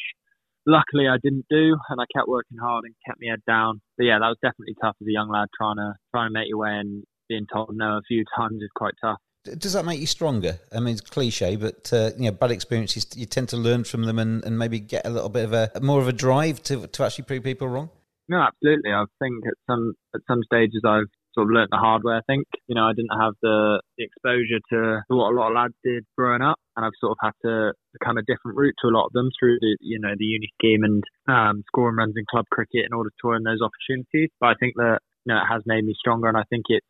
luckily 0.66 1.09
I 1.09 1.16
didn't 1.23 1.47
do, 1.51 1.77
and 1.88 2.01
I 2.01 2.05
kept 2.14 2.29
working 2.29 2.59
hard 2.61 2.85
and 2.85 2.94
kept 3.07 3.18
my 3.21 3.31
head 3.31 3.42
down. 3.47 3.81
But 3.97 4.05
yeah, 4.05 4.18
that 4.21 4.29
was 4.29 4.38
definitely 4.42 4.77
tough 4.81 4.97
as 5.01 5.07
a 5.07 5.12
young 5.12 5.31
lad 5.31 5.49
trying 5.57 5.77
to 5.77 5.94
trying 6.12 6.29
to 6.29 6.33
make 6.33 6.49
your 6.49 6.59
way 6.59 6.77
and 6.79 7.05
being 7.29 7.47
told 7.53 7.71
no 7.73 7.99
a 7.99 8.03
few 8.07 8.25
times 8.37 8.62
is 8.62 8.71
quite 8.75 8.94
tough. 9.01 9.18
Does 9.57 9.73
that 9.73 9.85
make 9.85 10.01
you 10.01 10.07
stronger? 10.07 10.59
I 10.75 10.81
mean, 10.81 10.92
it's 10.92 11.01
cliche, 11.01 11.57
but 11.57 11.90
uh, 11.92 12.11
you 12.18 12.25
know, 12.25 12.33
bad 12.33 12.51
experiences 12.51 13.07
you 13.16 13.25
tend 13.25 13.49
to 13.51 13.57
learn 13.57 13.85
from 13.85 14.05
them 14.05 14.18
and, 14.18 14.44
and 14.44 14.59
maybe 14.59 14.79
get 14.79 15.07
a 15.07 15.11
little 15.11 15.31
bit 15.31 15.44
of 15.44 15.53
a 15.53 15.71
more 15.81 16.01
of 16.01 16.09
a 16.09 16.12
drive 16.12 16.62
to 16.64 16.87
to 16.87 17.05
actually 17.05 17.25
prove 17.25 17.44
people 17.44 17.68
wrong. 17.68 17.90
No, 18.29 18.38
absolutely. 18.43 18.93
I 18.93 19.05
think 19.19 19.47
at 19.47 19.55
some 19.69 19.95
at 20.14 20.21
some 20.29 20.43
stages 20.45 20.83
I've 20.85 21.09
sort 21.35 21.49
of 21.49 21.53
learnt 21.55 21.71
the 21.71 21.79
hard 21.79 22.03
way. 22.05 22.14
I 22.17 22.21
think 22.27 22.47
you 22.67 22.75
know 22.75 22.85
I 22.85 22.93
didn't 22.93 23.17
have 23.19 23.35
the, 23.43 23.81
the 23.97 24.05
exposure 24.05 24.61
to, 24.73 25.03
what 25.09 25.33
a 25.33 25.37
lot 25.37 25.49
of 25.49 25.55
lads 25.55 25.75
did 25.83 26.05
growing 26.17 26.43
up, 26.43 26.59
and 26.77 26.85
I've 26.85 26.99
sort 27.01 27.12
of 27.12 27.19
had 27.23 27.37
to 27.49 27.73
become 27.93 28.19
a 28.19 28.23
different 28.29 28.59
route 28.59 28.75
to 28.83 28.88
a 28.88 28.95
lot 28.97 29.07
of 29.07 29.12
them 29.12 29.31
through 29.38 29.59
the 29.61 29.77
you 29.81 29.99
know 29.99 30.12
the 30.17 30.25
uni 30.25 30.49
scheme 30.61 30.85
and 30.85 31.03
um, 31.29 31.62
scoring 31.69 31.97
runs 31.97 32.14
in 32.17 32.25
club 32.31 32.45
cricket 32.53 32.85
in 32.87 32.93
order 32.93 33.11
to 33.11 33.29
earn 33.31 33.45
those 33.45 33.64
opportunities. 33.64 34.31
But 34.41 34.49
I 34.49 34.55
think 34.61 34.75
that 34.77 35.01
you 35.25 35.33
know 35.33 35.41
it 35.41 35.49
has 35.49 35.62
made 35.64 35.85
me 35.85 35.95
stronger, 35.99 36.29
and 36.29 36.37
I 36.37 36.45
think 36.51 36.64
it 36.69 36.83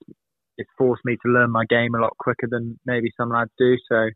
it's 0.59 0.70
forced 0.77 1.05
me 1.05 1.16
to 1.24 1.33
learn 1.33 1.53
my 1.53 1.64
game 1.70 1.94
a 1.94 2.01
lot 2.01 2.16
quicker 2.18 2.48
than 2.51 2.79
maybe 2.85 3.11
some 3.16 3.31
lads 3.31 3.53
do. 3.59 3.77
So 3.88 4.11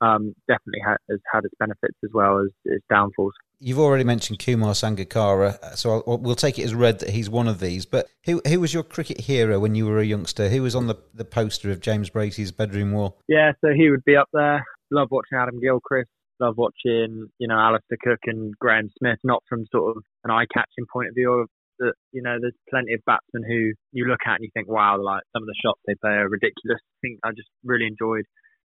um, 0.00 0.34
definitely 0.48 0.80
ha- 0.84 1.02
has 1.10 1.20
had 1.32 1.44
its 1.44 1.54
benefits 1.60 1.98
as 2.04 2.10
well 2.14 2.40
as 2.40 2.50
its 2.64 2.84
downfalls. 2.90 3.34
You've 3.60 3.78
already 3.78 4.04
mentioned 4.04 4.38
Kumar 4.38 4.72
Sangakkara, 4.72 5.76
so 5.76 6.02
I'll, 6.06 6.18
we'll 6.18 6.34
take 6.34 6.58
it 6.58 6.64
as 6.64 6.74
read 6.74 6.98
that 7.00 7.10
he's 7.10 7.30
one 7.30 7.48
of 7.48 7.60
these. 7.60 7.86
But 7.86 8.08
who 8.24 8.42
who 8.46 8.60
was 8.60 8.74
your 8.74 8.82
cricket 8.82 9.20
hero 9.22 9.58
when 9.58 9.74
you 9.74 9.86
were 9.86 9.98
a 9.98 10.04
youngster? 10.04 10.48
Who 10.48 10.62
was 10.62 10.74
on 10.74 10.86
the, 10.86 10.96
the 11.14 11.24
poster 11.24 11.70
of 11.70 11.80
James 11.80 12.10
Bracey's 12.10 12.52
bedroom 12.52 12.92
wall? 12.92 13.18
Yeah, 13.28 13.52
so 13.64 13.72
he 13.74 13.90
would 13.90 14.04
be 14.04 14.16
up 14.16 14.28
there. 14.32 14.64
Love 14.90 15.08
watching 15.10 15.38
Adam 15.38 15.60
Gilchrist. 15.60 16.10
Love 16.40 16.56
watching, 16.56 17.28
you 17.38 17.46
know, 17.46 17.54
Alastair 17.54 17.96
Cook 18.02 18.18
and 18.24 18.52
Graeme 18.58 18.90
Smith, 18.98 19.18
not 19.22 19.42
from 19.48 19.64
sort 19.70 19.96
of 19.96 20.02
an 20.24 20.32
eye-catching 20.32 20.84
point 20.92 21.08
of 21.08 21.14
view 21.14 21.46
that, 21.78 21.94
you 22.12 22.22
know, 22.22 22.38
there's 22.40 22.54
plenty 22.68 22.92
of 22.92 23.00
batsmen 23.06 23.44
who 23.46 23.72
you 23.92 24.04
look 24.06 24.18
at 24.26 24.34
and 24.34 24.42
you 24.44 24.50
think, 24.52 24.68
wow, 24.68 25.00
like 25.00 25.22
some 25.32 25.42
of 25.42 25.46
the 25.46 25.54
shots 25.64 25.80
they 25.86 25.94
play 25.94 26.10
are 26.10 26.28
ridiculous. 26.28 26.80
I 26.82 26.98
think 27.02 27.20
I 27.24 27.30
just 27.30 27.48
really 27.64 27.86
enjoyed, 27.86 28.24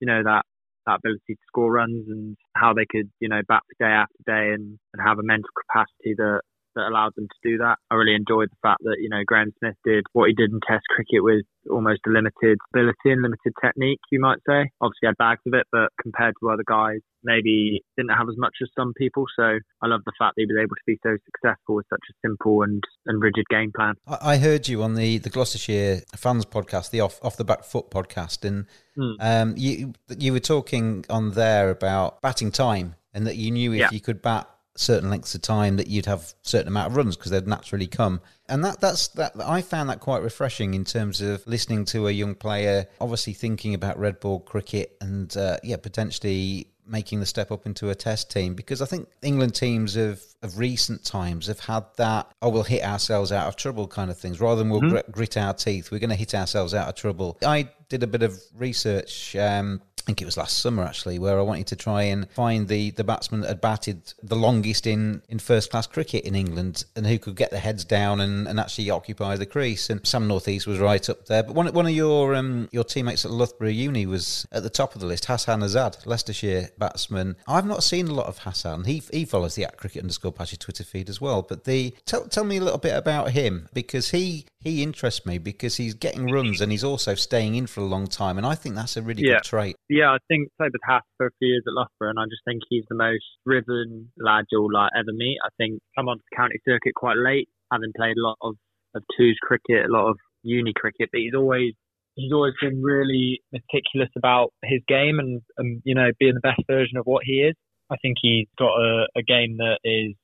you 0.01 0.07
know, 0.07 0.23
that 0.23 0.43
that 0.87 0.99
ability 0.99 1.35
to 1.35 1.37
score 1.47 1.73
runs 1.73 2.07
and 2.09 2.37
how 2.55 2.73
they 2.73 2.87
could, 2.91 3.11
you 3.21 3.29
know, 3.29 3.41
bat 3.49 3.63
day 3.79 3.87
after 3.87 4.15
day 4.27 4.53
and, 4.55 4.79
and 4.93 5.03
have 5.07 5.19
a 5.19 5.23
mental 5.23 5.51
capacity 5.67 6.15
that 6.17 6.41
that 6.79 6.87
allowed 6.89 7.13
them 7.17 7.27
to 7.27 7.41
do 7.51 7.59
that. 7.59 7.77
I 7.91 7.95
really 7.99 8.15
enjoyed 8.15 8.49
the 8.51 8.63
fact 8.63 8.81
that, 8.85 8.97
you 9.03 9.11
know, 9.11 9.23
Graeme 9.27 9.51
Smith 9.59 9.75
did 9.85 10.05
what 10.15 10.29
he 10.31 10.35
did 10.35 10.51
in 10.55 10.61
Test 10.67 10.87
cricket 10.95 11.23
with 11.27 11.43
almost 11.69 12.01
a 12.07 12.11
limited 12.11 12.57
ability 12.73 13.11
and 13.11 13.21
limited 13.23 13.53
technique, 13.61 14.01
you 14.11 14.21
might 14.21 14.39
say. 14.49 14.71
Obviously 14.81 15.07
had 15.11 15.19
bags 15.19 15.43
of 15.47 15.55
it, 15.55 15.67
but 15.71 15.91
compared 16.01 16.35
to 16.41 16.49
other 16.51 16.65
guys, 16.67 17.01
maybe 17.25 17.83
didn't 17.97 18.17
have 18.17 18.29
as 18.29 18.37
much 18.39 18.55
as 18.63 18.69
some 18.79 18.93
people. 18.97 19.25
So 19.37 19.59
I 19.83 19.87
love 19.87 20.01
the 20.07 20.13
fact 20.19 20.35
that 20.37 20.43
he 20.43 20.47
was 20.47 20.57
able 20.63 20.77
to 20.77 20.87
be 20.87 20.97
so 21.03 21.17
successful 21.27 21.75
with 21.75 21.87
such 21.91 22.05
a 22.09 22.15
simple 22.27 22.63
and, 22.63 22.83
and 23.07 23.21
rigid 23.21 23.45
game 23.51 23.73
plan. 23.75 23.95
I 24.07 24.39
heard 24.39 24.69
you 24.69 24.83
on 24.83 24.95
the, 24.95 25.19
the 25.19 25.29
Gloucestershire 25.29 26.03
fans 26.17 26.47
podcast, 26.47 26.91
the 26.91 27.01
off 27.01 27.19
off 27.23 27.37
the 27.37 27.45
back 27.45 27.65
foot 27.65 27.91
podcast, 27.91 28.45
and 28.47 28.67
Hmm. 28.97 29.13
um, 29.21 29.55
you 29.57 29.93
you 30.19 30.33
were 30.33 30.41
talking 30.41 31.05
on 31.09 31.31
there 31.33 31.71
about 31.71 32.21
batting 32.21 32.51
time, 32.51 32.97
and 33.15 33.27
that 33.29 33.37
you 33.37 33.51
knew 33.53 33.73
if 33.73 33.79
Yeah. 33.79 33.89
you 33.93 34.01
could 34.01 34.21
bat 34.23 34.49
certain 34.79 35.11
lengths 35.11 35.35
of 35.35 35.43
time 35.43 35.77
that 35.77 35.89
you'd 35.89 36.07
have 36.07 36.35
certain 36.43 36.69
amount 36.69 36.87
of 36.89 36.97
runs 36.97 37.17
because 37.17 37.31
they'd 37.33 37.47
naturally 37.47 37.87
come. 37.87 38.21
And 38.49 38.65
that 38.65 38.81
that's 38.81 39.09
that 39.09 39.33
I 39.45 39.61
found 39.61 39.91
that 39.91 40.01
quite 40.01 40.23
refreshing 40.23 40.75
in 40.75 40.85
terms 40.85 41.21
of 41.21 41.47
listening 41.47 41.85
to 41.87 42.07
a 42.09 42.11
young 42.13 42.35
player, 42.35 42.87
obviously 43.01 43.33
thinking 43.33 43.75
about 43.75 43.99
red 43.99 44.21
ball 44.21 44.41
cricket 44.41 44.97
and 45.01 45.37
uh, 45.37 45.59
yeah, 45.63 45.77
potentially 45.77 46.69
making 46.87 47.21
the 47.21 47.27
step 47.27 47.53
up 47.53 47.67
into 47.67 47.91
a 47.91 47.95
test 47.95 48.31
team 48.31 48.55
because 48.55 48.81
I 48.81 48.87
think 48.87 49.09
England 49.21 49.55
teams 49.55 49.95
of, 49.97 50.23
of 50.43 50.59
recent 50.59 51.05
times 51.05 51.49
have 51.49 51.61
had 51.61 51.85
that, 51.99 52.31
oh, 52.41 52.49
we'll 52.49 52.63
hit 52.63 52.83
ourselves 52.83 53.31
out 53.31 53.47
of 53.47 53.57
trouble 53.57 53.87
kind 53.87 54.11
of 54.11 54.17
things 54.17 54.41
rather 54.41 54.61
than 54.63 54.71
we'll 54.71 54.81
Mhm. 54.81 54.91
grit, 54.91 55.13
grit 55.13 55.37
our 55.37 55.53
teeth. 55.53 55.91
We're 55.91 55.99
going 55.99 56.09
to 56.09 56.17
hit 56.17 56.35
ourselves 56.35 56.73
out 56.73 56.89
of 56.89 56.95
trouble. 56.95 57.37
I 57.45 57.69
did 57.91 58.03
a 58.05 58.07
bit 58.07 58.23
of 58.23 58.41
research. 58.55 59.37
Um, 59.37 59.83
I 60.09 60.11
think 60.11 60.23
it 60.23 60.25
was 60.25 60.39
last 60.39 60.61
summer 60.61 60.85
actually, 60.85 61.19
where 61.19 61.39
I 61.39 61.43
wanted 61.43 61.67
to 61.67 61.77
try 61.77 62.05
and 62.05 62.31
find 62.31 62.67
the, 62.67 62.93
the 62.93 63.05
batsman 63.05 63.43
that 63.43 63.49
had 63.49 63.61
batted 63.61 64.15
the 64.23 64.37
longest 64.37 64.87
in, 64.87 65.21
in 65.29 65.39
first 65.39 65.71
class 65.71 65.87
cricket 65.87 66.25
in 66.25 66.35
England 66.35 66.87
and 66.97 67.07
who 67.07 67.19
could 67.19 67.37
get 67.37 67.51
their 67.51 67.61
heads 67.61 67.85
down 67.85 68.19
and, 68.19 68.49
and 68.49 68.59
actually 68.59 68.89
occupy 68.89 69.37
the 69.37 69.45
crease. 69.45 69.91
And 69.91 70.07
Sam 70.07 70.27
Northeast 70.27 70.67
was 70.67 70.79
right 70.79 71.07
up 71.11 71.27
there. 71.27 71.43
But 71.43 71.55
one, 71.55 71.67
one 71.75 71.85
of 71.85 71.93
your 71.93 72.35
um, 72.35 72.71
your 72.73 72.85
teammates 72.85 73.27
at 73.27 73.31
Loughborough 73.33 73.69
Uni 73.69 74.07
was 74.07 74.47
at 74.51 74.63
the 74.63 74.71
top 74.71 74.95
of 74.95 75.03
the 75.03 75.07
list, 75.07 75.27
Hasan 75.27 75.61
Azad, 75.61 76.07
Leicestershire 76.07 76.71
batsman. 76.79 77.37
I've 77.47 77.67
not 77.67 77.85
seen 77.85 78.09
a 78.09 78.15
lot 78.15 78.29
of 78.29 78.39
Hassan. 78.39 78.85
He 78.85 79.03
he 79.13 79.27
follows 79.27 79.57
the 79.57 79.67
at 79.67 79.77
cricket 79.77 80.01
underscore 80.01 80.33
Badger 80.33 80.57
Twitter 80.57 80.85
feed 80.85 81.11
as 81.11 81.21
well. 81.21 81.43
But 81.43 81.65
the 81.65 81.95
tell 82.07 82.27
tell 82.29 82.45
me 82.45 82.57
a 82.57 82.63
little 82.65 82.79
bit 82.79 82.97
about 82.97 83.33
him 83.33 83.69
because 83.75 84.09
he 84.09 84.47
he 84.61 84.83
interests 84.83 85.27
me 85.27 85.37
because 85.37 85.77
he's 85.77 85.93
getting 85.95 86.31
runs 86.33 86.63
and 86.63 86.73
he's 86.73 86.83
also 86.83 87.15
staying 87.15 87.57
in 87.57 87.67
for 87.67 87.81
a 87.83 87.85
long 87.85 88.07
time, 88.07 88.39
and 88.39 88.47
I 88.47 88.55
think 88.55 88.75
that's 88.75 88.97
a 88.97 89.03
really 89.03 89.23
Yeah. 89.23 89.35
good 89.35 89.45
trait. 89.45 89.77
Yeah, 89.89 89.98
I 90.07 90.19
think 90.29 90.49
played 90.59 90.73
with 90.73 90.83
Haas 90.87 91.03
for 91.17 91.27
a 91.27 91.31
few 91.39 91.49
years 91.49 91.65
at 91.67 91.73
Loughborough, 91.73 92.11
and 92.11 92.19
I 92.19 92.25
just 92.25 92.43
think 92.45 92.63
he's 92.69 92.85
the 92.89 92.97
most 92.97 93.25
driven 93.47 94.11
lad 94.19 94.45
you'll 94.51 94.73
like 94.73 94.91
ever 94.97 95.13
meet. 95.13 95.39
I 95.45 95.49
think 95.57 95.81
come 95.97 96.07
the 96.07 96.37
county 96.37 96.61
circuit 96.67 96.95
quite 96.95 97.17
late, 97.17 97.49
having 97.73 97.93
played 97.97 98.17
a 98.17 98.23
lot 98.23 98.37
of 98.43 98.55
of 98.95 99.03
twos 99.17 99.39
cricket, 99.43 99.87
a 99.87 99.93
lot 99.93 100.09
of 100.09 100.17
uni 100.43 100.73
cricket, 100.75 101.11
but 101.13 101.21
he's 101.21 101.35
always 101.35 101.75
he's 102.17 102.33
always 102.33 102.55
been 102.61 102.83
really 102.83 103.41
meticulous 103.53 104.11
about 104.17 104.53
his 104.65 104.81
game 104.89 105.19
and, 105.19 105.41
and 105.57 105.83
you 105.85 105.95
know 105.95 106.11
being 106.19 106.35
the 106.35 106.41
best 106.41 106.63
version 106.67 106.97
of 106.99 107.05
what 107.05 107.23
he 107.25 107.41
is. 107.43 107.55
I 107.91 107.97
think 108.03 108.17
he's 108.21 108.49
got 108.59 108.77
a, 108.77 109.07
a 109.17 109.23
game 109.23 109.57
that 109.59 109.79
is 109.85 110.15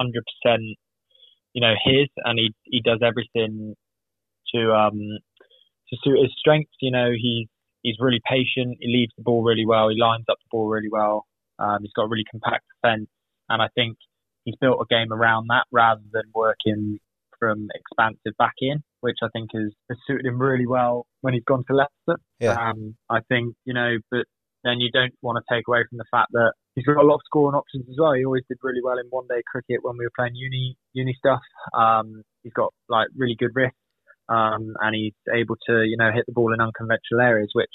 100% 0.00 0.58
you 1.52 1.60
know 1.60 1.74
his, 1.84 2.08
and 2.24 2.38
he 2.38 2.54
he 2.64 2.80
does 2.80 3.00
everything 3.02 3.74
to 4.54 4.72
um 4.72 4.98
to 5.88 5.96
suit 6.02 6.20
his 6.20 6.32
strengths. 6.38 6.74
You 6.80 6.90
know 6.90 7.10
he's 7.10 7.48
he's 7.84 7.96
really 8.00 8.20
patient. 8.28 8.78
He 8.80 8.88
leaves 8.88 9.12
the 9.16 9.22
ball 9.22 9.44
really 9.44 9.64
well. 9.64 9.88
He 9.88 10.00
lines 10.00 10.24
up 10.28 10.38
the 10.40 10.48
ball 10.50 10.66
really 10.66 10.88
well. 10.90 11.26
Um, 11.60 11.78
he's 11.82 11.92
got 11.94 12.04
a 12.04 12.08
really 12.08 12.24
compact 12.28 12.64
defence, 12.82 13.08
and 13.48 13.62
I 13.62 13.68
think 13.76 13.96
he's 14.44 14.56
built 14.60 14.80
a 14.82 14.92
game 14.92 15.12
around 15.12 15.46
that 15.48 15.66
rather 15.70 16.02
than 16.12 16.24
working 16.34 16.98
from 17.38 17.68
expansive 17.74 18.36
back 18.38 18.54
in, 18.60 18.82
which 19.00 19.18
I 19.22 19.28
think 19.32 19.50
has, 19.54 19.70
has 19.88 19.98
suited 20.06 20.26
him 20.26 20.40
really 20.40 20.66
well 20.66 21.06
when 21.20 21.34
he's 21.34 21.44
gone 21.44 21.64
to 21.68 21.76
Leicester. 21.76 22.20
Yeah. 22.40 22.54
Um, 22.54 22.96
I 23.08 23.20
think 23.28 23.54
you 23.64 23.74
know, 23.74 23.98
but 24.10 24.24
then 24.64 24.80
you 24.80 24.90
don't 24.90 25.14
want 25.22 25.38
to 25.38 25.54
take 25.54 25.68
away 25.68 25.84
from 25.88 25.98
the 25.98 26.08
fact 26.10 26.32
that 26.32 26.54
he's 26.74 26.86
got 26.86 26.96
a 26.96 27.06
lot 27.06 27.16
of 27.16 27.20
scoring 27.26 27.54
options 27.54 27.84
as 27.88 27.96
well. 28.00 28.14
He 28.14 28.24
always 28.24 28.44
did 28.48 28.58
really 28.62 28.80
well 28.82 28.98
in 28.98 29.06
one 29.10 29.26
day 29.28 29.42
cricket 29.46 29.84
when 29.84 29.96
we 29.98 30.06
were 30.06 30.16
playing 30.16 30.34
uni 30.34 30.76
uni 30.94 31.14
stuff. 31.18 31.42
Um, 31.76 32.22
he's 32.42 32.54
got 32.54 32.72
like 32.88 33.08
really 33.14 33.36
good 33.38 33.50
wrists 33.54 33.78
um, 34.28 34.74
and 34.80 34.94
he's 34.94 35.14
able 35.32 35.56
to, 35.68 35.84
you 35.84 35.96
know, 35.96 36.10
hit 36.12 36.24
the 36.26 36.32
ball 36.32 36.52
in 36.52 36.60
unconventional 36.60 37.20
areas, 37.20 37.50
which 37.52 37.74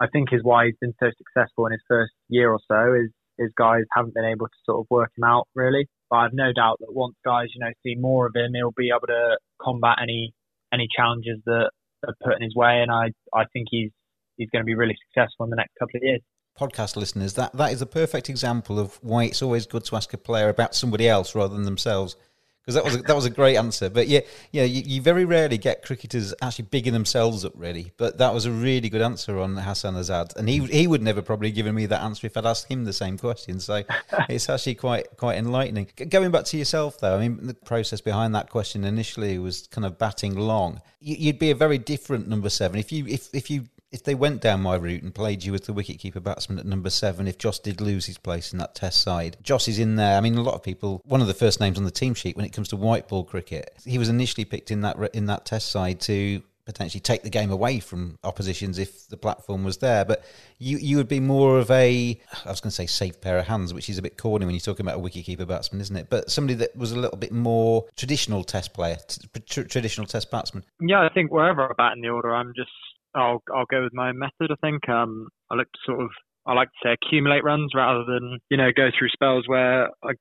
I 0.00 0.06
think 0.08 0.28
is 0.32 0.40
why 0.42 0.66
he's 0.66 0.76
been 0.80 0.94
so 1.00 1.10
successful 1.16 1.66
in 1.66 1.72
his 1.72 1.82
first 1.88 2.12
year 2.28 2.50
or 2.50 2.60
so. 2.68 2.94
Is 2.94 3.10
is 3.38 3.52
guys 3.56 3.82
haven't 3.94 4.14
been 4.14 4.24
able 4.24 4.46
to 4.46 4.58
sort 4.64 4.80
of 4.80 4.86
work 4.90 5.10
him 5.16 5.24
out 5.24 5.48
really. 5.54 5.88
But 6.10 6.16
I've 6.16 6.32
no 6.32 6.52
doubt 6.52 6.76
that 6.80 6.92
once 6.92 7.16
guys, 7.24 7.48
you 7.54 7.60
know, 7.60 7.72
see 7.82 7.96
more 7.96 8.26
of 8.26 8.32
him, 8.34 8.52
he'll 8.54 8.70
be 8.76 8.90
able 8.90 9.06
to 9.08 9.38
combat 9.60 9.98
any 10.02 10.32
any 10.72 10.88
challenges 10.94 11.38
that 11.46 11.70
are 12.06 12.14
put 12.22 12.36
in 12.36 12.42
his 12.42 12.54
way, 12.54 12.80
and 12.82 12.90
I 12.90 13.10
I 13.32 13.44
think 13.52 13.68
he's 13.70 13.90
he's 14.36 14.48
going 14.50 14.62
to 14.62 14.66
be 14.66 14.74
really 14.74 14.96
successful 15.06 15.44
in 15.44 15.50
the 15.50 15.56
next 15.56 15.72
couple 15.78 15.98
of 15.98 16.02
years. 16.02 16.20
podcast 16.58 16.96
listeners, 16.96 17.34
that, 17.34 17.52
that 17.56 17.72
is 17.72 17.82
a 17.82 17.86
perfect 17.86 18.28
example 18.28 18.78
of 18.78 18.98
why 19.02 19.24
it's 19.24 19.42
always 19.42 19.66
good 19.66 19.84
to 19.84 19.96
ask 19.96 20.12
a 20.12 20.18
player 20.18 20.48
about 20.48 20.74
somebody 20.74 21.08
else 21.08 21.34
rather 21.34 21.54
than 21.54 21.64
themselves. 21.64 22.16
Because 22.64 22.76
that 22.76 22.84
was 22.84 22.94
a, 22.94 23.02
that 23.02 23.14
was 23.14 23.26
a 23.26 23.30
great 23.30 23.56
answer, 23.56 23.90
but 23.90 24.08
yeah, 24.08 24.20
yeah, 24.50 24.64
you, 24.64 24.82
you 24.86 25.02
very 25.02 25.26
rarely 25.26 25.58
get 25.58 25.82
cricketers 25.82 26.32
actually 26.40 26.64
bigging 26.64 26.94
themselves 26.94 27.44
up, 27.44 27.52
really. 27.56 27.92
But 27.98 28.16
that 28.16 28.32
was 28.32 28.46
a 28.46 28.50
really 28.50 28.88
good 28.88 29.02
answer 29.02 29.38
on 29.38 29.58
Hasan 29.58 29.96
Azad, 29.96 30.34
and 30.36 30.48
he 30.48 30.60
he 30.60 30.86
would 30.86 31.02
never 31.02 31.20
probably 31.20 31.50
given 31.50 31.74
me 31.74 31.84
that 31.84 32.00
answer 32.00 32.26
if 32.26 32.38
I'd 32.38 32.46
asked 32.46 32.70
him 32.70 32.84
the 32.84 32.94
same 32.94 33.18
question. 33.18 33.60
So 33.60 33.82
it's 34.30 34.48
actually 34.48 34.76
quite 34.76 35.14
quite 35.18 35.36
enlightening. 35.36 35.88
G- 35.94 36.06
Going 36.06 36.30
back 36.30 36.46
to 36.46 36.56
yourself, 36.56 36.98
though, 37.00 37.16
I 37.16 37.28
mean, 37.28 37.46
the 37.46 37.52
process 37.52 38.00
behind 38.00 38.34
that 38.34 38.48
question 38.48 38.84
initially 38.84 39.38
was 39.38 39.66
kind 39.66 39.84
of 39.84 39.98
batting 39.98 40.34
long. 40.34 40.80
You, 41.00 41.16
you'd 41.18 41.38
be 41.38 41.50
a 41.50 41.54
very 41.54 41.76
different 41.76 42.28
number 42.28 42.48
seven 42.48 42.78
if 42.78 42.90
you 42.92 43.04
if 43.06 43.28
if 43.34 43.50
you 43.50 43.64
if 43.94 44.02
they 44.02 44.16
went 44.16 44.40
down 44.40 44.60
my 44.60 44.74
route 44.74 45.04
and 45.04 45.14
played 45.14 45.44
you 45.44 45.54
as 45.54 45.60
the 45.62 45.72
wicketkeeper 45.72 46.20
batsman 46.20 46.58
at 46.58 46.66
number 46.66 46.90
seven, 46.90 47.28
if 47.28 47.38
Jos 47.38 47.60
did 47.60 47.80
lose 47.80 48.06
his 48.06 48.18
place 48.18 48.52
in 48.52 48.58
that 48.58 48.74
test 48.74 49.00
side, 49.00 49.36
Jos 49.40 49.68
is 49.68 49.78
in 49.78 49.94
there. 49.94 50.18
I 50.18 50.20
mean, 50.20 50.34
a 50.36 50.42
lot 50.42 50.54
of 50.54 50.64
people, 50.64 51.00
one 51.04 51.20
of 51.20 51.28
the 51.28 51.32
first 51.32 51.60
names 51.60 51.78
on 51.78 51.84
the 51.84 51.92
team 51.92 52.12
sheet 52.12 52.36
when 52.36 52.44
it 52.44 52.52
comes 52.52 52.68
to 52.70 52.76
white 52.76 53.06
ball 53.06 53.22
cricket, 53.22 53.72
he 53.86 53.96
was 53.96 54.08
initially 54.08 54.44
picked 54.44 54.72
in 54.72 54.80
that 54.80 54.96
in 55.14 55.26
that 55.26 55.46
test 55.46 55.70
side 55.70 56.00
to 56.00 56.42
potentially 56.66 57.00
take 57.00 57.22
the 57.22 57.30
game 57.30 57.50
away 57.50 57.78
from 57.78 58.18
oppositions 58.24 58.78
if 58.78 59.06
the 59.08 59.16
platform 59.16 59.62
was 59.62 59.76
there. 59.76 60.04
But 60.04 60.24
you 60.58 60.78
you 60.78 60.96
would 60.96 61.06
be 61.06 61.20
more 61.20 61.60
of 61.60 61.70
a 61.70 62.20
I 62.44 62.50
was 62.50 62.60
going 62.60 62.70
to 62.70 62.74
say 62.74 62.86
safe 62.86 63.20
pair 63.20 63.38
of 63.38 63.46
hands, 63.46 63.72
which 63.72 63.88
is 63.88 63.96
a 63.96 64.02
bit 64.02 64.18
corny 64.18 64.44
when 64.44 64.56
you're 64.56 64.60
talking 64.60 64.84
about 64.84 64.98
a 64.98 65.02
wicketkeeper 65.02 65.46
batsman, 65.46 65.80
isn't 65.80 65.96
it? 65.96 66.10
But 66.10 66.32
somebody 66.32 66.54
that 66.54 66.74
was 66.76 66.90
a 66.90 66.98
little 66.98 67.18
bit 67.18 67.30
more 67.30 67.84
traditional 67.96 68.42
test 68.42 68.74
player, 68.74 68.96
t- 69.06 69.62
traditional 69.62 70.08
test 70.08 70.32
batsman. 70.32 70.64
Yeah, 70.80 71.00
I 71.00 71.10
think 71.10 71.30
wherever 71.30 71.62
I 71.62 71.70
bat 71.78 71.92
in 71.94 72.02
the 72.02 72.08
order, 72.08 72.34
I'm 72.34 72.54
just 72.56 72.72
I'll 73.14 73.42
I'll 73.54 73.66
go 73.70 73.82
with 73.82 73.94
my 73.94 74.12
method. 74.12 74.50
I 74.50 74.56
think 74.60 74.88
um, 74.88 75.28
I 75.50 75.56
like 75.56 75.70
to 75.72 75.78
sort 75.86 76.00
of 76.02 76.10
I 76.46 76.52
like 76.52 76.68
to 76.68 76.88
say 76.88 76.92
accumulate 76.92 77.44
runs 77.44 77.72
rather 77.74 78.04
than 78.04 78.38
you 78.50 78.56
know 78.56 78.70
go 78.76 78.88
through 78.96 79.08
spells 79.08 79.44
where 79.46 79.88
I 80.02 80.12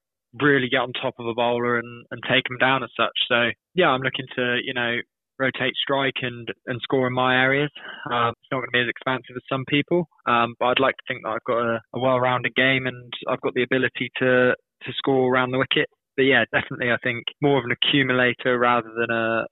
really 0.41 0.69
get 0.69 0.82
on 0.82 0.93
top 0.93 1.13
of 1.19 1.27
a 1.27 1.34
bowler 1.34 1.77
and, 1.77 2.06
and 2.10 2.21
take 2.27 2.43
them 2.47 2.58
down 2.60 2.84
as 2.84 2.89
such. 2.97 3.13
So 3.27 3.49
yeah, 3.75 3.88
I'm 3.88 4.01
looking 4.01 4.25
to 4.36 4.60
you 4.63 4.73
know 4.73 4.97
rotate 5.39 5.73
strike 5.82 6.21
and 6.21 6.47
and 6.67 6.79
score 6.82 7.08
in 7.08 7.13
my 7.13 7.41
areas. 7.41 7.71
Um, 8.12 8.34
it's 8.41 8.51
not 8.51 8.60
going 8.60 8.69
to 8.71 8.77
be 8.77 8.82
as 8.82 8.89
expansive 8.89 9.36
as 9.36 9.43
some 9.49 9.65
people, 9.67 10.08
um, 10.27 10.56
but 10.60 10.65
I'd 10.67 10.79
like 10.79 10.95
to 10.95 11.03
think 11.08 11.23
that 11.23 11.29
I've 11.29 11.47
got 11.47 11.60
a, 11.60 11.82
a 11.95 11.99
well-rounded 11.99 12.56
game 12.56 12.86
and 12.88 13.12
I've 13.27 13.41
got 13.41 13.53
the 13.53 13.63
ability 13.63 14.12
to 14.19 14.53
to 14.84 14.93
score 14.97 15.34
around 15.34 15.51
the 15.51 15.60
wicket. 15.60 15.88
But 16.15 16.23
yeah, 16.23 16.43
definitely, 16.51 16.91
I 16.91 16.97
think 17.03 17.23
more 17.41 17.58
of 17.58 17.65
an 17.65 17.71
accumulator 17.71 18.58
rather 18.58 18.89
than 18.95 19.10
a 19.10 19.45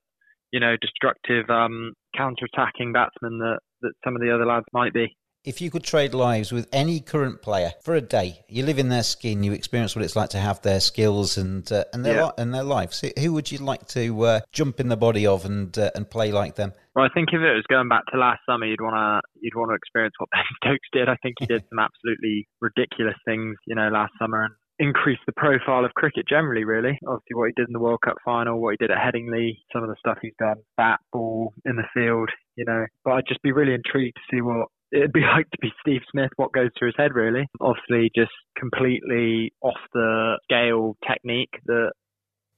you 0.52 0.60
know 0.60 0.76
destructive 0.80 1.50
um, 1.50 1.92
counter-attacking 2.16 2.92
batsman 2.92 3.38
that 3.38 3.58
that 3.82 3.92
some 4.04 4.14
of 4.14 4.22
the 4.22 4.32
other 4.34 4.46
lads 4.46 4.66
might 4.72 4.92
be. 4.92 5.08
If 5.44 5.60
you 5.60 5.72
could 5.72 5.82
trade 5.82 6.14
lives 6.14 6.52
with 6.52 6.68
any 6.72 7.00
current 7.00 7.42
player 7.42 7.72
for 7.82 7.96
a 7.96 8.00
day, 8.00 8.44
you 8.48 8.64
live 8.64 8.78
in 8.78 8.90
their 8.90 9.02
skin, 9.02 9.42
you 9.42 9.52
experience 9.52 9.96
what 9.96 10.04
it's 10.04 10.14
like 10.14 10.30
to 10.30 10.38
have 10.38 10.62
their 10.62 10.78
skills 10.78 11.36
and 11.36 11.70
uh, 11.72 11.82
and 11.92 12.04
their 12.04 12.14
Yeah. 12.14 12.24
li- 12.26 12.32
and 12.38 12.54
their 12.54 12.62
lives. 12.62 13.02
Who 13.18 13.32
would 13.32 13.50
you 13.50 13.58
like 13.58 13.88
to 13.88 14.22
uh, 14.22 14.40
jump 14.52 14.78
in 14.78 14.86
the 14.88 14.96
body 14.96 15.26
of 15.26 15.44
and 15.44 15.76
uh, 15.76 15.90
and 15.96 16.08
play 16.08 16.30
like 16.30 16.54
them? 16.54 16.72
Well, 16.94 17.04
I 17.04 17.08
think 17.12 17.30
if 17.32 17.40
it 17.40 17.54
was 17.54 17.64
going 17.68 17.88
back 17.88 18.04
to 18.12 18.18
last 18.18 18.40
summer, 18.48 18.66
you'd 18.66 18.80
want 18.80 18.94
to 18.94 19.28
you'd 19.40 19.56
want 19.56 19.70
to 19.70 19.74
experience 19.74 20.14
what 20.18 20.30
Ben 20.30 20.44
Stokes 20.62 20.88
did. 20.92 21.08
I 21.08 21.16
think 21.24 21.34
he 21.40 21.46
did 21.46 21.64
some 21.70 21.80
absolutely 21.80 22.46
ridiculous 22.60 23.16
things, 23.26 23.56
you 23.66 23.74
know, 23.74 23.88
last 23.88 24.12
summer 24.20 24.44
and 24.44 24.54
increased 24.82 25.22
the 25.26 25.32
profile 25.32 25.84
of 25.84 25.94
cricket 25.94 26.26
generally. 26.28 26.64
Really, 26.64 26.98
obviously 27.06 27.34
what 27.34 27.48
he 27.48 27.54
did 27.56 27.68
in 27.68 27.72
the 27.72 27.80
World 27.80 28.00
Cup 28.04 28.16
final, 28.24 28.60
what 28.60 28.72
he 28.72 28.84
did 28.84 28.90
at 28.90 28.98
Headingley, 28.98 29.58
some 29.72 29.82
of 29.82 29.88
the 29.88 29.96
stuff 29.98 30.18
he's 30.20 30.34
done, 30.38 30.56
bat 30.76 30.98
ball 31.12 31.54
in 31.64 31.76
the 31.76 31.88
field, 31.94 32.28
you 32.56 32.64
know. 32.66 32.86
But 33.04 33.12
I'd 33.12 33.28
just 33.28 33.42
be 33.42 33.52
really 33.52 33.74
intrigued 33.74 34.16
to 34.16 34.36
see 34.36 34.40
what 34.40 34.66
it'd 34.92 35.12
be 35.12 35.20
like 35.36 35.48
to 35.50 35.58
be 35.60 35.72
Steve 35.80 36.02
Smith. 36.10 36.30
What 36.36 36.52
goes 36.52 36.70
through 36.78 36.88
his 36.88 36.96
head, 36.98 37.14
really? 37.14 37.46
Obviously, 37.60 38.10
just 38.14 38.32
completely 38.58 39.52
off 39.62 39.80
the 39.94 40.38
scale 40.44 40.96
technique 41.08 41.54
that 41.66 41.92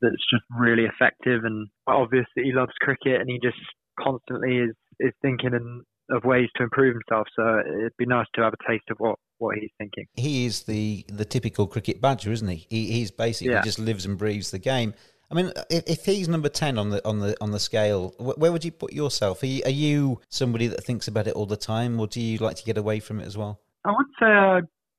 that's 0.00 0.24
just 0.30 0.44
really 0.50 0.84
effective 0.84 1.44
and 1.44 1.68
obvious 1.86 2.26
that 2.36 2.44
he 2.44 2.52
loves 2.52 2.72
cricket 2.80 3.20
and 3.20 3.30
he 3.30 3.38
just 3.42 3.60
constantly 3.98 4.58
is 4.58 4.74
is 5.00 5.12
thinking 5.22 5.54
and 5.54 5.82
of 6.10 6.24
ways 6.24 6.48
to 6.56 6.62
improve 6.62 6.94
himself. 6.94 7.26
So 7.36 7.60
it'd 7.78 7.96
be 7.96 8.06
nice 8.06 8.26
to 8.34 8.42
have 8.42 8.52
a 8.54 8.70
taste 8.70 8.84
of 8.90 8.98
what 8.98 9.18
what 9.38 9.56
he's 9.58 9.70
thinking. 9.78 10.06
He 10.14 10.46
is 10.46 10.62
the 10.64 11.04
the 11.08 11.24
typical 11.24 11.66
cricket 11.66 12.00
badger, 12.00 12.30
isn't 12.32 12.48
he? 12.48 12.66
he 12.70 12.92
he's 12.92 13.10
basically 13.10 13.52
Yeah. 13.54 13.62
just 13.62 13.78
lives 13.78 14.04
and 14.06 14.16
breathes 14.18 14.50
the 14.50 14.58
game. 14.58 14.94
I 15.30 15.34
mean, 15.34 15.52
if, 15.70 15.84
if 15.86 16.04
he's 16.04 16.28
number 16.28 16.48
ten 16.50 16.78
on 16.78 16.90
the 16.90 17.06
on 17.08 17.18
the 17.20 17.34
on 17.40 17.50
the 17.50 17.58
scale, 17.58 18.10
wh- 18.18 18.38
where 18.38 18.52
would 18.52 18.64
you 18.64 18.70
put 18.72 18.92
yourself? 18.92 19.42
Are 19.42 19.46
you, 19.46 19.62
are 19.64 19.70
you 19.70 20.20
somebody 20.28 20.66
that 20.68 20.84
thinks 20.84 21.08
about 21.08 21.26
it 21.26 21.32
all 21.34 21.46
the 21.46 21.56
time, 21.56 21.98
or 21.98 22.06
do 22.06 22.20
you 22.20 22.38
like 22.38 22.56
to 22.56 22.64
get 22.64 22.76
away 22.78 23.00
from 23.00 23.20
it 23.20 23.26
as 23.26 23.36
well? 23.36 23.60
I 23.84 23.90
would 23.90 24.06
say 24.20 24.26
I, 24.26 24.58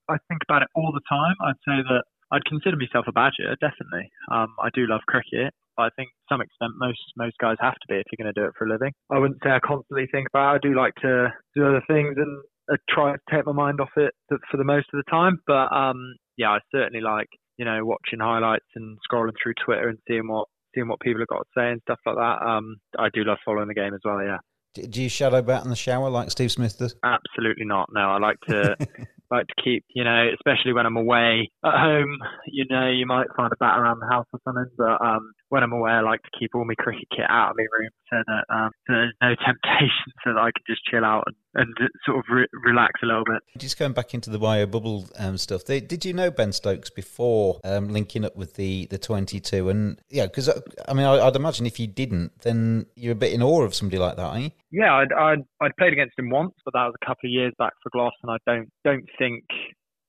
I 0.10 0.18
think 0.28 0.42
about 0.50 0.64
it 0.64 0.68
all 0.76 0.92
the 0.92 1.02
time. 1.08 1.36
I'd 1.42 1.54
say 1.66 1.82
that 1.90 2.04
I'd 2.32 2.44
consider 2.46 2.76
myself 2.76 3.06
a 3.08 3.12
badger, 3.12 3.56
definitely. 3.62 4.10
Um, 4.32 4.54
I 4.62 4.70
do 4.74 4.88
love 4.88 5.02
cricket. 5.08 5.54
But 5.78 5.84
I 5.84 5.90
think 5.96 6.10
to 6.10 6.34
some 6.34 6.42
extent 6.42 6.74
most 6.78 7.00
most 7.18 7.36
guys 7.40 7.58
have 7.60 7.76
to 7.76 7.88
be 7.88 7.96
if 7.96 8.06
you're 8.12 8.24
going 8.24 8.34
to 8.34 8.40
do 8.40 8.48
it 8.48 8.54
for 8.58 8.66
a 8.66 8.70
living. 8.70 8.92
I 9.12 9.20
wouldn't 9.20 9.40
say 9.44 9.52
I 9.52 9.60
constantly 9.60 10.08
think 10.12 10.28
about 10.32 10.56
it. 10.56 10.56
I 10.56 10.68
do 10.68 10.76
like 10.76 10.96
to 11.02 11.34
do 11.56 11.68
other 11.68 11.84
things 11.88 12.16
and 12.18 12.42
uh, 12.72 12.78
try 12.90 13.14
to 13.14 13.20
take 13.32 13.46
my 13.46 13.54
mind 13.54 13.80
off 13.82 13.94
it 13.98 14.14
for 14.28 14.38
for 14.50 14.58
the 14.58 14.64
most 14.64 14.88
of 14.94 15.04
the 15.04 15.12
time. 15.12 15.40
But 15.48 15.74
um, 15.76 16.16
yeah, 16.38 16.50
I 16.50 16.60
certainly 16.72 17.02
like 17.02 17.30
you 17.58 17.66
know 17.66 17.80
watching 17.84 18.20
highlights 18.20 18.70
and 18.76 18.98
scrolling 19.10 19.36
through 19.42 19.54
Twitter 19.64 19.90
and 19.90 20.00
seeing 20.08 20.28
what 20.28 20.48
seeing 20.74 20.88
what 20.88 21.00
people 21.00 21.22
have 21.22 21.28
got 21.28 21.46
to 21.46 21.54
say 21.58 21.72
and 21.72 21.82
stuff 21.82 22.00
like 22.06 22.16
that. 22.16 22.46
Um, 22.46 22.78
I 22.98 23.08
do 23.14 23.24
love 23.24 23.38
following 23.46 23.68
the 23.68 23.74
game 23.74 23.94
as 23.94 24.02
well. 24.04 24.22
Yeah. 24.24 24.38
Do, 24.74 24.86
do 24.88 25.04
you 25.04 25.10
shadow 25.10 25.42
bat 25.42 25.64
in 25.64 25.70
the 25.70 25.76
shower 25.76 26.10
like 26.10 26.32
Steve 26.32 26.52
Smith 26.52 26.78
does? 26.78 26.96
Absolutely 27.04 27.66
not. 27.66 27.90
No, 27.94 28.02
I 28.02 28.20
like 28.20 28.38
to 28.50 28.76
like 29.32 29.48
to 29.48 29.64
keep, 29.64 29.86
you 29.94 30.04
know, 30.04 30.28
especially 30.34 30.74
when 30.74 30.86
I'm 30.86 30.98
away 30.98 31.50
at 31.66 31.74
home. 31.74 32.18
You 32.48 32.66
know, 32.70 32.90
you 32.90 33.06
might 33.06 33.28
find 33.36 33.52
a 33.52 33.56
bat 33.58 33.80
around 33.80 34.00
the 34.00 34.08
house 34.08 34.28
or 34.34 34.40
something, 34.44 34.70
but 34.78 35.02
um, 35.06 35.32
when 35.56 35.64
I'm 35.64 35.72
away, 35.72 35.92
I 35.92 36.02
like 36.02 36.22
to 36.22 36.30
keep 36.38 36.54
all 36.54 36.66
my 36.66 36.76
cricket 36.76 37.08
kit 37.16 37.24
out 37.30 37.52
of 37.52 37.56
my 37.58 37.64
room 37.64 37.90
so 38.10 38.18
that 38.28 38.54
um, 38.54 38.72
so 38.86 38.94
there's 38.94 39.14
no 39.22 39.30
temptation, 39.46 40.12
so 40.22 40.34
that 40.34 40.40
I 40.42 40.52
can 40.52 40.64
just 40.68 40.82
chill 40.84 41.06
out 41.06 41.24
and, 41.28 41.36
and 41.80 41.90
sort 42.06 42.18
of 42.18 42.26
re- 42.30 42.48
relax 42.66 43.00
a 43.02 43.06
little 43.06 43.24
bit. 43.24 43.42
Just 43.58 43.80
going 43.80 43.94
back 43.94 44.14
into 44.14 44.30
the 44.30 44.38
bio 44.38 44.66
bubble 44.66 45.08
um, 45.18 45.38
stuff, 45.38 45.64
they, 45.64 45.80
did 45.80 46.04
you 46.04 46.12
know 46.12 46.30
Ben 46.30 46.52
Stokes 46.52 46.90
before 46.90 47.62
um, 47.64 47.88
linking 47.88 48.26
up 48.26 48.36
with 48.36 48.56
the, 48.56 48.88
the 48.88 48.98
22? 48.98 49.70
And 49.70 49.98
yeah, 50.10 50.26
because 50.26 50.50
I 50.50 50.94
mean, 50.94 51.06
I, 51.06 51.26
I'd 51.26 51.38
imagine 51.38 51.66
if 51.66 51.80
you 51.80 51.88
didn't, 51.88 52.42
then 52.42 52.88
you're 52.98 53.14
a 53.14 53.16
bit 53.16 53.32
in 53.32 53.42
awe 53.42 53.64
of 53.64 53.74
somebody 53.74 53.98
like 53.98 54.18
that, 54.18 54.24
aren't 54.24 54.44
you? 54.44 54.52
Yeah, 54.72 54.94
I'd, 54.94 55.14
I'd 55.14 55.44
I'd 55.62 55.78
played 55.78 55.94
against 55.94 56.20
him 56.20 56.32
once, 56.32 56.54
but 56.66 56.74
that 56.74 56.84
was 56.84 56.96
a 57.02 57.06
couple 57.06 57.30
of 57.30 57.32
years 57.32 57.54
back 57.58 57.72
for 57.82 57.92
Glos, 57.96 58.12
and 58.24 58.32
I 58.34 58.38
don't 58.46 58.70
don't 58.84 59.08
think 59.18 59.46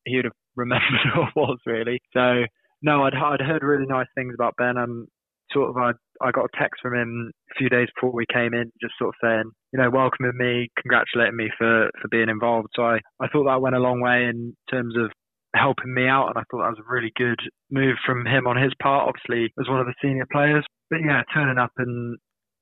he 0.07 0.17
would 0.17 0.25
have 0.25 0.35
remembered 0.57 1.07
who 1.15 1.23
I 1.23 1.31
was 1.37 1.59
really. 1.67 2.01
So 2.13 2.47
no, 2.83 3.05
I'd 3.05 3.15
I'd 3.15 3.41
heard 3.41 3.63
really 3.63 3.87
nice 3.87 4.09
things 4.17 4.35
about 4.35 4.55
Ben. 4.59 4.77
Um, 4.77 5.07
sort 5.53 5.71
of 5.71 5.77
I 5.77 5.93
I 6.21 6.31
got 6.31 6.47
a 6.47 6.59
text 6.59 6.81
from 6.81 6.95
him 6.95 7.31
a 7.53 7.55
few 7.59 7.69
days 7.69 7.89
before 7.95 8.13
we 8.13 8.25
came 8.33 8.55
in, 8.55 8.71
just 8.81 8.95
sort 8.99 9.15
of 9.15 9.21
saying, 9.23 9.51
you 9.73 9.81
know, 9.81 9.91
welcoming 9.91 10.37
me, 10.37 10.69
congratulating 10.81 11.37
me 11.37 11.51
for 11.59 11.91
for 12.01 12.09
being 12.11 12.29
involved. 12.29 12.69
So 12.75 12.83
I 12.83 12.99
I 13.21 13.29
thought 13.29 13.45
that 13.45 13.61
went 13.61 13.77
a 13.77 13.81
long 13.81 14.01
way 14.01 14.25
in 14.25 14.55
terms 14.71 14.97
of 14.97 15.11
helping 15.55 15.95
me 15.95 16.07
out, 16.07 16.29
and 16.29 16.39
I 16.39 16.45
thought 16.51 16.63
that 16.63 16.77
was 16.77 16.85
a 16.85 16.93
really 16.93 17.13
good 17.17 17.41
move 17.71 17.97
from 18.05 18.27
him 18.27 18.47
on 18.47 18.61
his 18.61 18.73
part. 18.83 19.09
Obviously, 19.09 19.53
as 19.61 19.69
one 19.69 19.81
of 19.81 19.87
the 19.87 19.95
senior 20.03 20.27
players, 20.31 20.65
but 20.91 21.01
yeah, 21.05 21.23
turning 21.33 21.59
up 21.59 21.73
and 21.79 22.19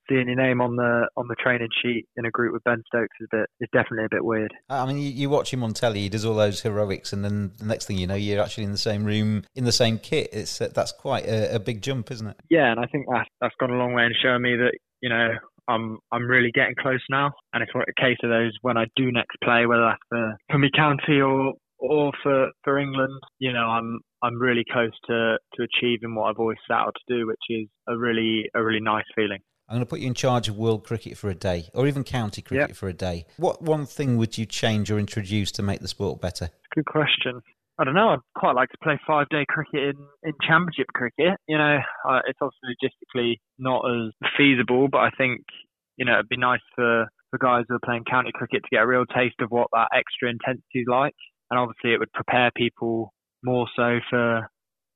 seeing 0.08 0.28
your 0.28 0.36
name 0.36 0.60
on 0.60 0.76
the 0.76 1.08
on 1.16 1.26
the 1.28 1.36
training 1.36 1.68
sheet 1.82 2.06
in 2.16 2.24
a 2.26 2.30
group 2.30 2.52
with 2.52 2.64
Ben 2.64 2.82
Stokes 2.86 3.16
is 3.20 3.28
a 3.32 3.36
bit 3.36 3.50
is 3.60 3.68
definitely 3.72 4.04
a 4.04 4.08
bit 4.10 4.24
weird. 4.24 4.52
I 4.68 4.86
mean, 4.86 4.98
you, 4.98 5.10
you 5.10 5.30
watch 5.30 5.52
him 5.52 5.62
on 5.62 5.72
telly, 5.72 6.00
he 6.00 6.08
does 6.08 6.24
all 6.24 6.34
those 6.34 6.62
heroics, 6.62 7.12
and 7.12 7.24
then 7.24 7.52
the 7.58 7.66
next 7.66 7.86
thing 7.86 7.98
you 7.98 8.06
know, 8.06 8.14
you're 8.14 8.42
actually 8.42 8.64
in 8.64 8.72
the 8.72 8.78
same 8.78 9.04
room, 9.04 9.44
in 9.54 9.64
the 9.64 9.72
same 9.72 9.98
kit. 9.98 10.30
It's 10.32 10.60
uh, 10.60 10.68
That's 10.74 10.92
quite 10.92 11.24
a, 11.26 11.56
a 11.56 11.58
big 11.58 11.82
jump, 11.82 12.10
isn't 12.10 12.26
it? 12.26 12.36
Yeah, 12.50 12.70
and 12.70 12.80
I 12.80 12.86
think 12.86 13.06
that 13.08 13.26
that's 13.40 13.54
gone 13.60 13.70
a 13.70 13.76
long 13.76 13.94
way 13.94 14.04
in 14.04 14.12
showing 14.22 14.42
me 14.42 14.56
that 14.56 14.72
you 15.00 15.08
know 15.08 15.28
I'm 15.68 15.98
I'm 16.12 16.26
really 16.26 16.50
getting 16.52 16.74
close 16.80 17.02
now, 17.10 17.32
and 17.52 17.62
it's 17.62 17.72
a 17.74 18.00
case 18.00 18.18
of 18.22 18.30
those 18.30 18.52
when 18.62 18.76
I 18.76 18.86
do 18.96 19.10
next 19.10 19.36
play, 19.42 19.66
whether 19.66 19.84
that's 19.84 20.02
for 20.08 20.36
for 20.50 20.58
me 20.58 20.70
county 20.74 21.20
or 21.20 21.54
or 21.78 22.12
for 22.22 22.48
for 22.62 22.78
England, 22.78 23.20
you 23.38 23.52
know 23.52 23.66
I'm 23.66 24.00
I'm 24.22 24.40
really 24.40 24.64
close 24.70 24.92
to 25.06 25.38
to 25.54 25.62
achieving 25.62 26.14
what 26.14 26.24
I've 26.24 26.38
always 26.38 26.58
set 26.68 26.76
out 26.76 26.94
to 26.94 27.14
do, 27.14 27.26
which 27.26 27.36
is 27.50 27.68
a 27.88 27.96
really 27.96 28.44
a 28.54 28.62
really 28.62 28.80
nice 28.80 29.04
feeling. 29.14 29.40
I'm 29.68 29.76
going 29.76 29.86
to 29.86 29.88
put 29.88 30.00
you 30.00 30.08
in 30.08 30.14
charge 30.14 30.48
of 30.48 30.56
world 30.56 30.84
cricket 30.84 31.16
for 31.16 31.30
a 31.30 31.34
day, 31.34 31.70
or 31.72 31.86
even 31.86 32.04
county 32.04 32.42
cricket 32.42 32.76
for 32.76 32.88
a 32.88 32.92
day. 32.92 33.24
What 33.38 33.62
one 33.62 33.86
thing 33.86 34.18
would 34.18 34.36
you 34.36 34.44
change 34.44 34.90
or 34.90 34.98
introduce 34.98 35.50
to 35.52 35.62
make 35.62 35.80
the 35.80 35.88
sport 35.88 36.20
better? 36.20 36.50
Good 36.74 36.84
question. 36.84 37.40
I 37.78 37.84
don't 37.84 37.94
know. 37.94 38.10
I'd 38.10 38.18
quite 38.36 38.54
like 38.54 38.68
to 38.70 38.78
play 38.82 39.00
five 39.06 39.28
day 39.30 39.44
cricket 39.48 39.96
in, 39.96 40.06
in 40.22 40.32
championship 40.46 40.86
cricket. 40.94 41.38
You 41.48 41.58
know, 41.58 41.78
uh, 42.08 42.20
it's 42.26 42.38
obviously 42.40 42.76
logistically 42.76 43.36
not 43.58 43.82
as 43.90 44.12
feasible, 44.36 44.88
but 44.88 44.98
I 44.98 45.10
think, 45.16 45.40
you 45.96 46.04
know, 46.04 46.14
it'd 46.14 46.28
be 46.28 46.36
nice 46.36 46.60
for, 46.76 47.06
for 47.30 47.38
guys 47.38 47.64
who 47.68 47.74
are 47.74 47.80
playing 47.84 48.04
county 48.04 48.30
cricket 48.34 48.62
to 48.62 48.68
get 48.70 48.82
a 48.82 48.86
real 48.86 49.06
taste 49.06 49.40
of 49.40 49.50
what 49.50 49.68
that 49.72 49.88
extra 49.92 50.30
intensity 50.30 50.80
is 50.80 50.86
like. 50.88 51.14
And 51.50 51.58
obviously 51.58 51.94
it 51.94 51.98
would 51.98 52.12
prepare 52.12 52.52
people 52.54 53.12
more 53.42 53.66
so 53.74 53.98
for, 54.08 54.48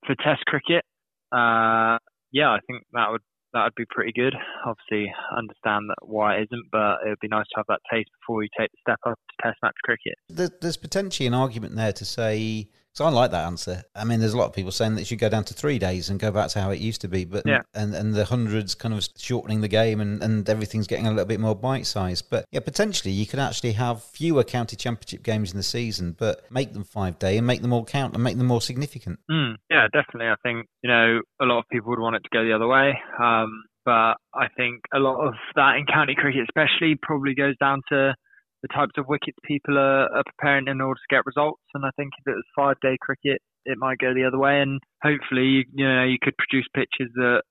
for 0.05 0.15
test 0.23 0.45
cricket. 0.45 0.85
Uh, 1.31 1.97
yeah, 2.31 2.49
I 2.49 2.59
think 2.65 2.83
that 2.93 3.07
would, 3.11 3.21
that 3.53 3.63
would 3.63 3.75
be 3.75 3.85
pretty 3.89 4.11
good. 4.11 4.35
Obviously, 4.65 5.11
understand 5.35 5.89
that 5.89 6.07
why 6.07 6.35
it 6.35 6.43
isn't, 6.43 6.65
but 6.71 6.97
it 7.05 7.09
would 7.09 7.19
be 7.19 7.27
nice 7.27 7.45
to 7.47 7.53
have 7.57 7.65
that 7.69 7.81
taste 7.91 8.09
before 8.21 8.43
you 8.43 8.49
take 8.57 8.71
the 8.71 8.77
step 8.81 8.99
up 9.05 9.17
to 9.17 9.47
Test 9.47 9.57
match 9.63 9.75
cricket. 9.83 10.15
There's 10.29 10.77
potentially 10.77 11.27
an 11.27 11.33
argument 11.33 11.75
there 11.75 11.93
to 11.93 12.05
say. 12.05 12.69
So 12.99 13.05
I 13.05 13.11
like 13.11 13.31
that 13.31 13.45
answer. 13.45 13.81
I 13.95 14.03
mean, 14.03 14.19
there's 14.19 14.33
a 14.33 14.37
lot 14.37 14.47
of 14.47 14.53
people 14.53 14.73
saying 14.73 14.95
that 14.95 14.99
you 14.99 15.05
should 15.05 15.19
go 15.19 15.29
down 15.29 15.45
to 15.45 15.53
three 15.53 15.79
days 15.79 16.09
and 16.09 16.19
go 16.19 16.31
back 16.31 16.49
to 16.49 16.59
how 16.59 16.71
it 16.71 16.81
used 16.81 16.99
to 16.99 17.07
be, 17.07 17.23
but 17.23 17.43
Yeah. 17.47 17.61
and 17.73 17.95
and 17.95 18.13
the 18.13 18.25
hundreds 18.25 18.75
kind 18.75 18.93
of 18.93 19.07
shortening 19.17 19.61
the 19.61 19.69
game 19.69 20.01
and 20.01 20.21
and 20.21 20.49
everything's 20.49 20.85
getting 20.85 21.07
a 21.07 21.11
little 21.11 21.25
bit 21.25 21.39
more 21.39 21.55
bite 21.55 21.85
sized. 21.85 22.29
But 22.29 22.43
yeah, 22.51 22.59
potentially 22.59 23.13
you 23.13 23.25
could 23.25 23.39
actually 23.39 23.71
have 23.71 24.03
fewer 24.03 24.43
county 24.43 24.75
championship 24.75 25.23
games 25.23 25.49
in 25.53 25.55
the 25.55 25.63
season, 25.63 26.13
but 26.19 26.51
make 26.51 26.73
them 26.73 26.83
five 26.83 27.17
day 27.19 27.37
and 27.37 27.47
make 27.47 27.61
them 27.61 27.71
all 27.71 27.85
count 27.85 28.15
and 28.15 28.21
make 28.21 28.37
them 28.37 28.47
more 28.47 28.59
significant. 28.61 29.19
Mm, 29.31 29.55
yeah, 29.69 29.87
definitely. 29.93 30.27
I 30.27 30.35
think 30.43 30.67
you 30.83 30.89
know 30.89 31.21
a 31.39 31.45
lot 31.45 31.59
of 31.59 31.69
people 31.71 31.91
would 31.91 31.99
want 31.99 32.17
it 32.17 32.23
to 32.25 32.29
go 32.33 32.43
the 32.43 32.51
other 32.51 32.67
way, 32.67 32.99
um, 33.17 33.63
but 33.85 34.15
I 34.35 34.49
think 34.57 34.81
a 34.93 34.99
lot 34.99 35.25
of 35.25 35.35
that 35.55 35.77
in 35.77 35.85
county 35.85 36.15
cricket, 36.15 36.41
especially, 36.49 36.95
probably 37.01 37.33
goes 37.33 37.55
down 37.61 37.81
to 37.93 38.13
the 38.61 38.67
types 38.69 38.93
of 38.97 39.07
wickets 39.07 39.37
people 39.43 39.77
are, 39.77 40.11
are 40.11 40.23
preparing 40.23 40.67
in 40.67 40.81
order 40.81 40.99
to 40.99 41.15
get 41.15 41.25
results. 41.25 41.63
And 41.73 41.85
I 41.85 41.91
think 41.95 42.11
if 42.19 42.27
it 42.27 42.35
was 42.35 42.55
five 42.55 42.75
day 42.81 42.97
cricket, 42.99 43.41
it 43.65 43.77
might 43.77 43.99
go 43.99 44.13
the 44.13 44.25
other 44.25 44.39
way. 44.39 44.61
And 44.61 44.79
hopefully, 45.03 45.65
you, 45.73 45.87
know, 45.87 46.03
you 46.03 46.17
could 46.21 46.35
produce 46.37 46.67
pitches 46.73 47.11
that 47.15 47.41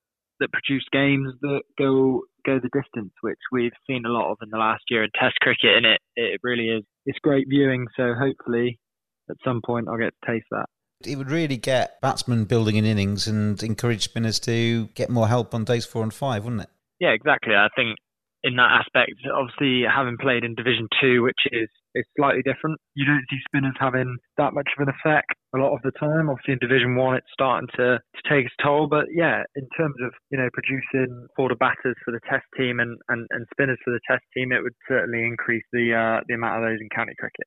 that 0.40 0.52
produce 0.52 0.84
games 0.92 1.34
that 1.42 1.62
go 1.78 2.22
go 2.46 2.60
the 2.60 2.70
distance, 2.72 3.12
which 3.22 3.38
we've 3.50 3.72
seen 3.88 4.04
a 4.06 4.10
lot 4.10 4.30
of 4.30 4.38
in 4.42 4.50
the 4.50 4.58
last 4.58 4.84
year 4.88 5.02
in 5.02 5.10
Test 5.18 5.36
cricket, 5.40 5.76
and 5.76 5.86
it 5.86 6.00
it 6.16 6.40
really 6.42 6.68
is 6.68 6.84
it's 7.06 7.18
great 7.22 7.46
viewing. 7.48 7.86
So 7.96 8.14
hopefully, 8.14 8.78
at 9.30 9.36
some 9.44 9.60
point, 9.64 9.88
I'll 9.88 9.98
get 9.98 10.14
to 10.24 10.32
taste 10.32 10.46
that. 10.50 10.66
It 11.06 11.16
would 11.16 11.30
really 11.30 11.56
get 11.56 12.00
batsmen 12.00 12.44
building 12.44 12.76
in 12.76 12.84
innings 12.84 13.28
and 13.28 13.62
encourage 13.62 14.02
spinners 14.02 14.40
to 14.40 14.86
get 14.94 15.10
more 15.10 15.28
help 15.28 15.54
on 15.54 15.64
days 15.64 15.86
four 15.86 16.02
and 16.02 16.12
five, 16.12 16.44
wouldn't 16.44 16.62
it? 16.62 16.70
Yeah, 16.98 17.10
exactly. 17.10 17.54
I 17.54 17.68
think 17.76 17.96
in 18.48 18.56
that 18.56 18.80
aspect, 18.80 19.20
obviously 19.28 19.84
having 19.84 20.16
played 20.16 20.42
in 20.42 20.56
Division 20.56 20.88
Two, 21.00 21.20
which 21.22 21.44
is 21.52 21.68
is 21.94 22.04
slightly 22.16 22.40
different, 22.42 22.80
you 22.94 23.04
don't 23.04 23.24
see 23.28 23.36
spinners 23.48 23.76
having 23.78 24.16
that 24.36 24.54
much 24.54 24.68
of 24.72 24.86
an 24.86 24.94
effect 24.94 25.32
a 25.54 25.58
lot 25.58 25.74
of 25.74 25.82
the 25.84 25.92
time. 26.00 26.30
Obviously 26.32 26.56
in 26.56 26.58
Division 26.64 26.96
One, 26.96 27.16
it's 27.16 27.28
starting 27.32 27.68
to, 27.76 28.00
to 28.00 28.22
take 28.28 28.46
its 28.46 28.54
toll. 28.62 28.88
But 28.88 29.06
yeah, 29.12 29.44
in 29.56 29.68
terms 29.76 29.96
of 30.00 30.12
you 30.32 30.38
know 30.38 30.48
producing 30.56 31.28
order 31.36 31.56
batters 31.56 31.96
for 32.04 32.12
the 32.12 32.20
Test 32.24 32.48
team 32.56 32.80
and, 32.80 32.96
and, 33.08 33.28
and 33.30 33.44
spinners 33.52 33.78
for 33.84 33.92
the 33.92 34.00
Test 34.08 34.24
team, 34.32 34.52
it 34.52 34.62
would 34.62 34.76
certainly 34.88 35.24
increase 35.24 35.64
the 35.72 35.92
uh, 35.92 36.24
the 36.28 36.34
amount 36.34 36.64
of 36.64 36.70
those 36.70 36.80
in 36.80 36.88
county 36.88 37.12
cricket. 37.20 37.46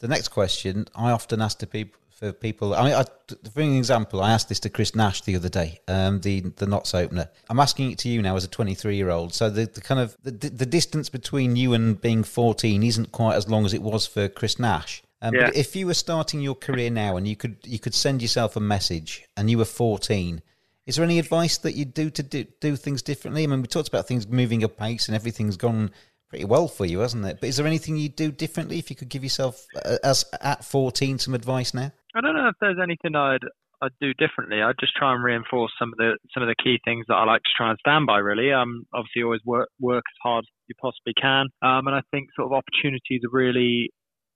The 0.00 0.08
next 0.08 0.28
question 0.28 0.88
I 0.96 1.12
often 1.12 1.40
ask 1.40 1.58
to 1.60 1.66
people 1.66 2.00
for 2.14 2.32
people. 2.32 2.74
I 2.74 2.84
mean, 2.84 2.94
I, 2.94 3.04
for 3.52 3.60
an 3.60 3.76
example, 3.76 4.22
I 4.22 4.32
asked 4.32 4.48
this 4.48 4.60
to 4.60 4.70
Chris 4.70 4.94
Nash 4.94 5.22
the 5.22 5.36
other 5.36 5.48
day, 5.48 5.80
um, 5.88 6.20
the 6.20 6.40
the 6.40 6.66
Notts 6.66 6.94
opener. 6.94 7.28
I'm 7.48 7.60
asking 7.60 7.90
it 7.90 7.98
to 8.00 8.08
you 8.08 8.22
now 8.22 8.36
as 8.36 8.44
a 8.44 8.48
23 8.48 8.96
year 8.96 9.10
old. 9.10 9.34
So 9.34 9.50
the, 9.50 9.66
the 9.66 9.80
kind 9.80 10.00
of 10.00 10.16
the, 10.22 10.30
the 10.30 10.66
distance 10.66 11.08
between 11.08 11.56
you 11.56 11.72
and 11.72 12.00
being 12.00 12.22
14 12.24 12.82
isn't 12.82 13.12
quite 13.12 13.36
as 13.36 13.48
long 13.48 13.64
as 13.64 13.74
it 13.74 13.82
was 13.82 14.06
for 14.06 14.28
Chris 14.28 14.58
Nash. 14.58 15.02
Um, 15.20 15.34
Yeah. 15.34 15.46
But 15.46 15.56
if 15.56 15.74
you 15.74 15.86
were 15.86 15.94
starting 15.94 16.40
your 16.40 16.54
career 16.54 16.90
now 16.90 17.16
and 17.16 17.26
you 17.26 17.36
could 17.36 17.56
you 17.64 17.78
could 17.78 17.94
send 17.94 18.22
yourself 18.22 18.56
a 18.56 18.60
message 18.60 19.26
and 19.36 19.50
you 19.50 19.58
were 19.58 19.64
14. 19.64 20.42
Is 20.86 20.96
there 20.96 21.04
any 21.04 21.18
advice 21.18 21.56
that 21.58 21.72
you'd 21.72 21.94
do 21.94 22.10
to 22.10 22.22
do, 22.22 22.44
do 22.60 22.76
things 22.76 23.00
differently? 23.00 23.42
I 23.42 23.46
mean, 23.46 23.62
we 23.62 23.68
talked 23.68 23.88
about 23.88 24.06
things 24.06 24.28
moving 24.28 24.62
at 24.62 24.76
pace 24.76 25.08
and 25.08 25.16
everything's 25.16 25.56
gone 25.56 25.90
pretty 26.28 26.44
well 26.44 26.68
for 26.68 26.84
you, 26.84 26.98
hasn't 26.98 27.24
it? 27.24 27.38
But 27.40 27.48
is 27.48 27.56
there 27.56 27.66
anything 27.66 27.96
you'd 27.96 28.16
do 28.16 28.30
differently 28.30 28.78
if 28.78 28.90
you 28.90 28.96
could 28.96 29.08
give 29.08 29.22
yourself, 29.22 29.66
uh, 29.82 29.96
as 30.02 30.26
at 30.40 30.64
14, 30.64 31.20
some 31.20 31.32
advice 31.32 31.72
now? 31.72 31.92
I 32.14 32.20
don't 32.20 32.36
know 32.36 32.48
if 32.48 32.54
there's 32.60 32.78
anything 32.82 33.16
I'd 33.16 33.44
I'd 33.82 33.92
do 34.00 34.14
differently. 34.14 34.62
I'd 34.62 34.78
just 34.80 34.94
try 34.96 35.12
and 35.12 35.22
reinforce 35.22 35.72
some 35.78 35.92
of 35.92 35.98
the 35.98 36.16
some 36.32 36.42
of 36.42 36.48
the 36.48 36.62
key 36.62 36.78
things 36.84 37.06
that 37.08 37.14
I 37.14 37.24
like 37.24 37.42
to 37.42 37.50
try 37.56 37.70
and 37.70 37.78
stand 37.78 38.06
by. 38.06 38.18
Really, 38.18 38.52
um, 38.52 38.84
obviously 38.94 39.22
always 39.22 39.40
work 39.44 39.68
work 39.80 40.04
as 40.06 40.18
hard 40.22 40.44
as 40.44 40.48
you 40.68 40.74
possibly 40.80 41.14
can. 41.20 41.46
Um, 41.62 41.86
and 41.86 41.94
I 41.94 42.02
think 42.10 42.28
sort 42.36 42.46
of 42.46 42.52
opportunities 42.52 43.22
are 43.24 43.36
really 43.36 43.90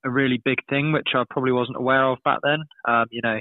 a 0.04 0.10
really 0.10 0.40
big 0.44 0.58
thing, 0.68 0.92
which 0.92 1.08
I 1.14 1.24
probably 1.30 1.52
wasn't 1.52 1.76
aware 1.76 2.04
of 2.04 2.18
back 2.24 2.38
then. 2.42 2.60
Um, 2.86 3.06
you 3.10 3.20
know, 3.22 3.38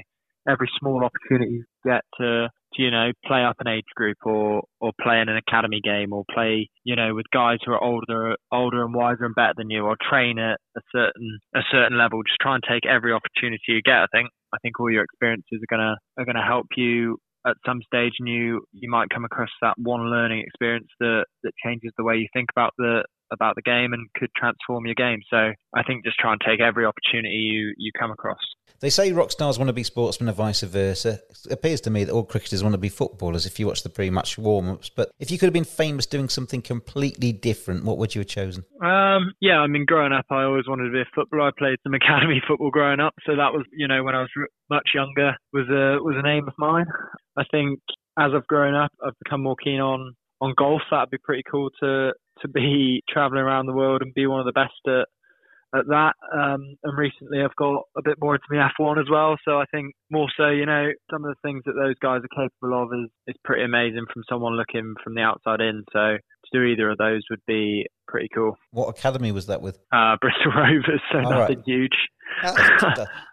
every 0.48 0.70
small 0.78 1.04
opportunity 1.04 1.52
you 1.52 1.64
get 1.84 2.02
to, 2.20 2.48
you 2.76 2.90
know 2.90 3.10
play 3.26 3.42
up 3.44 3.56
an 3.60 3.68
age 3.68 3.84
group 3.94 4.16
or 4.24 4.62
or 4.80 4.92
play 5.00 5.20
in 5.20 5.28
an 5.28 5.36
academy 5.36 5.80
game 5.82 6.12
or 6.12 6.24
play 6.32 6.68
you 6.84 6.96
know 6.96 7.14
with 7.14 7.26
guys 7.32 7.58
who 7.64 7.72
are 7.72 7.82
older 7.82 8.36
older 8.52 8.84
and 8.84 8.94
wiser 8.94 9.24
and 9.24 9.34
better 9.34 9.54
than 9.56 9.70
you 9.70 9.84
or 9.84 9.96
train 10.08 10.38
at 10.38 10.58
a 10.76 10.80
certain 10.92 11.38
a 11.54 11.60
certain 11.70 11.98
level. 11.98 12.22
Just 12.22 12.38
try 12.40 12.54
and 12.54 12.64
take 12.68 12.86
every 12.86 13.12
opportunity 13.12 13.62
you 13.68 13.82
get 13.82 14.02
i 14.02 14.06
think. 14.12 14.28
I 14.52 14.56
think 14.62 14.80
all 14.80 14.90
your 14.90 15.04
experiences 15.04 15.60
are 15.62 15.76
going 15.76 15.86
to 15.86 15.96
are 16.20 16.24
going 16.24 16.36
to 16.36 16.42
help 16.42 16.66
you 16.76 17.18
at 17.46 17.56
some 17.64 17.80
stage 17.82 18.14
and 18.18 18.28
you 18.28 18.62
you 18.72 18.90
might 18.90 19.10
come 19.10 19.24
across 19.24 19.50
that 19.62 19.74
one 19.78 20.10
learning 20.10 20.42
experience 20.46 20.88
that 21.00 21.24
that 21.42 21.52
changes 21.64 21.92
the 21.96 22.04
way 22.04 22.16
you 22.16 22.28
think 22.32 22.48
about 22.54 22.72
the 22.78 23.04
about 23.32 23.54
the 23.54 23.62
game 23.62 23.92
and 23.92 24.08
could 24.16 24.30
transform 24.36 24.86
your 24.86 24.94
game 24.94 25.20
so 25.30 25.52
i 25.74 25.82
think 25.82 26.04
just 26.04 26.18
try 26.18 26.32
and 26.32 26.40
take 26.46 26.60
every 26.60 26.84
opportunity 26.84 27.34
you 27.34 27.74
you 27.76 27.90
come 27.98 28.10
across 28.10 28.38
They 28.80 28.90
say 28.90 29.12
rock 29.12 29.32
stars 29.32 29.58
want 29.58 29.68
to 29.68 29.72
be 29.72 29.82
sportsmen 29.82 30.28
and 30.28 30.36
vice 30.36 30.62
versa. 30.62 31.18
It 31.46 31.52
appears 31.52 31.80
to 31.82 31.90
me 31.90 32.04
that 32.04 32.12
all 32.12 32.22
cricketers 32.22 32.62
want 32.62 32.74
to 32.74 32.78
be 32.78 32.88
footballers 32.88 33.44
if 33.44 33.58
you 33.58 33.66
watch 33.66 33.82
the 33.82 33.88
pre-match 33.88 34.38
warm-ups. 34.38 34.90
But 34.90 35.10
if 35.18 35.30
you 35.32 35.38
could 35.38 35.46
have 35.46 35.52
been 35.52 35.64
famous 35.64 36.06
doing 36.06 36.28
something 36.28 36.62
completely 36.62 37.32
different, 37.32 37.84
what 37.84 37.98
would 37.98 38.14
you 38.14 38.20
have 38.20 38.28
chosen? 38.28 38.64
Um, 38.80 39.32
yeah, 39.40 39.58
I 39.58 39.66
mean, 39.66 39.84
growing 39.84 40.12
up, 40.12 40.26
I 40.30 40.44
always 40.44 40.68
wanted 40.68 40.84
to 40.84 40.92
be 40.92 41.00
a 41.00 41.10
footballer. 41.12 41.48
I 41.48 41.50
played 41.58 41.78
some 41.82 41.94
academy 42.02 42.40
football 42.46 42.70
growing 42.70 43.00
up, 43.00 43.14
so 43.26 43.34
that 43.34 43.52
was, 43.52 43.64
you 43.72 43.88
know, 43.88 44.04
when 44.04 44.14
I 44.14 44.20
was 44.20 44.30
much 44.70 44.90
younger, 44.94 45.34
was 45.52 45.66
a 45.68 45.98
was 46.02 46.14
an 46.16 46.30
aim 46.30 46.46
of 46.46 46.54
mine. 46.56 46.86
I 47.36 47.42
think 47.50 47.80
as 48.16 48.30
I've 48.34 48.46
grown 48.46 48.74
up, 48.74 48.92
I've 49.04 49.18
become 49.24 49.42
more 49.42 49.56
keen 49.56 49.80
on 49.80 50.14
on 50.40 50.54
golf. 50.56 50.82
That'd 50.90 51.10
be 51.10 51.18
pretty 51.18 51.42
cool 51.50 51.70
to 51.80 52.12
to 52.42 52.48
be 52.48 53.02
traveling 53.08 53.42
around 53.42 53.66
the 53.66 53.74
world 53.74 54.02
and 54.02 54.14
be 54.14 54.26
one 54.26 54.40
of 54.40 54.46
the 54.46 54.52
best 54.52 54.74
at 54.86 55.06
at 55.74 55.86
that. 55.88 56.14
Um, 56.32 56.76
and 56.82 56.96
recently, 56.96 57.42
I've 57.42 57.54
got 57.56 57.84
a 57.96 58.02
bit 58.02 58.16
more 58.20 58.34
into 58.34 58.46
the 58.48 58.68
F1 58.80 59.00
as 59.00 59.06
well. 59.10 59.36
So 59.44 59.58
I 59.58 59.64
think 59.70 59.94
more 60.10 60.28
so, 60.36 60.48
you 60.48 60.66
know, 60.66 60.88
some 61.10 61.24
of 61.24 61.30
the 61.34 61.40
things 61.42 61.62
that 61.66 61.74
those 61.74 61.94
guys 62.00 62.20
are 62.24 62.48
capable 62.48 62.82
of 62.82 62.88
is 62.92 63.10
is 63.26 63.36
pretty 63.44 63.64
amazing 63.64 64.06
from 64.12 64.22
someone 64.28 64.56
looking 64.56 64.94
from 65.02 65.14
the 65.14 65.22
outside 65.22 65.60
in. 65.60 65.84
So 65.92 66.16
to 66.18 66.50
do 66.52 66.64
either 66.64 66.90
of 66.90 66.98
those 66.98 67.22
would 67.30 67.42
be 67.46 67.86
pretty 68.06 68.28
cool. 68.34 68.56
What 68.72 68.88
academy 68.88 69.32
was 69.32 69.46
that 69.46 69.60
with? 69.60 69.78
Uh, 69.92 70.16
Bristol 70.20 70.52
Rovers, 70.56 71.02
so 71.12 71.18
All 71.18 71.30
nothing 71.30 71.58
right. 71.58 71.64
huge. 71.66 71.96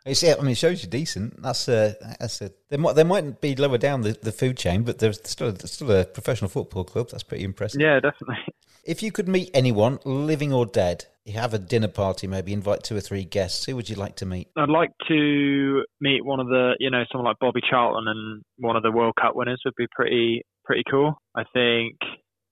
You 0.06 0.14
see, 0.14 0.32
I 0.32 0.36
mean, 0.38 0.50
it 0.52 0.58
shows 0.58 0.84
you 0.84 0.90
decent. 0.90 1.42
That's 1.42 1.68
a, 1.68 1.96
that's 2.20 2.42
a. 2.42 2.52
They 2.70 2.78
might, 2.78 2.94
they 2.94 3.04
might 3.04 3.42
be 3.42 3.56
lower 3.56 3.78
down 3.78 4.02
the, 4.02 4.14
the 4.14 4.32
food 4.32 4.58
chain, 4.58 4.84
but 4.84 5.00
there's 5.00 5.20
still, 5.24 5.52
there's 5.52 5.72
still 5.72 5.92
a 5.92 6.06
professional 6.06 6.50
football 6.50 6.84
club. 6.84 7.10
That's 7.10 7.24
pretty 7.24 7.44
impressive. 7.44 7.82
Yeah, 7.82 8.00
definitely. 8.00 8.38
If 8.86 9.02
you 9.02 9.12
could 9.12 9.28
meet 9.28 9.50
anyone, 9.56 9.98
living 10.06 10.54
or 10.54 10.68
dead, 10.68 11.06
you 11.26 11.34
have 11.34 11.56
a 11.56 11.58
dinner 11.58 11.88
party, 11.88 12.28
maybe 12.28 12.54
invite 12.54 12.84
two 12.84 12.96
or 12.96 13.02
three 13.02 13.24
guests. 13.24 13.66
Who 13.66 13.76
would 13.76 13.90
you 13.90 13.96
like 13.96 14.18
to 14.18 14.28
meet? 14.28 14.50
I'd 14.56 14.70
like 14.70 14.92
to 15.08 15.84
meet 16.00 16.24
one 16.24 16.40
of 16.40 16.46
the, 16.50 16.76
you 16.80 16.92
know, 16.92 17.04
someone 17.12 17.26
like 17.26 17.40
Bobby 17.40 17.62
Charlton 17.68 18.08
and 18.08 18.44
one 18.60 18.76
of 18.76 18.84
the 18.84 18.92
World 18.92 19.16
Cup 19.20 19.36
winners 19.36 19.60
would 19.66 19.74
be 19.76 19.88
pretty 19.92 20.44
pretty 20.66 20.84
cool. 20.90 21.16
I 21.36 21.46
think 21.52 21.96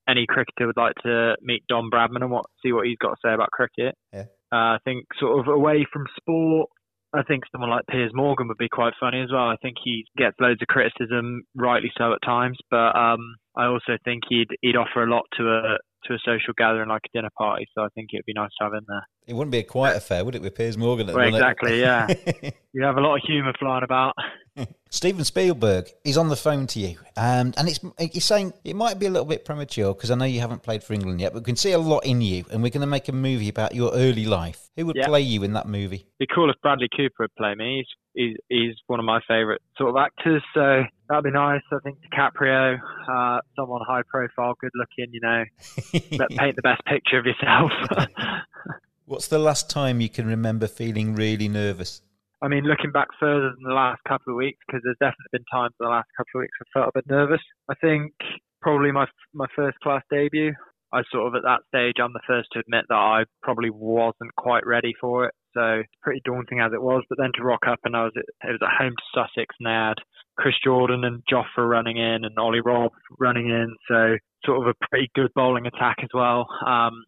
any 0.09 0.25
cricketer 0.27 0.65
would 0.65 0.77
like 0.77 0.95
to 1.03 1.35
meet 1.41 1.63
Don 1.69 1.91
Bradman 1.91 2.21
and 2.21 2.31
what 2.31 2.45
see 2.63 2.71
what 2.71 2.87
he's 2.87 2.97
got 2.97 3.09
to 3.11 3.15
say 3.23 3.33
about 3.33 3.51
cricket. 3.51 3.93
Yeah. 4.11 4.25
Uh, 4.53 4.77
I 4.77 4.77
think 4.85 5.05
sort 5.19 5.39
of 5.39 5.47
away 5.47 5.83
from 5.91 6.05
sport, 6.15 6.69
I 7.11 7.23
think 7.23 7.43
someone 7.51 7.71
like 7.71 7.87
Piers 7.89 8.11
Morgan 8.13 8.47
would 8.47 8.57
be 8.57 8.69
quite 8.69 8.93
funny 8.99 9.21
as 9.21 9.31
well. 9.31 9.49
I 9.49 9.55
think 9.63 9.77
he 9.83 10.05
gets 10.15 10.35
loads 10.39 10.61
of 10.61 10.67
criticism, 10.67 11.41
rightly 11.55 11.91
so 11.97 12.13
at 12.13 12.19
times, 12.23 12.57
but 12.69 12.95
um, 12.95 13.35
I 13.55 13.65
also 13.65 13.97
think 14.05 14.23
he'd 14.29 14.49
he'd 14.61 14.75
offer 14.75 15.03
a 15.03 15.09
lot 15.09 15.23
to 15.37 15.43
a 15.43 15.77
to 16.05 16.13
a 16.13 16.17
social 16.25 16.53
gathering 16.57 16.89
like 16.89 17.01
a 17.05 17.17
dinner 17.17 17.29
party. 17.37 17.67
So 17.75 17.83
I 17.83 17.87
think 17.95 18.09
it'd 18.13 18.25
be 18.25 18.33
nice 18.33 18.49
to 18.59 18.65
have 18.65 18.73
him 18.73 18.85
there. 18.87 19.07
It 19.27 19.33
wouldn't 19.33 19.51
be 19.51 19.59
a 19.59 19.63
quiet 19.63 19.97
affair, 19.97 20.23
would 20.25 20.35
it, 20.35 20.41
with 20.41 20.55
Piers 20.55 20.77
Morgan? 20.77 21.09
at 21.09 21.15
Well, 21.15 21.27
exactly, 21.27 21.79
yeah. 21.79 22.07
you 22.73 22.83
have 22.83 22.97
a 22.97 23.01
lot 23.01 23.15
of 23.15 23.21
humour 23.25 23.53
flying 23.57 23.83
about. 23.83 24.13
Steven 24.89 25.23
Spielberg 25.23 25.89
is 26.05 26.17
on 26.17 26.29
the 26.29 26.35
phone 26.35 26.67
to 26.67 26.79
you, 26.79 26.97
um, 27.17 27.53
and 27.57 27.67
it's 27.67 27.79
he's 27.97 28.25
saying 28.25 28.53
it 28.63 28.75
might 28.75 28.99
be 28.99 29.07
a 29.07 29.09
little 29.09 29.25
bit 29.25 29.45
premature 29.45 29.93
because 29.95 30.11
I 30.11 30.15
know 30.15 30.25
you 30.25 30.41
haven't 30.41 30.61
played 30.61 30.83
for 30.83 30.93
England 30.93 31.19
yet, 31.19 31.33
but 31.33 31.41
we 31.41 31.45
can 31.45 31.55
see 31.55 31.71
a 31.71 31.79
lot 31.79 32.05
in 32.05 32.21
you, 32.21 32.45
and 32.51 32.61
we're 32.61 32.69
going 32.69 32.81
to 32.81 32.87
make 32.87 33.07
a 33.07 33.13
movie 33.13 33.49
about 33.49 33.73
your 33.73 33.91
early 33.93 34.25
life. 34.25 34.69
Who 34.77 34.85
would 34.85 34.95
Yeah. 34.95 35.07
play 35.07 35.21
you 35.21 35.43
in 35.43 35.53
that 35.53 35.67
movie? 35.67 36.05
be 36.19 36.27
cool 36.27 36.49
if 36.51 36.55
Bradley 36.61 36.87
Cooper 36.95 37.15
would 37.23 37.35
play 37.35 37.55
me. 37.55 37.77
He's, 37.77 37.87
he's 38.13 38.37
he's 38.49 38.75
one 38.87 38.99
of 38.99 39.05
my 39.05 39.19
favourite 39.27 39.61
sort 39.77 39.89
of 39.89 39.97
actors, 39.97 40.43
so 40.53 40.83
that'd 41.09 41.23
be 41.23 41.31
nice. 41.31 41.61
I 41.71 41.77
think 41.83 41.97
DiCaprio, 42.11 42.79
uh, 43.09 43.39
someone 43.55 43.81
high 43.87 44.03
profile, 44.09 44.55
good 44.59 44.71
looking, 44.75 45.13
you 45.13 45.21
know, 45.21 45.43
that 46.17 46.29
paint 46.37 46.55
the 46.55 46.61
best 46.61 46.83
picture 46.85 47.19
of 47.19 47.25
yourself. 47.25 47.71
What's 49.05 49.27
the 49.27 49.39
last 49.39 49.69
time 49.69 49.99
you 49.99 50.09
can 50.09 50.27
remember 50.27 50.67
feeling 50.67 51.15
really 51.15 51.49
nervous? 51.49 52.01
I 52.41 52.47
mean, 52.47 52.65
looking 52.65 52.91
back 52.91 53.07
further 53.19 53.51
than 53.55 53.63
the 53.63 53.73
last 53.73 54.01
couple 54.07 54.33
of 54.33 54.37
weeks, 54.37 54.59
because 54.67 54.81
there's 54.83 54.97
definitely 54.99 55.31
been 55.31 55.45
times 55.51 55.73
in 55.79 55.85
the 55.85 55.89
last 55.89 56.09
couple 56.17 56.39
of 56.39 56.41
weeks 56.41 56.57
I 56.61 56.79
felt 56.79 56.89
a 56.89 56.99
bit 56.99 57.09
nervous. 57.09 57.41
I 57.69 57.75
think 57.75 58.13
probably 58.61 58.91
my 58.91 59.05
my 59.33 59.47
first 59.55 59.79
class 59.79 60.03
debut. 60.09 60.53
I 60.91 61.01
sort 61.11 61.27
of 61.27 61.35
at 61.35 61.41
that 61.43 61.61
stage, 61.69 61.95
I'm 61.99 62.13
the 62.13 62.21
first 62.27 62.49
to 62.53 62.59
admit 62.59 62.85
that 62.87 62.95
I 62.95 63.23
probably 63.41 63.71
wasn't 63.71 64.35
quite 64.35 64.65
ready 64.65 64.93
for 65.01 65.25
it. 65.25 65.33
So 65.53 65.83
pretty 66.01 66.21
daunting 66.25 66.59
as 66.59 66.71
it 66.73 66.81
was. 66.81 67.03
But 67.09 67.17
then 67.17 67.31
to 67.35 67.43
rock 67.43 67.61
up 67.67 67.79
and 67.83 67.95
I 67.95 68.03
was 68.03 68.13
at, 68.17 68.49
it 68.49 68.51
was 68.51 68.61
at 68.61 68.77
home 68.77 68.93
to 68.95 69.03
Sussex 69.13 69.55
and 69.59 69.67
they 69.67 69.71
had 69.71 69.95
Chris 70.37 70.55
Jordan 70.63 71.03
and 71.03 71.23
Jofra 71.31 71.67
running 71.67 71.97
in 71.97 72.25
and 72.25 72.37
Ollie 72.37 72.61
Robb 72.61 72.91
running 73.19 73.49
in. 73.49 73.75
So 73.87 74.17
sort 74.45 74.61
of 74.61 74.67
a 74.67 74.87
pretty 74.89 75.09
good 75.15 75.31
bowling 75.35 75.67
attack 75.67 75.97
as 76.01 76.09
well. 76.13 76.47
Um, 76.65 77.03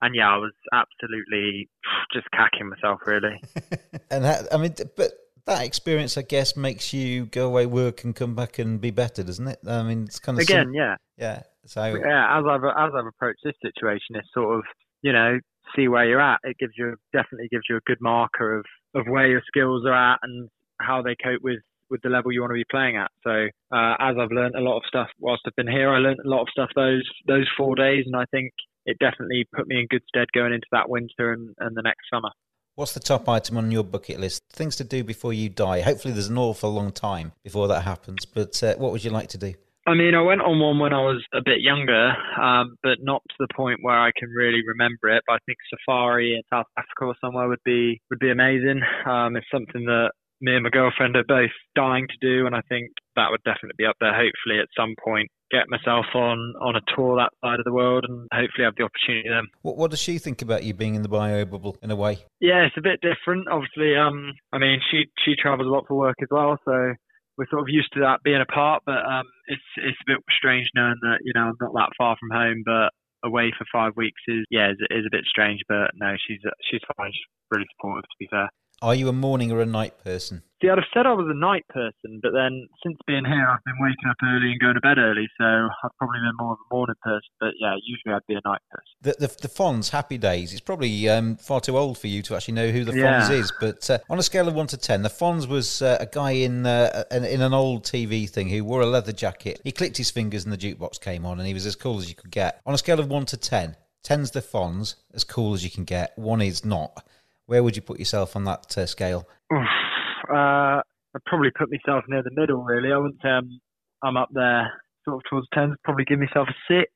and 0.00 0.14
yeah, 0.14 0.34
I 0.34 0.36
was 0.36 0.52
absolutely 0.72 1.68
just 2.12 2.26
cacking 2.32 2.68
myself 2.68 3.00
really. 3.06 3.40
and 4.10 4.24
that, 4.24 4.52
I 4.52 4.56
mean, 4.56 4.74
but 4.96 5.12
that 5.46 5.64
experience, 5.64 6.16
I 6.16 6.22
guess, 6.22 6.56
makes 6.56 6.92
you 6.92 7.26
go 7.26 7.46
away, 7.46 7.66
work, 7.66 8.04
and 8.04 8.14
come 8.14 8.34
back 8.34 8.58
and 8.58 8.80
be 8.80 8.90
better, 8.90 9.22
doesn't 9.22 9.48
it? 9.48 9.58
I 9.66 9.82
mean, 9.82 10.04
it's 10.04 10.18
kind 10.18 10.38
of 10.38 10.42
again, 10.42 10.66
sim- 10.66 10.74
yeah, 10.74 10.96
yeah. 11.16 11.42
So 11.66 11.84
yeah, 11.84 12.38
as 12.38 12.44
I've 12.48 12.64
as 12.64 12.92
I've 12.96 13.06
approached 13.06 13.40
this 13.44 13.54
situation, 13.62 14.16
it's 14.16 14.28
sort 14.34 14.58
of 14.58 14.64
you 15.02 15.12
know 15.12 15.38
see 15.76 15.88
where 15.88 16.06
you're 16.06 16.20
at. 16.20 16.40
It 16.44 16.58
gives 16.58 16.72
you 16.76 16.96
definitely 17.12 17.48
gives 17.50 17.64
you 17.68 17.76
a 17.76 17.80
good 17.86 18.00
marker 18.00 18.58
of 18.58 18.64
of 18.94 19.06
where 19.06 19.28
your 19.28 19.42
skills 19.46 19.84
are 19.86 20.12
at 20.12 20.18
and 20.22 20.48
how 20.80 21.02
they 21.02 21.16
cope 21.22 21.42
with 21.42 21.60
with 21.90 22.00
the 22.02 22.08
level 22.08 22.32
you 22.32 22.40
want 22.40 22.50
to 22.50 22.54
be 22.54 22.64
playing 22.70 22.96
at. 22.96 23.10
So 23.22 23.48
uh, 23.70 23.94
as 24.00 24.16
I've 24.18 24.32
learned 24.32 24.54
a 24.54 24.60
lot 24.60 24.78
of 24.78 24.82
stuff 24.88 25.08
whilst 25.20 25.42
I've 25.46 25.56
been 25.56 25.70
here, 25.70 25.90
I 25.90 25.98
learned 25.98 26.20
a 26.24 26.28
lot 26.28 26.42
of 26.42 26.48
stuff 26.50 26.70
those 26.74 27.08
those 27.26 27.48
four 27.56 27.74
days, 27.74 28.04
and 28.06 28.16
I 28.16 28.24
think 28.30 28.52
it 28.86 28.98
definitely 28.98 29.46
put 29.54 29.68
me 29.68 29.80
in 29.80 29.86
good 29.88 30.02
stead 30.08 30.26
going 30.34 30.52
into 30.52 30.66
that 30.72 30.88
winter 30.88 31.32
and, 31.32 31.54
and 31.58 31.76
the 31.76 31.82
next 31.82 32.08
summer. 32.12 32.30
What's 32.74 32.94
the 32.94 33.00
top 33.00 33.28
item 33.28 33.58
on 33.58 33.70
your 33.70 33.84
bucket 33.84 34.18
list? 34.18 34.42
Things 34.50 34.76
to 34.76 34.84
do 34.84 35.04
before 35.04 35.34
you 35.34 35.50
die. 35.50 35.82
Hopefully, 35.82 36.14
there's 36.14 36.28
an 36.28 36.38
awful 36.38 36.72
long 36.72 36.90
time 36.90 37.32
before 37.44 37.68
that 37.68 37.82
happens. 37.82 38.24
But 38.24 38.62
uh, 38.62 38.74
what 38.76 38.92
would 38.92 39.04
you 39.04 39.10
like 39.10 39.28
to 39.28 39.38
do? 39.38 39.54
I 39.86 39.94
mean, 39.94 40.14
I 40.14 40.22
went 40.22 40.42
on 40.42 40.60
one 40.60 40.78
when 40.78 40.92
I 40.92 41.00
was 41.00 41.24
a 41.34 41.42
bit 41.44 41.60
younger, 41.60 42.12
um, 42.40 42.76
but 42.82 42.98
not 43.00 43.22
to 43.28 43.34
the 43.40 43.54
point 43.54 43.80
where 43.82 43.98
I 43.98 44.12
can 44.16 44.28
really 44.30 44.62
remember 44.66 45.08
it. 45.08 45.24
But 45.26 45.34
I 45.34 45.38
think 45.44 45.58
safari 45.68 46.34
in 46.34 46.42
South 46.52 46.66
Africa 46.76 47.06
or 47.06 47.14
somewhere 47.20 47.48
would 47.48 47.64
be 47.64 48.00
would 48.10 48.20
be 48.20 48.30
amazing. 48.30 48.80
Um, 49.06 49.36
it's 49.36 49.46
something 49.50 49.84
that 49.86 50.12
me 50.40 50.54
and 50.54 50.64
my 50.64 50.70
girlfriend 50.70 51.16
are 51.16 51.24
both 51.26 51.50
dying 51.74 52.06
to 52.08 52.16
do, 52.20 52.46
and 52.46 52.54
I 52.54 52.60
think 52.68 52.90
that 53.16 53.30
would 53.30 53.42
definitely 53.44 53.78
be 53.78 53.86
up 53.86 53.96
there. 54.00 54.12
Hopefully, 54.12 54.60
at 54.60 54.68
some 54.76 54.94
point, 55.02 55.28
get 55.50 55.68
myself 55.68 56.06
on 56.14 56.38
on 56.60 56.76
a 56.76 56.80
tour 56.94 57.16
that 57.16 57.32
side 57.42 57.58
of 57.58 57.64
the 57.64 57.72
world, 57.72 58.04
and 58.08 58.28
hopefully 58.32 58.64
have 58.64 58.74
the 58.76 58.84
opportunity 58.84 59.28
then. 59.28 59.46
What, 59.62 59.76
what 59.76 59.90
does 59.90 60.00
she 60.00 60.18
think 60.18 60.42
about 60.42 60.62
you 60.62 60.74
being 60.74 60.94
in 60.94 61.02
the 61.02 61.08
bio 61.08 61.44
bubble 61.44 61.76
in 61.82 61.90
a 61.90 61.96
way? 61.96 62.18
Yeah, 62.40 62.66
it's 62.66 62.76
a 62.76 62.82
bit 62.82 63.00
different. 63.00 63.48
Obviously, 63.48 63.96
um, 63.96 64.32
I 64.52 64.58
mean, 64.58 64.80
she 64.90 65.06
she 65.24 65.34
travels 65.34 65.66
a 65.66 65.70
lot 65.70 65.86
for 65.88 65.96
work 65.96 66.16
as 66.22 66.28
well, 66.30 66.58
so 66.64 66.94
we're 67.38 67.48
sort 67.50 67.62
of 67.62 67.68
used 67.68 67.92
to 67.94 68.00
that 68.00 68.22
being 68.22 68.40
apart. 68.40 68.82
But 68.86 69.04
um, 69.04 69.26
it's 69.46 69.62
it's 69.76 69.98
a 70.06 70.12
bit 70.12 70.18
strange 70.36 70.68
knowing 70.74 70.98
that 71.02 71.18
you 71.24 71.32
know 71.34 71.48
I'm 71.48 71.58
not 71.60 71.72
that 71.74 71.96
far 71.98 72.16
from 72.18 72.30
home, 72.30 72.62
but 72.64 72.90
away 73.24 73.52
for 73.56 73.64
five 73.72 73.92
weeks 73.96 74.20
is 74.28 74.44
yeah 74.50 74.70
is, 74.70 74.78
is 74.90 75.06
a 75.06 75.10
bit 75.14 75.24
strange. 75.28 75.60
But 75.68 75.92
no, 75.94 76.14
she's 76.26 76.40
she's 76.70 76.82
fine. 76.96 77.12
She's 77.12 77.30
really 77.50 77.66
supportive, 77.76 78.04
to 78.04 78.16
be 78.18 78.28
fair. 78.30 78.48
Are 78.82 78.96
you 78.96 79.08
a 79.08 79.12
morning 79.12 79.52
or 79.52 79.60
a 79.60 79.66
night 79.66 80.02
person? 80.02 80.42
See, 80.60 80.68
I'd 80.68 80.76
have 80.76 80.86
said 80.92 81.06
I 81.06 81.12
was 81.12 81.26
a 81.30 81.38
night 81.38 81.64
person, 81.68 82.18
but 82.20 82.32
then 82.32 82.68
since 82.84 82.98
being 83.06 83.24
here, 83.24 83.46
I've 83.48 83.62
been 83.64 83.78
waking 83.80 84.10
up 84.10 84.16
early 84.24 84.50
and 84.50 84.60
going 84.60 84.74
to 84.74 84.80
bed 84.80 84.98
early, 84.98 85.28
so 85.38 85.44
I've 85.44 85.96
probably 85.98 86.18
been 86.18 86.36
more 86.36 86.54
of 86.54 86.58
a 86.68 86.74
morning 86.74 86.96
person. 87.00 87.28
But 87.38 87.50
yeah, 87.60 87.74
usually 87.84 88.12
I'd 88.12 88.26
be 88.26 88.34
a 88.34 88.40
night 88.44 88.60
person. 88.70 88.86
The 89.02 89.26
the, 89.26 89.36
the 89.42 89.48
Fonz 89.48 89.90
Happy 89.90 90.18
Days. 90.18 90.52
It's 90.52 90.60
probably 90.60 91.08
um, 91.08 91.36
far 91.36 91.60
too 91.60 91.78
old 91.78 91.96
for 91.96 92.08
you 92.08 92.22
to 92.22 92.34
actually 92.34 92.54
know 92.54 92.70
who 92.70 92.84
the 92.84 92.94
Yeah. 92.96 93.22
Fonz 93.22 93.30
is, 93.30 93.52
but 93.60 93.88
uh, 93.88 93.98
on 94.10 94.18
a 94.18 94.22
scale 94.22 94.48
of 94.48 94.54
one 94.54 94.66
to 94.68 94.76
ten, 94.76 95.02
the 95.02 95.08
Fonz 95.08 95.46
was 95.46 95.80
uh, 95.80 95.98
a 96.00 96.06
guy 96.06 96.32
in 96.32 96.66
uh, 96.66 97.04
in 97.12 97.24
in 97.24 97.40
an 97.40 97.54
old 97.54 97.84
TV 97.84 98.28
thing 98.28 98.48
who 98.48 98.64
wore 98.64 98.80
a 98.80 98.86
leather 98.86 99.12
jacket. 99.12 99.60
He 99.62 99.70
clicked 99.70 99.96
his 99.96 100.10
fingers 100.10 100.44
and 100.44 100.52
the 100.52 100.58
jukebox 100.58 101.00
came 101.00 101.24
on, 101.24 101.38
and 101.38 101.46
he 101.46 101.54
was 101.54 101.66
as 101.66 101.76
cool 101.76 101.98
as 101.98 102.08
you 102.08 102.16
could 102.16 102.32
get. 102.32 102.60
On 102.66 102.74
a 102.74 102.78
scale 102.78 102.98
of 102.98 103.08
one 103.08 103.26
to 103.26 103.36
ten, 103.36 103.76
ten's 104.02 104.32
the 104.32 104.42
Fonz, 104.42 104.96
as 105.14 105.22
cool 105.22 105.54
as 105.54 105.62
you 105.62 105.70
can 105.70 105.84
get. 105.84 106.16
One 106.18 106.40
is 106.42 106.64
not. 106.64 107.04
Where 107.52 107.62
would 107.62 107.76
you 107.76 107.82
put 107.82 107.98
yourself 107.98 108.34
on 108.34 108.44
that 108.44 108.78
uh, 108.78 108.86
scale? 108.86 109.28
Uh, 109.52 110.80
I'd 110.80 111.24
probably 111.26 111.50
put 111.50 111.68
myself 111.70 112.02
near 112.08 112.22
the 112.22 112.30
middle, 112.34 112.64
really. 112.64 112.90
I 112.90 112.96
wouldn't 112.96 113.20
say 113.20 113.28
I'm, 113.28 113.60
I'm 114.02 114.16
up 114.16 114.30
there 114.32 114.72
sort 115.04 115.16
of 115.16 115.22
towards 115.28 115.48
10. 115.52 115.76
Probably 115.84 116.06
give 116.06 116.18
myself 116.18 116.48
a 116.48 116.74
6, 116.74 116.90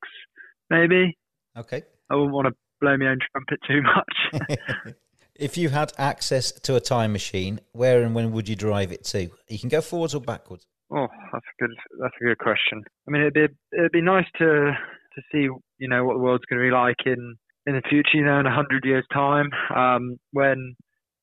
maybe. 0.71 1.15
Okay. 1.59 1.83
I 2.09 2.15
wouldn't 2.15 2.33
want 2.33 2.47
to 2.47 2.55
blow 2.81 2.97
my 2.97 3.09
own 3.09 3.19
trumpet 3.31 3.61
too 3.69 3.83
much. 3.83 4.97
If 5.39 5.59
you 5.59 5.69
had 5.69 5.93
access 5.99 6.51
to 6.53 6.77
a 6.77 6.81
time 6.81 7.13
machine, 7.13 7.61
where 7.73 8.03
and 8.03 8.15
when 8.15 8.33
would 8.33 8.49
you 8.49 8.57
drive 8.57 8.91
it 8.91 9.05
to? 9.05 9.29
You 9.49 9.59
can 9.59 9.69
go 9.69 9.83
forwards 9.83 10.15
or 10.15 10.23
backwards. 10.23 10.65
oh, 10.91 11.09
that's 11.31 11.45
a 11.45 11.63
good 11.63 11.77
that's 12.01 12.15
a 12.23 12.25
good 12.25 12.39
question. 12.39 12.83
I 13.07 13.11
mean, 13.11 13.21
it'd 13.21 13.35
be 13.35 13.47
it'd 13.77 13.93
be 13.93 14.01
nice 14.01 14.25
to 14.39 14.73
to 15.15 15.23
see 15.31 15.49
you 15.77 15.89
know 15.91 16.07
what 16.07 16.15
the 16.15 16.21
world's 16.21 16.47
going 16.47 16.63
to 16.63 16.67
be 16.67 16.73
like 16.73 16.97
in 17.05 17.37
in 17.67 17.75
the 17.75 17.83
future. 17.89 18.15
You 18.15 18.25
know, 18.25 18.41
in 18.41 18.47
a 18.47 18.55
hundred 18.55 18.85
years' 18.85 19.07
time, 19.13 19.51
um, 19.75 20.17
when 20.33 20.75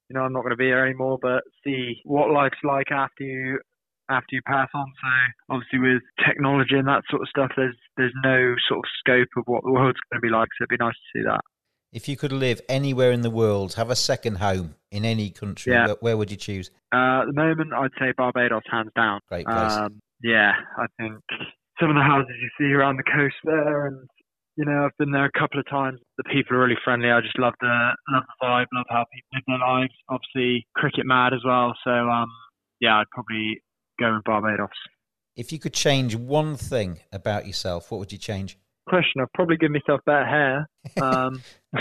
you 0.10 0.14
know 0.14 0.22
I'm 0.22 0.34
not 0.34 0.42
going 0.42 0.52
to 0.52 0.58
be 0.58 0.66
here 0.66 0.86
anymore, 0.86 1.18
but 1.22 1.44
see 1.64 1.96
what 2.04 2.30
life's 2.32 2.58
like 2.64 2.92
after 2.92 3.24
you 3.24 3.60
after 4.10 4.28
you 4.36 4.42
pass 4.46 4.68
on. 4.76 4.86
So 5.02 5.56
obviously 5.56 5.80
with 5.80 6.02
technology 6.28 6.76
and 6.76 6.88
that 6.88 7.04
sort 7.10 7.22
of 7.22 7.30
stuff, 7.30 7.52
there's 7.56 7.76
there's 7.98 8.14
no 8.24 8.56
sort 8.68 8.80
of 8.80 8.84
scope 9.00 9.30
of 9.38 9.44
what 9.48 9.64
the 9.64 9.72
world's 9.72 10.00
going 10.12 10.22
to 10.22 10.26
be 10.26 10.30
like. 10.30 10.50
So 10.58 10.64
it'd 10.64 10.78
be 10.78 10.84
nice 10.84 10.94
to 10.94 11.20
see 11.20 11.24
that. 11.26 11.42
If 11.94 12.10
you 12.10 12.18
could 12.18 12.32
live 12.32 12.60
anywhere 12.68 13.12
in 13.12 13.22
the 13.22 13.30
world, 13.30 13.76
have 13.76 13.92
a 13.92 13.96
second 13.96 14.38
home 14.38 14.74
in 14.92 15.06
any 15.06 15.30
country, 15.30 15.74
Yeah. 15.74 15.86
where, 15.86 15.96
where 16.00 16.18
would 16.18 16.32
you 16.32 16.38
choose? 16.38 16.72
Uh, 16.92 17.22
at 17.22 17.26
the 17.28 17.34
moment, 17.34 17.72
I'd 17.72 17.92
say 18.00 18.14
Barbados, 18.18 18.64
hands 18.70 18.90
down. 18.96 19.20
Great 19.30 19.46
place. 19.46 19.72
Um, 19.72 20.02
yeah, 20.24 20.54
I 20.76 20.88
think 21.00 21.20
some 21.80 21.90
of 21.92 21.96
the 21.96 22.02
houses 22.02 22.34
you 22.42 22.50
see 22.58 22.74
around 22.74 22.98
the 22.98 23.04
coast 23.04 23.36
there, 23.44 23.86
and 23.86 24.08
you 24.56 24.66
know, 24.66 24.86
I've 24.86 24.98
been 24.98 25.12
there 25.12 25.26
a 25.26 25.40
couple 25.40 25.60
of 25.60 25.68
times. 25.68 26.00
The 26.18 26.24
people 26.26 26.56
are 26.56 26.60
really 26.60 26.78
friendly. 26.84 27.10
I 27.10 27.22
just 27.22 27.40
love 27.40 27.54
the 27.60 27.90
love 28.10 28.24
the 28.28 28.46
vibe, 28.46 28.66
love 28.74 28.86
how 28.90 29.06
people 29.14 29.30
live 29.34 29.44
their 29.48 29.68
lives. 29.68 29.94
Obviously, 30.10 30.68
cricket 30.76 31.06
mad 31.06 31.34
as 31.34 31.42
well. 31.46 31.74
So, 31.84 31.92
um, 31.92 32.30
yeah, 32.80 32.98
I'd 32.98 33.10
probably 33.12 33.62
go 34.00 34.14
with 34.14 34.24
Barbados. 34.24 34.70
If 35.36 35.52
you 35.52 35.58
could 35.58 35.74
change 35.74 36.16
one 36.16 36.56
thing 36.56 37.00
about 37.12 37.48
yourself, 37.48 37.90
what 37.90 38.00
would 38.00 38.12
you 38.12 38.20
change? 38.20 38.58
Question: 38.88 39.22
I'd 39.22 39.34
probably 39.34 39.58
give 39.58 39.72
myself 39.72 40.02
better 40.06 40.26
hair. 40.26 40.70
Um, 41.02 41.42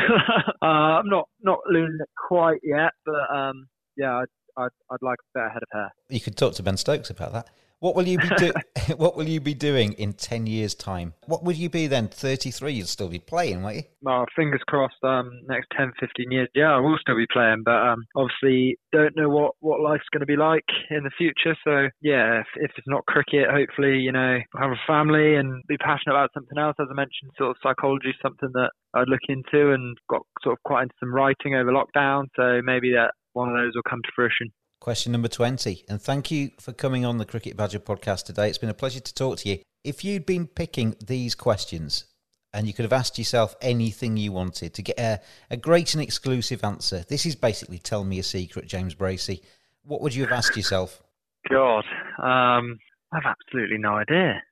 uh, 0.62 0.66
I'm 0.66 1.08
not 1.08 1.28
not 1.42 1.58
losing 1.68 1.98
it 2.00 2.08
quite 2.28 2.60
yet, 2.62 2.92
but 3.04 3.36
um, 3.36 3.68
yeah, 3.96 4.18
I'd, 4.18 4.62
I'd 4.62 4.70
I'd 4.90 5.02
like 5.02 5.18
a 5.18 5.38
better 5.38 5.48
head 5.50 5.62
of 5.62 5.68
hair. 5.72 5.92
You 6.08 6.20
could 6.20 6.36
talk 6.38 6.54
to 6.54 6.62
Ben 6.62 6.78
Stokes 6.78 7.10
about 7.10 7.32
that. 7.32 7.50
What 7.82 7.96
will 7.96 8.06
you 8.06 8.18
be 8.18 8.28
do- 8.38 8.52
What 8.96 9.16
will 9.16 9.28
you 9.28 9.40
be 9.40 9.54
doing 9.54 9.92
in 9.94 10.12
ten 10.12 10.46
years' 10.46 10.74
time? 10.74 11.14
What 11.26 11.42
would 11.42 11.56
you 11.56 11.68
be 11.68 11.88
then? 11.88 12.06
Thirty-three. 12.06 12.72
you'll 12.72 12.86
still 12.86 13.08
be 13.08 13.18
playing, 13.18 13.64
won't 13.64 13.76
you? 13.76 13.82
well, 14.02 14.26
fingers 14.34 14.60
crossed, 14.66 15.02
um, 15.04 15.30
next 15.48 15.68
10, 15.76 15.92
15 15.98 16.30
years, 16.30 16.48
yeah, 16.54 16.74
I 16.74 16.80
will 16.80 16.98
still 17.00 17.16
be 17.16 17.26
playing, 17.32 17.62
but 17.64 17.78
um, 17.78 18.04
obviously 18.16 18.76
don't 18.92 19.16
know 19.16 19.28
what, 19.28 19.52
what 19.60 19.80
life's 19.80 20.10
going 20.12 20.20
to 20.20 20.26
be 20.26 20.36
like 20.36 20.66
in 20.90 21.04
the 21.04 21.10
future. 21.16 21.56
So, 21.64 21.88
yeah, 22.02 22.40
if, 22.40 22.46
if 22.56 22.70
it's 22.76 22.88
not 22.88 23.06
cricket, 23.06 23.46
hopefully, 23.48 23.98
you 23.98 24.12
know, 24.12 24.38
have 24.58 24.70
a 24.70 24.86
family 24.86 25.36
and 25.36 25.62
be 25.68 25.76
passionate 25.78 26.14
about 26.14 26.30
something 26.34 26.58
else. 26.58 26.74
As 26.80 26.88
I 26.90 26.94
mentioned, 26.94 27.30
sort 27.38 27.50
of 27.50 27.56
psychology 27.62 28.10
is 28.10 28.20
something 28.20 28.50
that 28.54 28.70
I'd 28.94 29.08
look 29.08 29.26
into 29.28 29.72
and 29.72 29.96
got 30.10 30.22
sort 30.42 30.54
of 30.54 30.62
quite 30.64 30.82
into 30.82 30.94
some 30.98 31.14
writing 31.14 31.54
over 31.54 31.70
lockdown. 31.70 32.26
So 32.34 32.60
maybe 32.64 32.92
that 32.92 33.14
one 33.32 33.48
of 33.48 33.56
those 33.56 33.72
will 33.74 33.86
come 33.88 34.02
to 34.02 34.12
fruition. 34.14 34.50
Question 34.82 35.12
number 35.12 35.28
20. 35.28 35.84
And 35.88 36.02
thank 36.02 36.32
you 36.32 36.50
for 36.58 36.72
coming 36.72 37.04
on 37.04 37.18
the 37.18 37.24
Cricket 37.24 37.56
Badger 37.56 37.78
podcast 37.78 38.24
today. 38.24 38.48
It's 38.48 38.58
been 38.58 38.68
a 38.68 38.74
pleasure 38.74 38.98
to 38.98 39.14
talk 39.14 39.38
to 39.38 39.48
you. 39.48 39.60
If 39.84 40.04
you'd 40.04 40.26
been 40.26 40.48
picking 40.48 40.96
these 41.06 41.36
questions 41.36 42.06
and 42.52 42.66
you 42.66 42.72
could 42.72 42.82
have 42.82 42.92
asked 42.92 43.16
yourself 43.16 43.54
anything 43.62 44.16
you 44.16 44.32
wanted 44.32 44.74
to 44.74 44.82
get 44.82 44.98
a, 44.98 45.20
a 45.52 45.56
great 45.56 45.94
and 45.94 46.02
exclusive 46.02 46.64
answer, 46.64 47.04
this 47.08 47.24
is 47.24 47.36
basically 47.36 47.78
Tell 47.78 48.02
Me 48.02 48.18
a 48.18 48.24
Secret, 48.24 48.66
James 48.66 48.96
Bracey. 48.96 49.42
What 49.84 50.00
would 50.00 50.16
you 50.16 50.24
have 50.24 50.32
asked 50.32 50.56
yourself? 50.56 51.00
God, 51.48 51.84
um, 52.18 52.80
I've 53.12 53.22
absolutely 53.24 53.78
no 53.78 53.94
idea. 53.94 54.42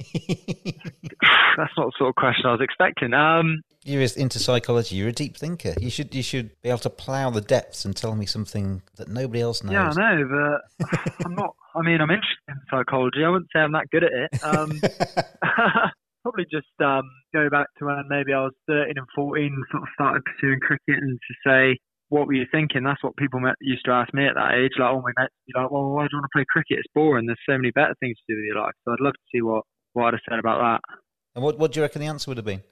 That's 0.00 1.72
not 1.76 1.86
the 1.86 1.92
sort 1.96 2.08
of 2.08 2.16
question 2.16 2.46
I 2.46 2.50
was 2.50 2.60
expecting. 2.60 3.14
Um, 3.14 3.62
You're 3.86 4.02
into 4.16 4.40
psychology. 4.40 4.96
You're 4.96 5.08
a 5.08 5.12
deep 5.12 5.36
thinker. 5.36 5.74
You 5.80 5.90
should 5.90 6.12
you 6.12 6.22
should 6.22 6.50
be 6.62 6.70
able 6.70 6.80
to 6.80 6.90
plough 6.90 7.30
the 7.30 7.40
depths 7.40 7.84
and 7.84 7.94
tell 7.94 8.16
me 8.16 8.26
something 8.26 8.82
that 8.96 9.08
nobody 9.08 9.40
else 9.40 9.62
knows. 9.62 9.74
Yeah, 9.74 9.92
I 9.96 10.16
know, 10.16 10.58
but 10.80 11.06
I'm 11.24 11.34
not. 11.36 11.54
I 11.76 11.82
mean, 11.82 12.00
I'm 12.00 12.10
interested 12.10 12.48
in 12.48 12.56
psychology. 12.68 13.22
I 13.24 13.28
wouldn't 13.28 13.50
say 13.54 13.60
I'm 13.60 13.72
that 13.72 13.88
good 13.92 14.02
at 14.02 14.10
it. 14.12 14.44
Um, 14.44 14.80
probably 16.22 16.46
just 16.50 16.66
um, 16.82 17.06
go 17.32 17.48
back 17.48 17.68
to 17.78 17.86
when 17.86 18.02
maybe 18.08 18.32
I 18.32 18.42
was 18.42 18.52
13 18.66 18.94
and 18.96 19.06
14, 19.14 19.64
sort 19.70 19.82
of 19.84 19.88
started 19.94 20.22
pursuing 20.24 20.58
cricket, 20.58 20.98
and 20.98 21.20
to 21.22 21.34
say, 21.46 21.78
"What 22.08 22.26
were 22.26 22.34
you 22.34 22.46
thinking?" 22.50 22.82
That's 22.82 23.02
what 23.04 23.16
people 23.16 23.38
used 23.60 23.84
to 23.84 23.92
ask 23.92 24.12
me 24.12 24.26
at 24.26 24.34
that 24.34 24.58
age. 24.58 24.72
Like, 24.80 24.90
oh, 24.90 25.04
you're 25.06 25.62
like, 25.62 25.70
well, 25.70 25.94
why 25.94 26.04
do 26.04 26.08
you 26.10 26.18
want 26.18 26.26
to 26.26 26.34
play 26.34 26.44
cricket? 26.50 26.82
It's 26.82 26.92
boring. 26.92 27.26
There's 27.26 27.38
so 27.48 27.56
many 27.56 27.70
better 27.70 27.94
things 28.00 28.18
to 28.18 28.34
do 28.34 28.40
with 28.40 28.50
your 28.50 28.58
life. 28.58 28.74
So 28.84 28.90
I'd 28.90 29.04
love 29.04 29.14
to 29.14 29.28
see 29.30 29.42
what 29.42 29.62
what 29.92 30.06
I'd 30.06 30.14
have 30.14 30.26
said 30.28 30.40
about 30.40 30.58
that. 30.58 30.80
And 31.36 31.44
what 31.44 31.58
what 31.60 31.70
do 31.70 31.78
you 31.78 31.84
reckon 31.84 32.00
the 32.00 32.08
answer 32.08 32.28
would 32.30 32.38
have 32.38 32.46
been? 32.46 32.64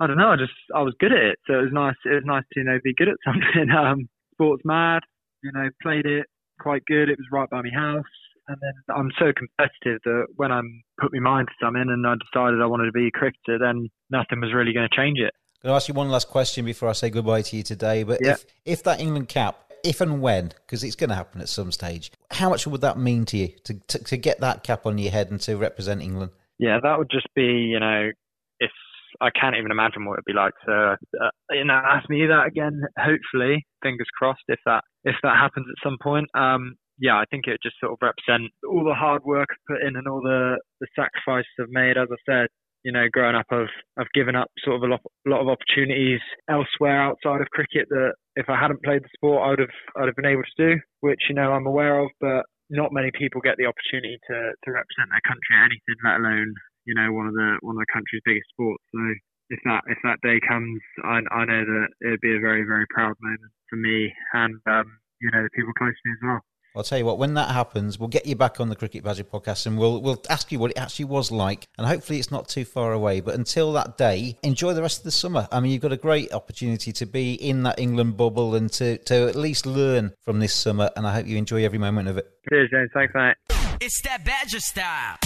I 0.00 0.06
don't 0.06 0.16
know. 0.18 0.28
I 0.30 0.36
just 0.36 0.52
I 0.74 0.82
was 0.82 0.94
good 1.00 1.12
at 1.12 1.18
it, 1.18 1.38
so 1.46 1.54
it 1.54 1.62
was 1.62 1.72
nice. 1.72 1.96
It 2.04 2.14
was 2.14 2.24
nice 2.24 2.44
to 2.52 2.60
you 2.60 2.64
know 2.64 2.78
be 2.82 2.94
good 2.94 3.08
at 3.08 3.16
something. 3.24 3.70
Um, 3.70 4.08
sports 4.34 4.62
mad, 4.64 5.00
you 5.42 5.50
know, 5.52 5.68
played 5.82 6.06
it 6.06 6.26
quite 6.60 6.84
good. 6.86 7.08
It 7.08 7.18
was 7.18 7.26
right 7.32 7.48
by 7.50 7.62
my 7.62 7.70
house, 7.74 8.04
and 8.48 8.56
then 8.60 8.96
I'm 8.96 9.10
so 9.18 9.32
competitive 9.32 10.00
that 10.04 10.26
when 10.36 10.52
I'm 10.52 10.82
put 11.00 11.12
my 11.12 11.20
mind 11.20 11.48
to 11.48 11.54
something 11.64 11.82
and 11.82 12.06
I 12.06 12.14
decided 12.14 12.60
I 12.62 12.66
wanted 12.66 12.86
to 12.86 12.92
be 12.92 13.08
a 13.08 13.10
cricketer, 13.10 13.58
then 13.58 13.88
nothing 14.10 14.40
was 14.40 14.52
really 14.54 14.72
going 14.72 14.88
to 14.88 14.96
change 14.96 15.18
it. 15.18 15.32
I'm 15.62 15.68
going 15.68 15.72
to 15.72 15.76
ask 15.76 15.88
you 15.88 15.94
one 15.94 16.08
last 16.08 16.28
question 16.28 16.64
before 16.64 16.88
I 16.88 16.92
say 16.92 17.10
goodbye 17.10 17.42
to 17.42 17.56
you 17.56 17.64
today. 17.64 18.04
But 18.04 18.20
Yeah. 18.22 18.32
if 18.32 18.46
if 18.64 18.82
that 18.84 19.00
England 19.00 19.28
cap, 19.28 19.72
if 19.84 20.00
and 20.00 20.20
when, 20.20 20.48
because 20.48 20.84
it's 20.84 20.94
going 20.94 21.10
to 21.10 21.16
happen 21.16 21.40
at 21.40 21.48
some 21.48 21.72
stage, 21.72 22.12
How 22.30 22.50
much 22.50 22.66
would 22.66 22.80
that 22.82 22.96
mean 22.98 23.24
to 23.26 23.36
you 23.36 23.48
to, 23.64 23.74
to, 23.88 23.98
to 24.04 24.16
get 24.16 24.40
that 24.40 24.62
cap 24.62 24.86
on 24.86 24.98
your 24.98 25.10
head 25.10 25.30
and 25.30 25.40
to 25.42 25.56
represent 25.56 26.00
England? 26.02 26.30
Yeah, 26.58 26.78
that 26.82 26.98
would 26.98 27.10
just 27.10 27.26
be, 27.34 27.42
you 27.42 27.80
know, 27.80 28.10
I 29.20 29.30
can't 29.30 29.56
even 29.56 29.70
imagine 29.70 30.04
what 30.04 30.14
it'd 30.14 30.24
be 30.24 30.32
like. 30.32 30.54
So, 30.66 30.72
uh, 30.72 31.30
you 31.50 31.64
know, 31.64 31.74
ask 31.74 32.08
me 32.08 32.26
that 32.26 32.46
again. 32.46 32.80
Hopefully, 32.98 33.66
fingers 33.82 34.08
crossed, 34.16 34.44
if 34.48 34.60
that 34.66 34.82
if 35.04 35.16
that 35.22 35.36
happens 35.36 35.66
at 35.68 35.82
some 35.82 35.98
point. 36.02 36.26
Um, 36.34 36.74
yeah, 36.98 37.14
I 37.14 37.24
think 37.30 37.46
it 37.46 37.60
just 37.62 37.76
sort 37.80 37.92
of 37.92 37.98
represent 38.02 38.50
all 38.68 38.84
the 38.84 38.94
hard 38.94 39.22
work 39.24 39.48
I've 39.50 39.76
put 39.76 39.86
in 39.86 39.96
and 39.96 40.08
all 40.08 40.20
the 40.20 40.58
the 40.80 40.88
sacrifices 40.96 41.50
I've 41.60 41.70
made. 41.70 41.96
As 41.96 42.08
I 42.10 42.18
said, 42.26 42.48
you 42.84 42.92
know, 42.92 43.06
growing 43.12 43.36
up, 43.36 43.46
I've 43.50 43.74
I've 43.98 44.12
given 44.14 44.34
up 44.34 44.48
sort 44.64 44.76
of 44.76 44.82
a 44.82 44.86
lot, 44.86 45.00
lot 45.26 45.40
of 45.40 45.48
opportunities 45.48 46.20
elsewhere 46.48 47.02
outside 47.02 47.40
of 47.40 47.50
cricket 47.50 47.86
that 47.90 48.14
if 48.36 48.48
I 48.48 48.58
hadn't 48.58 48.82
played 48.82 49.02
the 49.02 49.14
sport, 49.14 49.42
I 49.46 49.50
would 49.50 49.58
have 49.60 49.78
I'd 49.96 50.06
have 50.06 50.16
been 50.16 50.32
able 50.32 50.42
to 50.42 50.74
do, 50.74 50.80
which 51.00 51.20
you 51.28 51.34
know 51.34 51.52
I'm 51.52 51.66
aware 51.66 52.00
of, 52.00 52.10
but 52.20 52.44
not 52.70 52.92
many 52.92 53.10
people 53.16 53.40
get 53.40 53.56
the 53.58 53.66
opportunity 53.66 54.18
to 54.30 54.36
to 54.64 54.68
represent 54.70 55.10
their 55.10 55.26
country 55.26 55.54
at 55.54 55.70
anything, 55.70 55.98
let 56.04 56.20
alone 56.20 56.54
you 56.88 56.94
know 56.96 57.12
one 57.12 57.28
of 57.28 57.34
the 57.34 57.60
one 57.60 57.76
of 57.76 57.84
the 57.84 57.92
country's 57.92 58.24
biggest 58.24 58.48
sports. 58.48 58.82
So 58.96 59.00
if 59.52 59.60
that 59.68 59.84
if 59.92 59.98
that 60.02 60.24
day 60.24 60.40
comes, 60.40 60.80
I 61.04 61.20
I 61.28 61.44
know 61.44 61.62
that 61.68 61.88
it'd 62.00 62.24
be 62.24 62.34
a 62.34 62.40
very 62.40 62.64
very 62.64 62.86
proud 62.88 63.14
moment 63.20 63.52
for 63.68 63.76
me 63.76 64.12
and 64.32 64.56
um, 64.66 64.88
you 65.20 65.30
know 65.30 65.42
the 65.44 65.52
people 65.52 65.72
close 65.76 65.92
to 65.92 66.08
me 66.08 66.12
as 66.16 66.24
well. 66.24 66.40
I'll 66.76 66.84
tell 66.84 66.98
you 66.98 67.06
what, 67.06 67.18
when 67.18 67.34
that 67.34 67.50
happens, 67.50 67.98
we'll 67.98 68.08
get 68.08 68.24
you 68.24 68.36
back 68.36 68.60
on 68.60 68.68
the 68.68 68.76
Cricket 68.76 69.02
Badger 69.02 69.24
podcast 69.24 69.66
and 69.66 69.78
we'll 69.78 70.00
we'll 70.00 70.22
ask 70.30 70.52
you 70.52 70.58
what 70.58 70.70
it 70.70 70.78
actually 70.78 71.06
was 71.06 71.30
like. 71.30 71.66
And 71.76 71.86
hopefully 71.86 72.18
it's 72.20 72.30
not 72.30 72.48
too 72.48 72.64
far 72.64 72.92
away. 72.92 73.20
But 73.20 73.34
until 73.34 73.72
that 73.72 73.98
day, 73.98 74.38
enjoy 74.42 74.74
the 74.74 74.82
rest 74.82 74.98
of 74.98 75.04
the 75.04 75.10
summer. 75.10 75.48
I 75.50 75.60
mean, 75.60 75.72
you've 75.72 75.82
got 75.82 75.92
a 75.92 75.96
great 75.96 76.32
opportunity 76.32 76.92
to 76.92 77.06
be 77.06 77.34
in 77.34 77.64
that 77.64 77.78
England 77.80 78.16
bubble 78.16 78.54
and 78.54 78.70
to, 78.74 78.98
to 78.98 79.28
at 79.28 79.34
least 79.34 79.66
learn 79.66 80.12
from 80.22 80.38
this 80.38 80.54
summer. 80.54 80.90
And 80.94 81.06
I 81.06 81.14
hope 81.14 81.26
you 81.26 81.36
enjoy 81.36 81.64
every 81.64 81.78
moment 81.78 82.08
of 82.08 82.18
it. 82.18 82.30
Cheers, 82.48 82.70
James. 82.70 82.90
Thanks, 82.94 83.12
mate. 83.14 83.34
It's 83.80 84.00
that 84.02 84.24
Badger 84.24 84.60
style. 84.60 85.16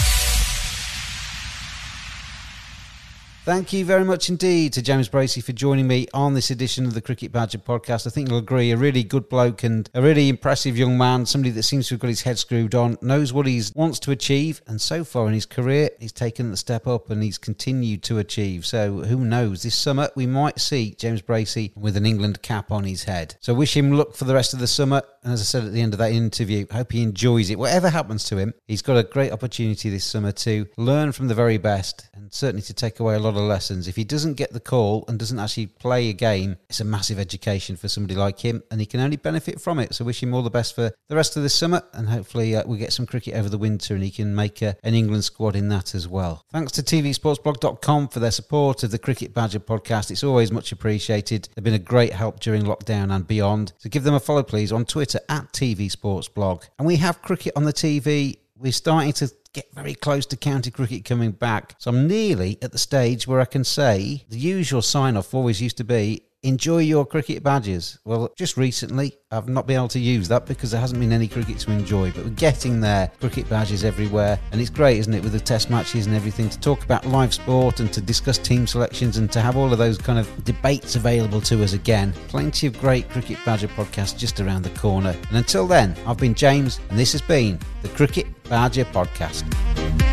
Thank 3.45 3.73
you 3.73 3.83
very 3.83 4.05
much 4.05 4.29
indeed 4.29 4.71
to 4.71 4.81
James 4.81 5.09
Bracey 5.09 5.43
for 5.43 5.51
joining 5.51 5.85
me 5.85 6.07
on 6.13 6.33
this 6.33 6.49
edition 6.49 6.85
of 6.85 6.93
the 6.93 7.01
Cricket 7.01 7.33
Badger 7.33 7.57
podcast. 7.57 8.07
I 8.07 8.09
think 8.09 8.29
you'll 8.29 8.37
agree, 8.37 8.71
a 8.71 8.77
really 8.77 9.03
good 9.03 9.27
bloke 9.27 9.63
and 9.63 9.89
a 9.93 10.01
really 10.01 10.29
impressive 10.29 10.77
young 10.77 10.97
man, 10.97 11.25
somebody 11.25 11.51
that 11.51 11.63
seems 11.63 11.89
to 11.89 11.95
have 11.95 11.99
got 11.99 12.07
his 12.07 12.21
head 12.21 12.39
screwed 12.39 12.73
on, 12.73 12.97
knows 13.01 13.33
what 13.33 13.45
he 13.45 13.61
wants 13.75 13.99
to 13.99 14.11
achieve, 14.11 14.61
and 14.65 14.79
so 14.79 15.03
far 15.03 15.27
in 15.27 15.33
his 15.33 15.45
career, 15.45 15.89
he's 15.99 16.13
taken 16.13 16.51
the 16.51 16.57
step 16.57 16.87
up 16.87 17.09
and 17.09 17.21
he's 17.21 17.37
continued 17.37 18.01
to 18.03 18.17
achieve. 18.17 18.65
So 18.65 18.99
who 18.99 19.17
knows? 19.17 19.63
This 19.63 19.75
summer, 19.75 20.09
we 20.15 20.25
might 20.25 20.61
see 20.61 20.95
James 20.97 21.21
Bracey 21.21 21.75
with 21.75 21.97
an 21.97 22.05
England 22.05 22.43
cap 22.43 22.71
on 22.71 22.85
his 22.85 23.03
head. 23.03 23.35
So 23.41 23.53
wish 23.53 23.75
him 23.75 23.91
luck 23.91 24.15
for 24.15 24.23
the 24.23 24.35
rest 24.35 24.53
of 24.53 24.61
the 24.61 24.67
summer. 24.67 25.01
And 25.21 25.33
as 25.33 25.41
I 25.41 25.43
said 25.43 25.65
at 25.65 25.73
the 25.73 25.81
end 25.81 25.93
of 25.93 25.99
that 25.99 26.13
interview, 26.13 26.65
hope 26.71 26.93
he 26.93 27.03
enjoys 27.03 27.49
it. 27.49 27.59
Whatever 27.59 27.89
happens 27.89 28.23
to 28.25 28.37
him, 28.37 28.53
he's 28.67 28.81
got 28.81 28.95
a 28.95 29.03
great 29.03 29.33
opportunity 29.33 29.89
this 29.89 30.05
summer 30.05 30.31
to 30.31 30.65
learn 30.77 31.11
from 31.11 31.27
the 31.27 31.35
very 31.35 31.57
best 31.57 32.09
and 32.13 32.31
certainly 32.31 32.61
to 32.61 32.73
take 32.73 33.01
away 33.01 33.15
a 33.15 33.19
lot 33.19 33.32
of 33.37 33.43
lessons. 33.43 33.87
If 33.87 33.95
he 33.95 34.03
doesn't 34.03 34.35
get 34.35 34.53
the 34.53 34.59
call 34.59 35.05
and 35.07 35.19
doesn't 35.19 35.39
actually 35.39 35.67
play 35.67 36.09
a 36.09 36.13
game, 36.13 36.57
it's 36.69 36.79
a 36.79 36.85
massive 36.85 37.19
education 37.19 37.75
for 37.75 37.87
somebody 37.87 38.15
like 38.15 38.39
him, 38.39 38.63
and 38.71 38.79
he 38.79 38.85
can 38.85 38.99
only 38.99 39.17
benefit 39.17 39.59
from 39.59 39.79
it. 39.79 39.93
So, 39.93 40.05
wish 40.05 40.21
him 40.21 40.33
all 40.33 40.41
the 40.41 40.49
best 40.49 40.75
for 40.75 40.91
the 41.09 41.15
rest 41.15 41.37
of 41.37 41.43
the 41.43 41.49
summer, 41.49 41.81
and 41.93 42.09
hopefully, 42.09 42.55
uh, 42.55 42.63
we 42.65 42.77
get 42.77 42.93
some 42.93 43.05
cricket 43.05 43.35
over 43.35 43.49
the 43.49 43.57
winter 43.57 43.93
and 43.93 44.03
he 44.03 44.11
can 44.11 44.35
make 44.35 44.61
a, 44.61 44.75
an 44.83 44.93
England 44.93 45.23
squad 45.23 45.55
in 45.55 45.69
that 45.69 45.95
as 45.95 46.07
well. 46.07 46.45
Thanks 46.51 46.71
to 46.73 46.83
TVSportsBlog.com 46.83 48.09
for 48.09 48.19
their 48.19 48.31
support 48.31 48.83
of 48.83 48.91
the 48.91 48.99
Cricket 48.99 49.33
Badger 49.33 49.59
podcast. 49.59 50.11
It's 50.11 50.23
always 50.23 50.51
much 50.51 50.71
appreciated. 50.71 51.49
They've 51.55 51.63
been 51.63 51.73
a 51.73 51.79
great 51.79 52.13
help 52.13 52.39
during 52.39 52.63
lockdown 52.63 53.13
and 53.13 53.27
beyond. 53.27 53.73
So, 53.77 53.89
give 53.89 54.03
them 54.03 54.15
a 54.15 54.19
follow, 54.19 54.43
please, 54.43 54.71
on 54.71 54.85
Twitter 54.85 55.19
at 55.29 55.51
TVSportsBlog. 55.53 56.67
And 56.77 56.87
we 56.87 56.97
have 56.97 57.21
cricket 57.21 57.53
on 57.55 57.63
the 57.63 57.73
TV. 57.73 58.37
We're 58.55 58.71
starting 58.71 59.13
to 59.13 59.29
get 59.53 59.73
very 59.73 59.93
close 59.93 60.25
to 60.25 60.35
county 60.35 60.71
cricket 60.71 61.05
coming 61.05 61.31
back. 61.31 61.75
So 61.77 61.89
I'm 61.89 62.07
nearly 62.07 62.57
at 62.61 62.71
the 62.71 62.77
stage 62.77 63.27
where 63.27 63.39
I 63.39 63.45
can 63.45 63.63
say 63.63 64.25
the 64.29 64.37
usual 64.37 64.81
sign 64.81 65.15
off 65.15 65.33
always 65.33 65.61
used 65.61 65.77
to 65.77 65.83
be 65.83 66.23
enjoy 66.43 66.79
your 66.79 67.05
cricket 67.05 67.41
badgers. 67.41 67.97
Well, 68.05 68.31
just 68.37 68.57
recently, 68.57 69.17
I've 69.31 69.47
not 69.47 69.65
been 69.65 69.77
able 69.77 69.87
to 69.89 69.99
use 69.99 70.27
that 70.27 70.45
because 70.45 70.71
there 70.71 70.81
hasn't 70.81 70.99
been 70.99 71.11
any 71.11 71.27
cricket 71.27 71.57
to 71.59 71.71
enjoy, 71.71 72.11
but 72.11 72.25
we're 72.25 72.31
getting 72.31 72.81
there. 72.81 73.11
Cricket 73.19 73.49
badgers 73.49 73.83
everywhere, 73.83 74.39
and 74.51 74.61
it's 74.61 74.69
great, 74.69 74.99
isn't 74.99 75.13
it, 75.13 75.23
with 75.23 75.31
the 75.31 75.39
test 75.39 75.69
matches 75.69 76.05
and 76.05 76.15
everything, 76.15 76.49
to 76.49 76.59
talk 76.59 76.83
about 76.83 77.05
live 77.05 77.33
sport 77.33 77.79
and 77.79 77.91
to 77.93 78.01
discuss 78.01 78.37
team 78.37 78.67
selections 78.67 79.17
and 79.17 79.31
to 79.31 79.41
have 79.41 79.57
all 79.57 79.71
of 79.71 79.77
those 79.77 79.97
kind 79.97 80.19
of 80.19 80.43
debates 80.43 80.95
available 80.95 81.41
to 81.41 81.63
us 81.63 81.73
again. 81.73 82.13
Plenty 82.27 82.67
of 82.67 82.79
great 82.79 83.09
Cricket 83.09 83.37
Badger 83.45 83.69
podcasts 83.69 84.17
just 84.17 84.39
around 84.39 84.63
the 84.63 84.69
corner. 84.71 85.15
And 85.29 85.37
until 85.37 85.65
then, 85.65 85.95
I've 86.05 86.17
been 86.17 86.35
James, 86.35 86.79
and 86.89 86.99
this 86.99 87.13
has 87.13 87.21
been 87.21 87.57
the 87.81 87.89
Cricket 87.89 88.27
Badger 88.43 88.85
Podcast. 88.85 90.12